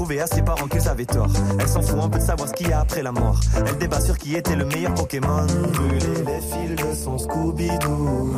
prouver 0.00 0.22
à 0.22 0.26
ses 0.26 0.40
parents 0.40 0.66
qu'ils 0.66 0.88
avaient 0.88 1.04
tort. 1.04 1.28
Elle 1.58 1.68
s'en 1.68 1.82
fout 1.82 1.98
un 2.00 2.08
peu 2.08 2.18
de 2.18 2.24
savoir 2.24 2.48
ce 2.48 2.54
qu'il 2.54 2.68
y 2.68 2.72
a 2.72 2.80
après 2.80 3.02
la 3.02 3.12
mort. 3.12 3.38
Elle 3.54 3.76
débat 3.76 4.00
sur 4.00 4.16
qui 4.16 4.34
était 4.34 4.56
le 4.56 4.64
meilleur 4.64 4.94
Pokémon. 4.94 5.44
Brûler 5.74 6.24
les 6.26 6.40
fils 6.40 6.74
de 6.74 6.94
son 6.94 7.18
Scooby-Doo. 7.18 8.34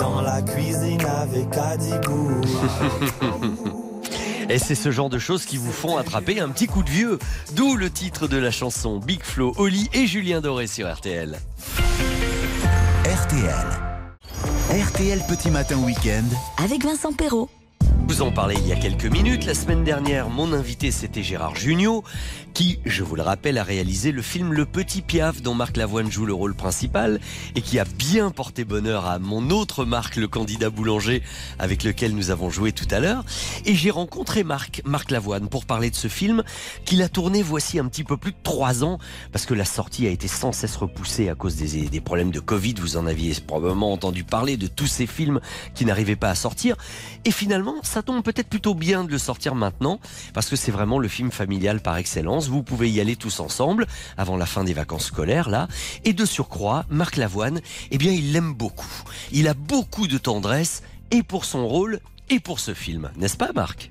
Dans 0.00 0.22
la 0.22 0.40
cuisine 0.40 1.04
avec 1.04 1.54
Adibou. 1.54 2.40
Et 4.48 4.58
c'est 4.58 4.74
ce 4.74 4.90
genre 4.90 5.10
de 5.10 5.18
choses 5.18 5.44
qui 5.44 5.58
vous 5.58 5.72
font 5.72 5.98
attraper 5.98 6.40
un 6.40 6.48
petit 6.48 6.68
coup 6.68 6.82
de 6.82 6.88
vieux. 6.88 7.18
D'où 7.54 7.76
le 7.76 7.90
titre 7.90 8.28
de 8.28 8.38
la 8.38 8.50
chanson 8.50 9.00
Big 9.00 9.22
Flo, 9.22 9.52
Oli 9.58 9.90
et 9.92 10.06
Julien 10.06 10.40
Doré 10.40 10.68
sur 10.68 10.90
RTL. 10.90 11.38
RTL. 13.04 13.66
RTL 14.70 15.22
Petit 15.28 15.50
Matin 15.50 15.76
Week-end. 15.84 16.24
Avec 16.64 16.82
Vincent 16.82 17.12
Perrault. 17.12 17.50
Vous 18.08 18.22
en 18.22 18.32
parlez 18.32 18.56
il 18.58 18.66
y 18.66 18.72
a 18.72 18.76
quelques 18.76 19.04
minutes. 19.04 19.44
La 19.44 19.54
semaine 19.54 19.84
dernière, 19.84 20.30
mon 20.30 20.52
invité, 20.52 20.90
c'était 20.90 21.22
Gérard 21.22 21.54
Jugnot, 21.54 22.04
qui, 22.54 22.80
je 22.86 23.04
vous 23.04 23.16
le 23.16 23.22
rappelle, 23.22 23.58
a 23.58 23.62
réalisé 23.62 24.12
le 24.12 24.22
film 24.22 24.54
Le 24.54 24.64
Petit 24.64 25.02
Piaf, 25.02 25.42
dont 25.42 25.54
Marc 25.54 25.76
Lavoine 25.76 26.10
joue 26.10 26.24
le 26.24 26.32
rôle 26.32 26.54
principal, 26.54 27.20
et 27.54 27.60
qui 27.60 27.78
a 27.78 27.84
bien 27.84 28.30
porté 28.30 28.64
bonheur 28.64 29.06
à 29.06 29.18
mon 29.18 29.50
autre 29.50 29.84
Marc, 29.84 30.16
le 30.16 30.26
candidat 30.26 30.70
boulanger, 30.70 31.22
avec 31.58 31.84
lequel 31.84 32.14
nous 32.14 32.30
avons 32.30 32.48
joué 32.48 32.72
tout 32.72 32.88
à 32.90 32.98
l'heure. 32.98 33.24
Et 33.66 33.74
j'ai 33.74 33.90
rencontré 33.90 34.42
Marc, 34.42 34.80
Marc 34.84 35.10
Lavoine, 35.10 35.48
pour 35.48 35.66
parler 35.66 35.90
de 35.90 35.96
ce 35.96 36.08
film, 36.08 36.42
qu'il 36.86 37.02
a 37.02 37.10
tourné 37.10 37.42
voici 37.42 37.78
un 37.78 37.86
petit 37.88 38.04
peu 38.04 38.16
plus 38.16 38.32
de 38.32 38.38
trois 38.42 38.84
ans, 38.84 38.98
parce 39.32 39.44
que 39.44 39.54
la 39.54 39.66
sortie 39.66 40.06
a 40.06 40.10
été 40.10 40.28
sans 40.28 40.52
cesse 40.52 40.76
repoussée 40.76 41.28
à 41.28 41.34
cause 41.34 41.56
des, 41.56 41.88
des 41.88 42.00
problèmes 42.00 42.30
de 42.30 42.40
Covid. 42.40 42.74
Vous 42.80 42.96
en 42.96 43.06
aviez 43.06 43.34
probablement 43.46 43.92
entendu 43.92 44.24
parler 44.24 44.56
de 44.56 44.66
tous 44.66 44.86
ces 44.86 45.06
films 45.06 45.40
qui 45.74 45.84
n'arrivaient 45.84 46.16
pas 46.16 46.30
à 46.30 46.34
sortir. 46.34 46.74
Et 47.26 47.30
finalement, 47.30 47.74
ça 47.82 48.02
tombe 48.02 48.22
peut-être 48.22 48.48
plutôt 48.48 48.74
bien 48.74 49.04
de 49.04 49.10
le 49.10 49.18
sortir 49.18 49.54
maintenant, 49.54 50.00
parce 50.34 50.48
que 50.48 50.56
c'est 50.56 50.70
vraiment 50.70 50.98
le 50.98 51.08
film 51.08 51.30
familial 51.30 51.80
par 51.80 51.96
excellence. 51.96 52.48
Vous 52.48 52.62
pouvez 52.62 52.90
y 52.90 53.00
aller 53.00 53.16
tous 53.16 53.40
ensemble, 53.40 53.86
avant 54.16 54.36
la 54.36 54.46
fin 54.46 54.64
des 54.64 54.74
vacances 54.74 55.06
scolaires, 55.06 55.48
là. 55.48 55.68
Et 56.04 56.12
de 56.12 56.24
surcroît, 56.24 56.84
Marc 56.90 57.16
Lavoine, 57.16 57.60
eh 57.90 57.98
bien, 57.98 58.12
il 58.12 58.32
l'aime 58.32 58.54
beaucoup. 58.54 58.86
Il 59.32 59.48
a 59.48 59.54
beaucoup 59.54 60.06
de 60.06 60.18
tendresse, 60.18 60.82
et 61.10 61.22
pour 61.22 61.44
son 61.44 61.66
rôle, 61.66 62.00
et 62.30 62.40
pour 62.40 62.60
ce 62.60 62.74
film. 62.74 63.10
N'est-ce 63.16 63.36
pas, 63.36 63.52
Marc? 63.54 63.90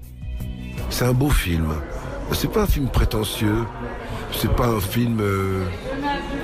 C'est 0.90 1.06
un 1.06 1.14
beau 1.14 1.30
film. 1.30 1.74
C'est 2.34 2.52
pas 2.52 2.64
un 2.64 2.68
film 2.68 2.90
prétentieux. 2.90 3.66
C'est 4.32 4.52
pas 4.56 4.68
un 4.68 4.80
film, 4.80 5.20
euh, 5.22 5.64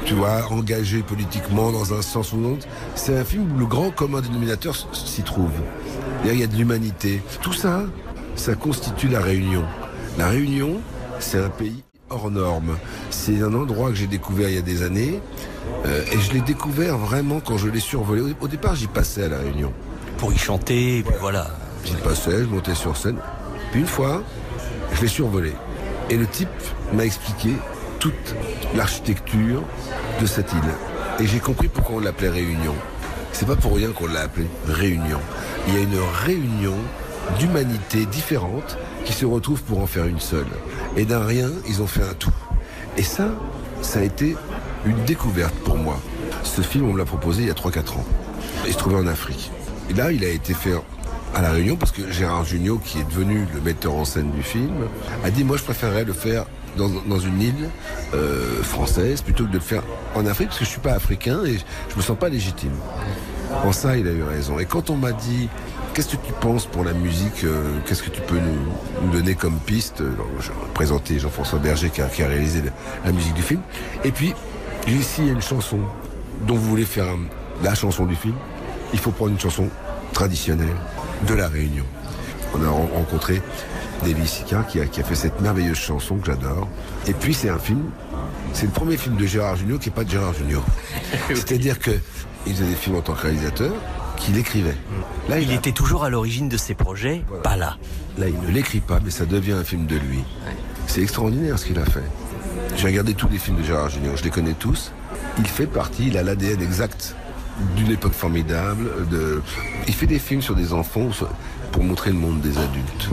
tu 0.05 0.13
vois, 0.13 0.47
engagé 0.51 1.03
politiquement 1.03 1.71
dans 1.71 1.93
un 1.93 2.01
sens 2.01 2.33
ou 2.33 2.37
l'autre. 2.41 2.65
C'est 2.95 3.17
un 3.17 3.23
film 3.25 3.51
où 3.55 3.59
le 3.59 3.65
grand 3.65 3.91
commun 3.91 4.21
dénominateur 4.21 4.75
s'y 4.93 5.21
trouve. 5.21 5.51
Il 6.25 6.33
y 6.39 6.43
a 6.43 6.47
de 6.47 6.55
l'humanité. 6.55 7.21
Tout 7.41 7.53
ça, 7.53 7.81
ça 8.35 8.55
constitue 8.55 9.09
la 9.09 9.19
Réunion. 9.19 9.63
La 10.17 10.29
Réunion, 10.29 10.79
c'est 11.19 11.39
un 11.43 11.49
pays 11.49 11.83
hors 12.09 12.31
norme. 12.31 12.77
C'est 13.09 13.41
un 13.41 13.53
endroit 13.53 13.89
que 13.89 13.95
j'ai 13.95 14.07
découvert 14.07 14.49
il 14.49 14.55
y 14.55 14.59
a 14.59 14.61
des 14.61 14.83
années. 14.83 15.19
euh, 15.85 16.01
et 16.11 16.19
je 16.19 16.31
l'ai 16.33 16.41
découvert 16.41 16.97
vraiment 16.97 17.39
quand 17.41 17.57
je 17.57 17.67
l'ai 17.67 17.79
survolé. 17.79 18.21
Au- 18.21 18.45
Au 18.45 18.47
départ, 18.47 18.75
j'y 18.75 18.87
passais 18.87 19.23
à 19.23 19.27
la 19.29 19.39
Réunion. 19.39 19.71
Pour 20.17 20.31
y 20.33 20.37
chanter, 20.37 20.99
et 20.99 21.03
puis 21.03 21.15
voilà. 21.19 21.47
J'y 21.85 21.95
passais, 21.95 22.39
je 22.39 22.45
montais 22.45 22.75
sur 22.75 22.95
scène. 22.95 23.17
Puis 23.71 23.81
une 23.81 23.87
fois, 23.87 24.21
je 24.93 25.01
l'ai 25.01 25.07
survolé. 25.07 25.51
Et 26.09 26.15
le 26.17 26.27
type 26.27 26.49
m'a 26.93 27.05
expliqué 27.05 27.51
toute 28.03 28.35
l'architecture 28.75 29.63
de 30.19 30.25
cette 30.25 30.51
île. 30.51 30.59
Et 31.21 31.25
j'ai 31.25 31.39
compris 31.39 31.69
pourquoi 31.69 31.95
on 31.95 31.99
l'appelait 32.01 32.27
Réunion. 32.27 32.75
C'est 33.31 33.45
pas 33.45 33.55
pour 33.55 33.77
rien 33.77 33.93
qu'on 33.93 34.07
l'a 34.07 34.23
appelé 34.23 34.45
Réunion. 34.67 35.21
Il 35.69 35.75
y 35.75 35.77
a 35.77 35.79
une 35.79 35.97
réunion 36.25 36.75
d'humanités 37.39 38.05
différentes 38.05 38.77
qui 39.05 39.13
se 39.13 39.25
retrouvent 39.25 39.63
pour 39.63 39.79
en 39.79 39.87
faire 39.87 40.05
une 40.05 40.19
seule. 40.19 40.51
Et 40.97 41.05
d'un 41.05 41.25
rien, 41.25 41.49
ils 41.69 41.81
ont 41.81 41.87
fait 41.87 42.03
un 42.03 42.13
tout. 42.13 42.33
Et 42.97 43.03
ça, 43.03 43.29
ça 43.81 43.99
a 43.99 44.03
été 44.03 44.35
une 44.85 45.01
découverte 45.05 45.55
pour 45.63 45.77
moi. 45.77 45.97
Ce 46.43 46.59
film, 46.59 46.89
on 46.89 46.91
me 46.91 46.97
l'a 46.97 47.05
proposé 47.05 47.43
il 47.43 47.47
y 47.47 47.51
a 47.51 47.53
3-4 47.53 47.91
ans. 47.91 48.05
Il 48.67 48.73
se 48.73 48.77
trouvait 48.77 48.97
en 48.97 49.07
Afrique. 49.07 49.49
Et 49.89 49.93
là, 49.93 50.11
il 50.11 50.25
a 50.25 50.29
été 50.29 50.53
fait 50.53 50.73
à 51.33 51.41
La 51.41 51.51
Réunion 51.51 51.77
parce 51.77 51.93
que 51.93 52.11
Gérard 52.11 52.43
Jugnot, 52.43 52.79
qui 52.79 52.99
est 52.99 53.05
devenu 53.05 53.47
le 53.53 53.61
metteur 53.61 53.95
en 53.95 54.03
scène 54.03 54.31
du 54.31 54.43
film, 54.43 54.89
a 55.23 55.29
dit 55.29 55.45
Moi, 55.45 55.55
je 55.55 55.63
préférerais 55.63 56.03
le 56.03 56.11
faire 56.11 56.47
dans, 56.77 57.19
une 57.19 57.41
île 57.41 57.69
euh, 58.13 58.63
française 58.63 59.21
plutôt 59.21 59.45
que 59.45 59.49
de 59.49 59.55
le 59.55 59.59
faire 59.59 59.83
en 60.15 60.25
Afrique 60.25 60.47
parce 60.47 60.59
que 60.59 60.65
je 60.65 60.69
suis 60.69 60.79
pas 60.79 60.93
africain 60.93 61.43
et 61.45 61.57
je 61.57 61.95
me 61.95 62.01
sens 62.01 62.17
pas 62.17 62.29
légitime. 62.29 62.73
En 63.63 63.71
ça, 63.71 63.95
il 63.97 64.07
a 64.07 64.11
eu 64.11 64.23
raison. 64.23 64.57
Et 64.59 64.65
quand 64.65 64.89
on 64.89 64.95
m'a 64.95 65.11
dit 65.11 65.49
Qu'est-ce 65.93 66.15
que 66.15 66.25
tu 66.25 66.33
penses 66.33 66.65
pour 66.65 66.83
la 66.83 66.93
musique 66.93 67.43
euh, 67.43 67.77
Qu'est-ce 67.85 68.01
que 68.01 68.09
tu 68.09 68.21
peux 68.21 68.39
nous, 68.39 69.11
donner 69.11 69.35
comme 69.35 69.59
piste 69.59 70.01
Alors, 70.01 70.27
J'ai 70.39 70.49
présenté 70.73 71.19
Jean-François 71.19 71.59
Berger 71.59 71.91
qui 71.91 72.01
a, 72.01 72.07
qui 72.07 72.23
a 72.23 72.27
réalisé 72.27 72.63
la, 73.05 73.11
musique 73.11 73.35
du 73.35 73.43
film. 73.43 73.61
Et 74.03 74.11
puis, 74.11 74.33
ici 74.87 75.21
il 75.21 75.27
y 75.27 75.29
a 75.29 75.33
une 75.33 75.41
chanson 75.41 75.77
dont 76.47 76.55
vous 76.55 76.67
voulez 76.67 76.85
faire 76.85 77.05
la 77.63 77.75
chanson 77.75 78.05
du 78.05 78.15
film. 78.15 78.33
Il 78.91 78.97
faut 78.97 79.11
prendre 79.11 79.31
une 79.31 79.39
chanson 79.39 79.67
traditionnelle 80.13 80.75
de 81.27 81.33
la 81.35 81.47
Réunion. 81.47 81.85
On 82.55 82.63
a 82.63 82.69
ren- 82.69 82.89
rencontré 82.95 83.39
David 84.03 84.25
Sika 84.25 84.63
qui 84.63 84.79
a, 84.79 84.85
qui 84.85 85.01
a 85.01 85.03
fait 85.03 85.15
cette 85.15 85.41
merveilleuse 85.41 85.77
chanson 85.77 86.17
que 86.17 86.27
j'adore. 86.27 86.67
Et 87.07 87.13
puis 87.13 87.33
c'est 87.33 87.49
un 87.49 87.59
film, 87.59 87.83
c'est 88.53 88.65
le 88.65 88.71
premier 88.71 88.97
film 88.97 89.15
de 89.15 89.25
Gérard 89.25 89.55
Jugnot 89.55 89.79
qui 89.79 89.89
n'est 89.89 89.95
pas 89.95 90.03
de 90.03 90.09
Gérard 90.09 90.33
Jugnot. 90.33 90.63
C'est-à-dire 91.29 91.79
que 91.79 91.91
il 92.45 92.53
faisait 92.53 92.67
des 92.67 92.75
films 92.75 92.97
en 92.97 93.01
tant 93.01 93.13
que 93.13 93.21
réalisateur, 93.21 93.71
qu'il 94.17 94.37
écrivait. 94.37 94.75
Là, 95.29 95.39
Il 95.39 95.51
était 95.51 95.71
toujours 95.71 96.03
à 96.03 96.09
l'origine 96.09 96.49
de 96.49 96.57
ces 96.57 96.73
projets, 96.73 97.23
pas 97.43 97.55
là. 97.55 97.77
Là, 98.17 98.27
il 98.27 98.39
ne 98.39 98.53
l'écrit 98.53 98.81
pas, 98.81 98.99
mais 99.03 99.11
ça 99.11 99.25
devient 99.25 99.53
un 99.53 99.63
film 99.63 99.85
de 99.85 99.95
lui. 99.95 100.23
C'est 100.87 101.01
extraordinaire 101.01 101.57
ce 101.57 101.65
qu'il 101.65 101.79
a 101.79 101.85
fait. 101.85 102.03
J'ai 102.75 102.87
regardé 102.87 103.13
tous 103.13 103.29
les 103.29 103.37
films 103.37 103.57
de 103.57 103.63
Gérard 103.63 103.89
Jugnot, 103.89 104.15
je 104.15 104.23
les 104.23 104.29
connais 104.29 104.53
tous. 104.53 104.91
Il 105.39 105.47
fait 105.47 105.67
partie, 105.67 106.07
il 106.07 106.17
a 106.17 106.23
l'ADN 106.23 106.61
exact 106.61 107.15
d'une 107.75 107.91
époque 107.91 108.13
formidable. 108.13 109.07
De... 109.09 109.41
Il 109.87 109.93
fait 109.93 110.07
des 110.07 110.19
films 110.19 110.41
sur 110.41 110.55
des 110.55 110.73
enfants 110.73 111.09
pour 111.71 111.83
montrer 111.83 112.11
le 112.11 112.17
monde 112.17 112.41
des 112.41 112.57
adultes. 112.57 113.09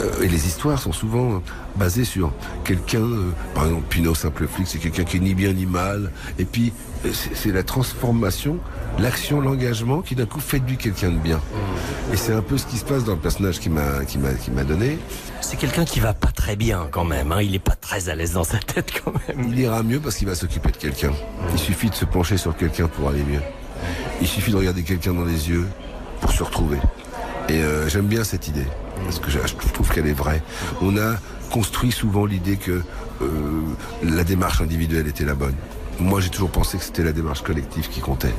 Euh, 0.00 0.22
et 0.22 0.28
les 0.28 0.46
histoires 0.46 0.78
sont 0.80 0.92
souvent 0.92 1.42
basées 1.76 2.04
sur 2.04 2.32
quelqu'un, 2.64 3.00
euh, 3.00 3.30
par 3.54 3.64
exemple 3.66 3.84
Pinot 3.88 4.14
Simple 4.14 4.46
Flic, 4.46 4.66
c'est 4.66 4.78
quelqu'un 4.78 5.04
qui 5.04 5.16
est 5.16 5.20
ni 5.20 5.34
bien 5.34 5.52
ni 5.52 5.66
mal. 5.66 6.10
Et 6.38 6.44
puis, 6.44 6.72
euh, 7.04 7.10
c'est 7.12 7.34
c'est 7.34 7.52
la 7.52 7.62
transformation, 7.62 8.58
l'action, 8.98 9.40
l'engagement 9.40 10.02
qui 10.02 10.14
d'un 10.14 10.26
coup 10.26 10.40
fait 10.40 10.58
de 10.60 10.66
lui 10.68 10.76
quelqu'un 10.76 11.10
de 11.10 11.18
bien. 11.18 11.40
Et 12.12 12.16
c'est 12.16 12.32
un 12.32 12.42
peu 12.42 12.58
ce 12.58 12.66
qui 12.66 12.76
se 12.76 12.84
passe 12.84 13.04
dans 13.04 13.12
le 13.12 13.18
personnage 13.20 13.58
qui 13.60 13.70
m'a 13.70 14.04
qui 14.06 14.18
m'a 14.18 14.32
qui 14.34 14.50
m'a 14.50 14.64
donné. 14.64 14.98
C'est 15.40 15.56
quelqu'un 15.56 15.84
qui 15.84 16.00
va 16.00 16.12
pas 16.14 16.32
très 16.32 16.56
bien 16.56 16.88
quand 16.90 17.04
même. 17.04 17.32
hein. 17.32 17.40
Il 17.42 17.54
est 17.54 17.58
pas 17.60 17.76
très 17.76 18.08
à 18.08 18.14
l'aise 18.14 18.32
dans 18.32 18.44
sa 18.44 18.58
tête 18.58 18.92
quand 19.04 19.12
même. 19.28 19.48
Il 19.48 19.58
ira 19.58 19.82
mieux 19.82 20.00
parce 20.00 20.16
qu'il 20.16 20.26
va 20.28 20.34
s'occuper 20.34 20.72
de 20.72 20.76
quelqu'un. 20.76 21.12
Il 21.52 21.58
suffit 21.58 21.88
de 21.90 21.94
se 21.94 22.04
pencher 22.04 22.36
sur 22.36 22.56
quelqu'un 22.56 22.88
pour 22.88 23.08
aller 23.08 23.22
mieux. 23.22 23.42
Il 24.20 24.26
suffit 24.26 24.50
de 24.50 24.56
regarder 24.56 24.82
quelqu'un 24.82 25.12
dans 25.12 25.24
les 25.24 25.48
yeux 25.50 25.66
pour 26.20 26.32
se 26.32 26.42
retrouver. 26.42 26.78
Et 27.48 27.62
euh, 27.62 27.88
j'aime 27.88 28.06
bien 28.06 28.24
cette 28.24 28.48
idée, 28.48 28.66
parce 29.04 29.20
que 29.20 29.30
je 29.30 29.38
trouve 29.72 29.90
qu'elle 29.90 30.06
est 30.06 30.12
vraie. 30.12 30.42
On 30.82 30.96
a 30.96 31.16
construit 31.50 31.92
souvent 31.92 32.26
l'idée 32.26 32.56
que 32.56 32.82
euh, 33.22 33.26
la 34.02 34.24
démarche 34.24 34.60
individuelle 34.60 35.06
était 35.06 35.24
la 35.24 35.34
bonne. 35.34 35.54
Moi, 35.98 36.20
j'ai 36.20 36.28
toujours 36.28 36.50
pensé 36.50 36.76
que 36.76 36.84
c'était 36.84 37.04
la 37.04 37.12
démarche 37.12 37.42
collective 37.42 37.88
qui 37.88 38.00
comptait. 38.00 38.34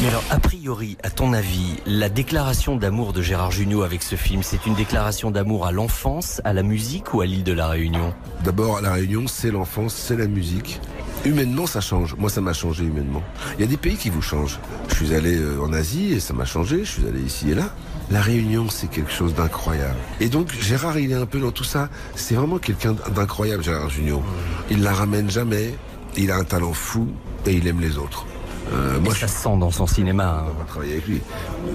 Mais 0.00 0.08
alors, 0.08 0.24
a 0.30 0.38
priori, 0.38 0.96
à 1.02 1.10
ton 1.10 1.34
avis, 1.34 1.76
la 1.84 2.08
déclaration 2.08 2.76
d'amour 2.76 3.12
de 3.12 3.20
Gérard 3.20 3.50
Jugnot 3.50 3.82
avec 3.82 4.02
ce 4.02 4.16
film, 4.16 4.42
c'est 4.42 4.64
une 4.64 4.74
déclaration 4.74 5.30
d'amour 5.30 5.66
à 5.66 5.72
l'enfance, 5.72 6.40
à 6.44 6.54
la 6.54 6.62
musique 6.62 7.12
ou 7.12 7.20
à 7.20 7.26
l'île 7.26 7.44
de 7.44 7.52
la 7.52 7.68
Réunion? 7.68 8.14
D'abord, 8.42 8.80
la 8.80 8.92
Réunion, 8.94 9.26
c'est 9.26 9.50
l'enfance, 9.50 9.94
c'est 9.94 10.16
la 10.16 10.28
musique. 10.28 10.80
Humainement, 11.26 11.66
ça 11.66 11.82
change. 11.82 12.14
Moi, 12.16 12.30
ça 12.30 12.40
m'a 12.40 12.54
changé 12.54 12.84
humainement. 12.84 13.22
Il 13.58 13.60
y 13.60 13.64
a 13.64 13.66
des 13.66 13.76
pays 13.76 13.96
qui 13.96 14.08
vous 14.08 14.22
changent. 14.22 14.58
Je 14.88 14.94
suis 14.94 15.14
allé 15.14 15.36
euh, 15.36 15.60
en 15.60 15.72
Asie 15.74 16.12
et 16.12 16.20
ça 16.20 16.32
m'a 16.32 16.46
changé. 16.46 16.84
Je 16.84 16.90
suis 16.90 17.06
allé 17.06 17.20
ici 17.20 17.50
et 17.50 17.54
là. 17.54 17.64
La 18.10 18.22
Réunion, 18.22 18.68
c'est 18.70 18.88
quelque 18.88 19.10
chose 19.10 19.34
d'incroyable. 19.34 19.98
Et 20.20 20.28
donc, 20.28 20.50
Gérard, 20.52 20.98
il 20.98 21.12
est 21.12 21.14
un 21.14 21.26
peu 21.26 21.40
dans 21.40 21.50
tout 21.50 21.64
ça. 21.64 21.90
C'est 22.14 22.34
vraiment 22.34 22.58
quelqu'un 22.58 22.94
d'incroyable, 23.14 23.62
Gérard 23.62 23.90
Junior. 23.90 24.22
Il 24.70 24.82
la 24.82 24.94
ramène 24.94 25.30
jamais. 25.30 25.74
Il 26.16 26.30
a 26.30 26.36
un 26.36 26.44
talent 26.44 26.72
fou 26.72 27.08
et 27.46 27.52
il 27.52 27.66
aime 27.66 27.80
les 27.80 27.98
autres. 27.98 28.24
Euh, 28.72 28.98
moi, 29.00 29.14
ça 29.14 29.28
se 29.28 29.42
sent 29.42 29.56
dans 29.58 29.70
son 29.70 29.86
cinéma. 29.86 30.46
On 30.48 30.58
va 30.58 30.64
travailler 30.64 30.92
avec 30.92 31.06
lui. 31.06 31.20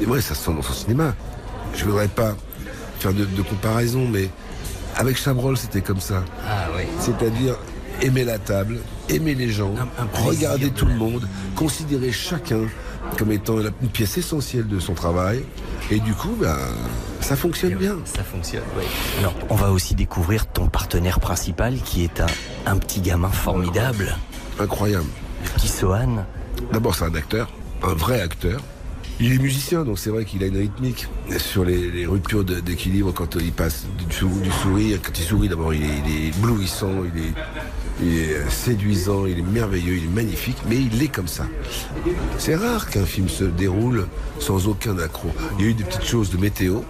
Ouais, 0.08 0.22
ça 0.22 0.34
se 0.34 0.44
sent 0.44 0.54
dans 0.54 0.62
son 0.64 0.74
cinéma. 0.74 1.14
Je 1.76 1.86
voudrais 1.86 2.08
pas 2.08 2.36
faire 3.00 3.14
de, 3.14 3.26
de 3.26 3.42
comparaison, 3.44 4.08
mais 4.08 4.30
avec 4.96 5.18
Chabrol, 5.18 5.58
c'était 5.58 5.82
comme 5.82 6.00
ça. 6.00 6.24
Ah 6.48 6.68
oui. 6.76 6.84
C'est-à-dire 7.00 7.56
aimer 8.02 8.24
la 8.24 8.40
table, 8.40 8.80
aimer 9.10 9.36
les 9.36 9.50
gens, 9.50 9.74
regarder 10.14 10.72
tout 10.72 10.86
le 10.86 10.96
monde, 10.96 11.28
considérer 11.56 12.12
chacun 12.12 12.62
comme 13.18 13.32
étant 13.32 13.58
la- 13.58 13.70
une 13.82 13.90
pièce 13.90 14.18
essentielle 14.18 14.68
de 14.68 14.80
son 14.80 14.94
travail. 14.94 15.44
Et 15.92 16.00
du 16.00 16.14
coup, 16.14 16.36
ben, 16.40 16.56
ça 17.22 17.36
fonctionne 17.36 17.76
bien. 17.76 17.98
Ça 18.06 18.24
fonctionne, 18.24 18.64
oui. 18.78 18.84
Alors, 19.20 19.34
on 19.50 19.56
va 19.56 19.72
aussi 19.72 19.96
découvrir 19.96 20.48
ton 20.48 20.68
partenaire 20.68 21.20
principal 21.20 21.76
qui 21.84 22.04
est 22.04 22.22
un, 22.22 22.28
un 22.66 22.78
petit 22.78 23.02
gamin 23.02 23.30
formidable. 23.30 24.16
Incroyable. 24.60 25.06
Le 25.44 25.50
petit 25.50 25.68
Sohan. 25.68 26.26
D'abord, 26.72 26.96
c'est 26.96 27.06
un 27.06 27.16
acteur, 27.16 27.50
un 27.84 27.94
vrai 27.94 28.22
acteur. 28.22 28.62
Il 29.20 29.32
est 29.34 29.38
musicien, 29.38 29.84
donc 29.84 30.00
c'est 30.00 30.10
vrai 30.10 30.26
qu'il 30.26 30.44
a 30.44 30.48
une 30.48 30.58
rythmique 30.58 31.08
sur 31.38 31.64
les, 31.64 31.92
les 31.92 32.06
ruptures 32.08 32.44
d'équilibre 32.44 33.14
quand 33.14 33.36
il 33.36 33.52
passe 33.52 33.86
du, 34.10 34.14
sou- 34.16 34.40
du 34.42 34.52
sourire. 34.52 35.00
Quand 35.04 35.18
il 35.20 35.24
sourit, 35.24 35.50
d'abord, 35.50 35.74
il 35.74 35.84
est, 35.84 36.00
il 36.06 36.12
est 36.16 36.28
éblouissant, 36.30 36.90
il 37.14 37.22
est, 37.22 37.34
il 38.02 38.18
est 38.18 38.34
euh, 38.34 38.50
séduisant, 38.50 39.26
il 39.26 39.40
est 39.40 39.44
merveilleux, 39.44 39.98
il 39.98 40.06
est 40.06 40.16
magnifique, 40.16 40.58
mais 40.68 40.78
il 40.78 41.02
est 41.02 41.08
comme 41.08 41.28
ça. 41.28 41.46
C'est 42.38 42.56
rare 42.56 42.90
qu'un 42.90 43.06
film 43.06 43.30
se 43.30 43.44
déroule 43.44 44.08
sans 44.40 44.68
aucun 44.68 44.98
accroc. 45.00 45.32
Il 45.58 45.66
y 45.66 45.68
a 45.68 45.72
eu 45.72 45.74
des 45.74 45.84
petites 45.84 46.06
choses 46.06 46.32
de 46.32 46.38
météo. 46.38 46.82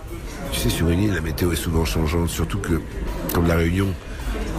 Tu 0.51 0.59
sais, 0.59 0.69
sur 0.69 0.89
une 0.89 1.01
île, 1.01 1.13
la 1.13 1.21
météo 1.21 1.51
est 1.51 1.57
souvent 1.57 1.83
changeante, 1.83 2.29
surtout 2.29 2.59
que, 2.59 2.79
comme 3.33 3.47
la 3.47 3.55
Réunion, 3.55 3.87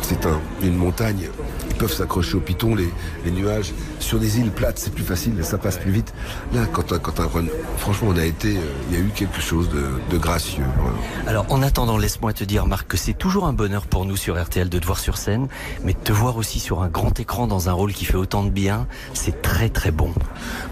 c'est 0.09 0.27
un- 0.27 0.41
une 0.63 0.77
montagne. 0.77 1.29
Ils 1.71 1.77
peuvent 1.77 1.93
s'accrocher 1.93 2.37
au 2.37 2.41
piton, 2.41 2.75
les, 2.75 2.89
les 3.25 3.31
nuages. 3.31 3.73
Sur 3.99 4.19
des 4.21 4.39
îles 4.39 4.51
plates, 4.51 4.79
c'est 4.79 4.93
plus 4.93 5.03
facile, 5.05 5.33
ça 5.43 5.59
passe 5.59 5.79
plus 5.79 5.91
vite. 5.91 6.13
Là, 6.53 6.67
quand, 6.73 6.93
on- 6.93 6.99
quand 6.99 7.15
on- 7.21 7.79
franchement, 7.79 8.09
on 8.13 8.17
a 8.19 8.25
été, 8.25 8.57
euh, 8.57 8.61
il 8.91 8.97
y 8.97 9.01
a 9.01 9.05
eu 9.05 9.09
quelque 9.15 9.41
chose 9.41 9.69
de, 9.71 9.85
de 10.11 10.19
gracieux. 10.19 10.65
voilà. 10.79 10.97
Alors, 11.27 11.47
en 11.51 11.63
attendant, 11.63 11.97
laisse-moi 11.97 12.33
te 12.33 12.45
dire, 12.45 12.67
Marc, 12.67 12.87
que 12.89 12.97
c'est 12.97 13.15
toujours 13.15 13.47
un 13.47 13.53
bonheur 13.53 13.87
pour 13.87 14.05
nous 14.05 14.17
sur 14.17 14.41
RTL 14.41 14.69
de 14.69 14.79
te 14.79 14.87
voir 14.87 14.99
sur 14.99 15.17
scène, 15.17 15.49
mais 15.83 15.95
de 15.95 15.99
te 15.99 16.13
voir 16.13 16.37
aussi 16.37 16.61
sur 16.61 16.83
un 16.83 16.89
grand 16.89 17.19
écran 17.19 17.47
dans 17.47 17.69
un 17.69 17.73
rôle 17.73 17.93
qui 17.93 18.05
fait 18.05 18.17
autant 18.17 18.45
de 18.45 18.51
bien, 18.51 18.87
c'est 19.15 19.43
très 19.43 19.69
très 19.71 19.91
bon. 19.91 20.13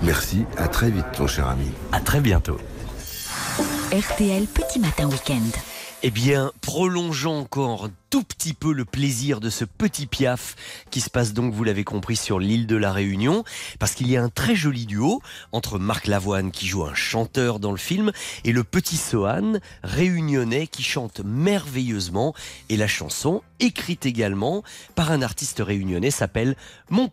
Merci, 0.03 0.45
à 0.59 0.69
très 0.69 0.91
vite, 0.91 1.05
mon 1.19 1.27
cher 1.27 1.49
ami. 1.49 1.67
À 1.93 2.01
très 2.01 2.21
bientôt. 2.21 2.59
RTL 3.93 4.47
Petit 4.47 4.79
Matin 4.79 5.07
Week-end. 5.09 5.72
Eh 6.05 6.11
bien, 6.11 6.51
prolongeons 6.63 7.39
encore 7.39 7.89
tout 8.11 8.25
petit 8.25 8.55
peu 8.55 8.73
le 8.73 8.85
plaisir 8.85 9.39
de 9.39 9.51
ce 9.51 9.65
petit 9.65 10.07
piaf 10.07 10.57
qui 10.91 11.01
se 11.01 11.09
passe 11.09 11.33
donc, 11.33 11.55
vous 11.55 11.63
l'avez 11.63 11.85
compris, 11.85 12.17
sur 12.17 12.41
l'île 12.41 12.67
de 12.67 12.75
la 12.75 12.93
Réunion, 12.93 13.45
parce 13.79 13.95
qu'il 13.95 14.11
y 14.11 14.17
a 14.17 14.23
un 14.23 14.29
très 14.29 14.57
joli 14.57 14.85
duo 14.85 15.23
entre 15.53 15.79
Marc 15.79 16.09
Lavoine 16.09 16.51
qui 16.51 16.67
joue 16.67 16.85
un 16.85 16.95
chanteur 16.95 17.61
dans 17.61 17.71
le 17.71 17.79
film 17.79 18.11
et 18.45 18.51
le 18.51 18.65
petit 18.65 18.97
Sohan 18.97 19.61
réunionnais 19.85 20.67
qui 20.67 20.83
chante 20.83 21.21
merveilleusement 21.25 22.35
et 22.69 22.77
la 22.77 22.89
chanson, 22.89 23.41
écrite 23.61 24.05
également 24.05 24.65
par 24.97 25.13
un 25.13 25.23
artiste 25.23 25.63
réunionnais, 25.65 26.11
s'appelle 26.11 26.57
Mon. 26.91 27.11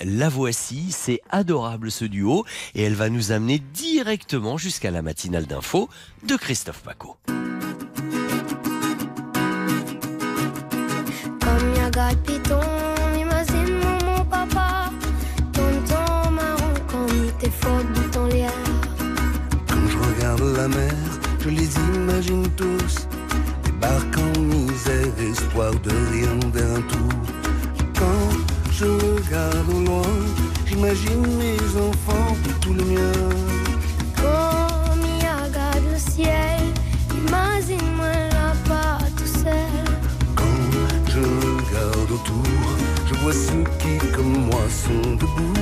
La 0.00 0.28
voici, 0.28 0.92
c'est 0.92 1.22
adorable 1.30 1.90
ce 1.90 2.04
duo 2.04 2.44
et 2.76 2.82
elle 2.82 2.94
va 2.94 3.10
nous 3.10 3.32
amener 3.32 3.58
directement 3.58 4.58
jusqu'à 4.58 4.92
la 4.92 5.02
matinale 5.02 5.46
d'info 5.46 5.88
de 6.24 6.36
Christophe 6.36 6.82
Paco. 6.82 7.16
Les 21.68 21.96
imagine 21.96 22.48
tous 22.56 23.06
débarquant 23.64 24.40
misère, 24.40 25.12
espoir 25.30 25.72
de 25.82 25.90
rien 26.12 26.38
vers 26.52 26.70
un 26.76 26.82
tour. 26.82 27.12
Quand 27.98 28.30
je 28.72 28.84
regarde 28.84 29.68
au 29.74 29.84
loin, 29.84 30.12
j'imagine 30.66 31.26
mes 31.36 31.60
enfants 31.76 32.36
et 32.46 32.60
tout 32.60 32.74
le 32.74 32.84
mien. 32.84 33.12
Comme 34.16 35.02
il 35.04 35.26
regarde 35.44 35.84
le 35.92 35.98
ciel, 35.98 36.60
imagine-moi 37.12 38.12
là-bas 38.30 38.98
tout 39.16 39.26
seul. 39.26 39.84
Quand 40.34 40.60
je 41.08 41.20
regarde 41.20 42.10
autour, 42.10 42.44
je 43.06 43.14
vois 43.20 43.32
ceux 43.32 43.64
qui, 43.78 43.98
comme 44.14 44.46
moi, 44.46 44.62
sont 44.68 45.14
debout. 45.16 45.57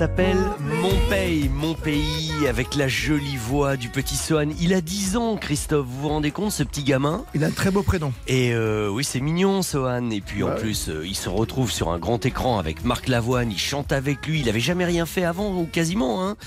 S'appelle 0.00 0.38
Mon 0.80 0.96
Pays, 1.10 1.50
Mon 1.50 1.74
Pays, 1.74 2.46
avec 2.48 2.74
la 2.74 2.88
jolie 2.88 3.36
voix 3.36 3.76
du 3.76 3.90
petit 3.90 4.16
Sohan. 4.16 4.48
Il 4.58 4.72
a 4.72 4.80
10 4.80 5.18
ans, 5.18 5.36
Christophe. 5.36 5.86
Vous 5.86 6.00
vous 6.00 6.08
rendez 6.08 6.30
compte, 6.30 6.52
ce 6.52 6.62
petit 6.62 6.84
gamin 6.84 7.26
Il 7.34 7.44
a 7.44 7.48
un 7.48 7.50
très 7.50 7.70
beau 7.70 7.82
prénom. 7.82 8.10
Et 8.26 8.54
euh, 8.54 8.88
oui, 8.88 9.04
c'est 9.04 9.20
mignon, 9.20 9.60
Sohan. 9.60 10.08
Et 10.08 10.22
puis 10.22 10.42
en 10.42 10.54
plus, 10.56 10.88
euh, 10.88 11.06
il 11.06 11.14
se 11.14 11.28
retrouve 11.28 11.70
sur 11.70 11.90
un 11.90 11.98
grand 11.98 12.24
écran 12.24 12.58
avec 12.58 12.82
Marc 12.82 13.08
Lavoine. 13.08 13.52
Il 13.52 13.58
chante 13.58 13.92
avec 13.92 14.26
lui. 14.26 14.40
Il 14.40 14.48
avait 14.48 14.58
jamais 14.58 14.86
rien 14.86 15.04
fait 15.04 15.24
avant, 15.24 15.54
ou 15.54 15.66
quasiment. 15.66 16.26
Hein. 16.26 16.38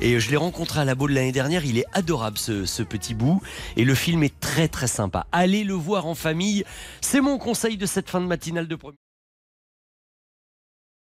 Et 0.00 0.14
euh, 0.14 0.20
je 0.20 0.30
l'ai 0.30 0.36
rencontré 0.36 0.78
à 0.78 0.84
la 0.84 0.94
Baule 0.94 1.10
l'année 1.10 1.32
dernière. 1.32 1.64
Il 1.64 1.78
est 1.78 1.86
adorable, 1.94 2.38
ce, 2.38 2.66
ce 2.66 2.84
petit 2.84 3.14
bout. 3.14 3.42
Et 3.76 3.84
le 3.84 3.96
film 3.96 4.22
est 4.22 4.38
très 4.38 4.68
très 4.68 4.86
sympa. 4.86 5.26
Allez 5.32 5.64
le 5.64 5.74
voir 5.74 6.06
en 6.06 6.14
famille. 6.14 6.62
C'est 7.00 7.20
mon 7.20 7.38
conseil 7.38 7.76
de 7.76 7.86
cette 7.86 8.08
fin 8.08 8.20
de 8.20 8.26
matinale 8.26 8.68
de 8.68 8.76
premier. 8.76 8.96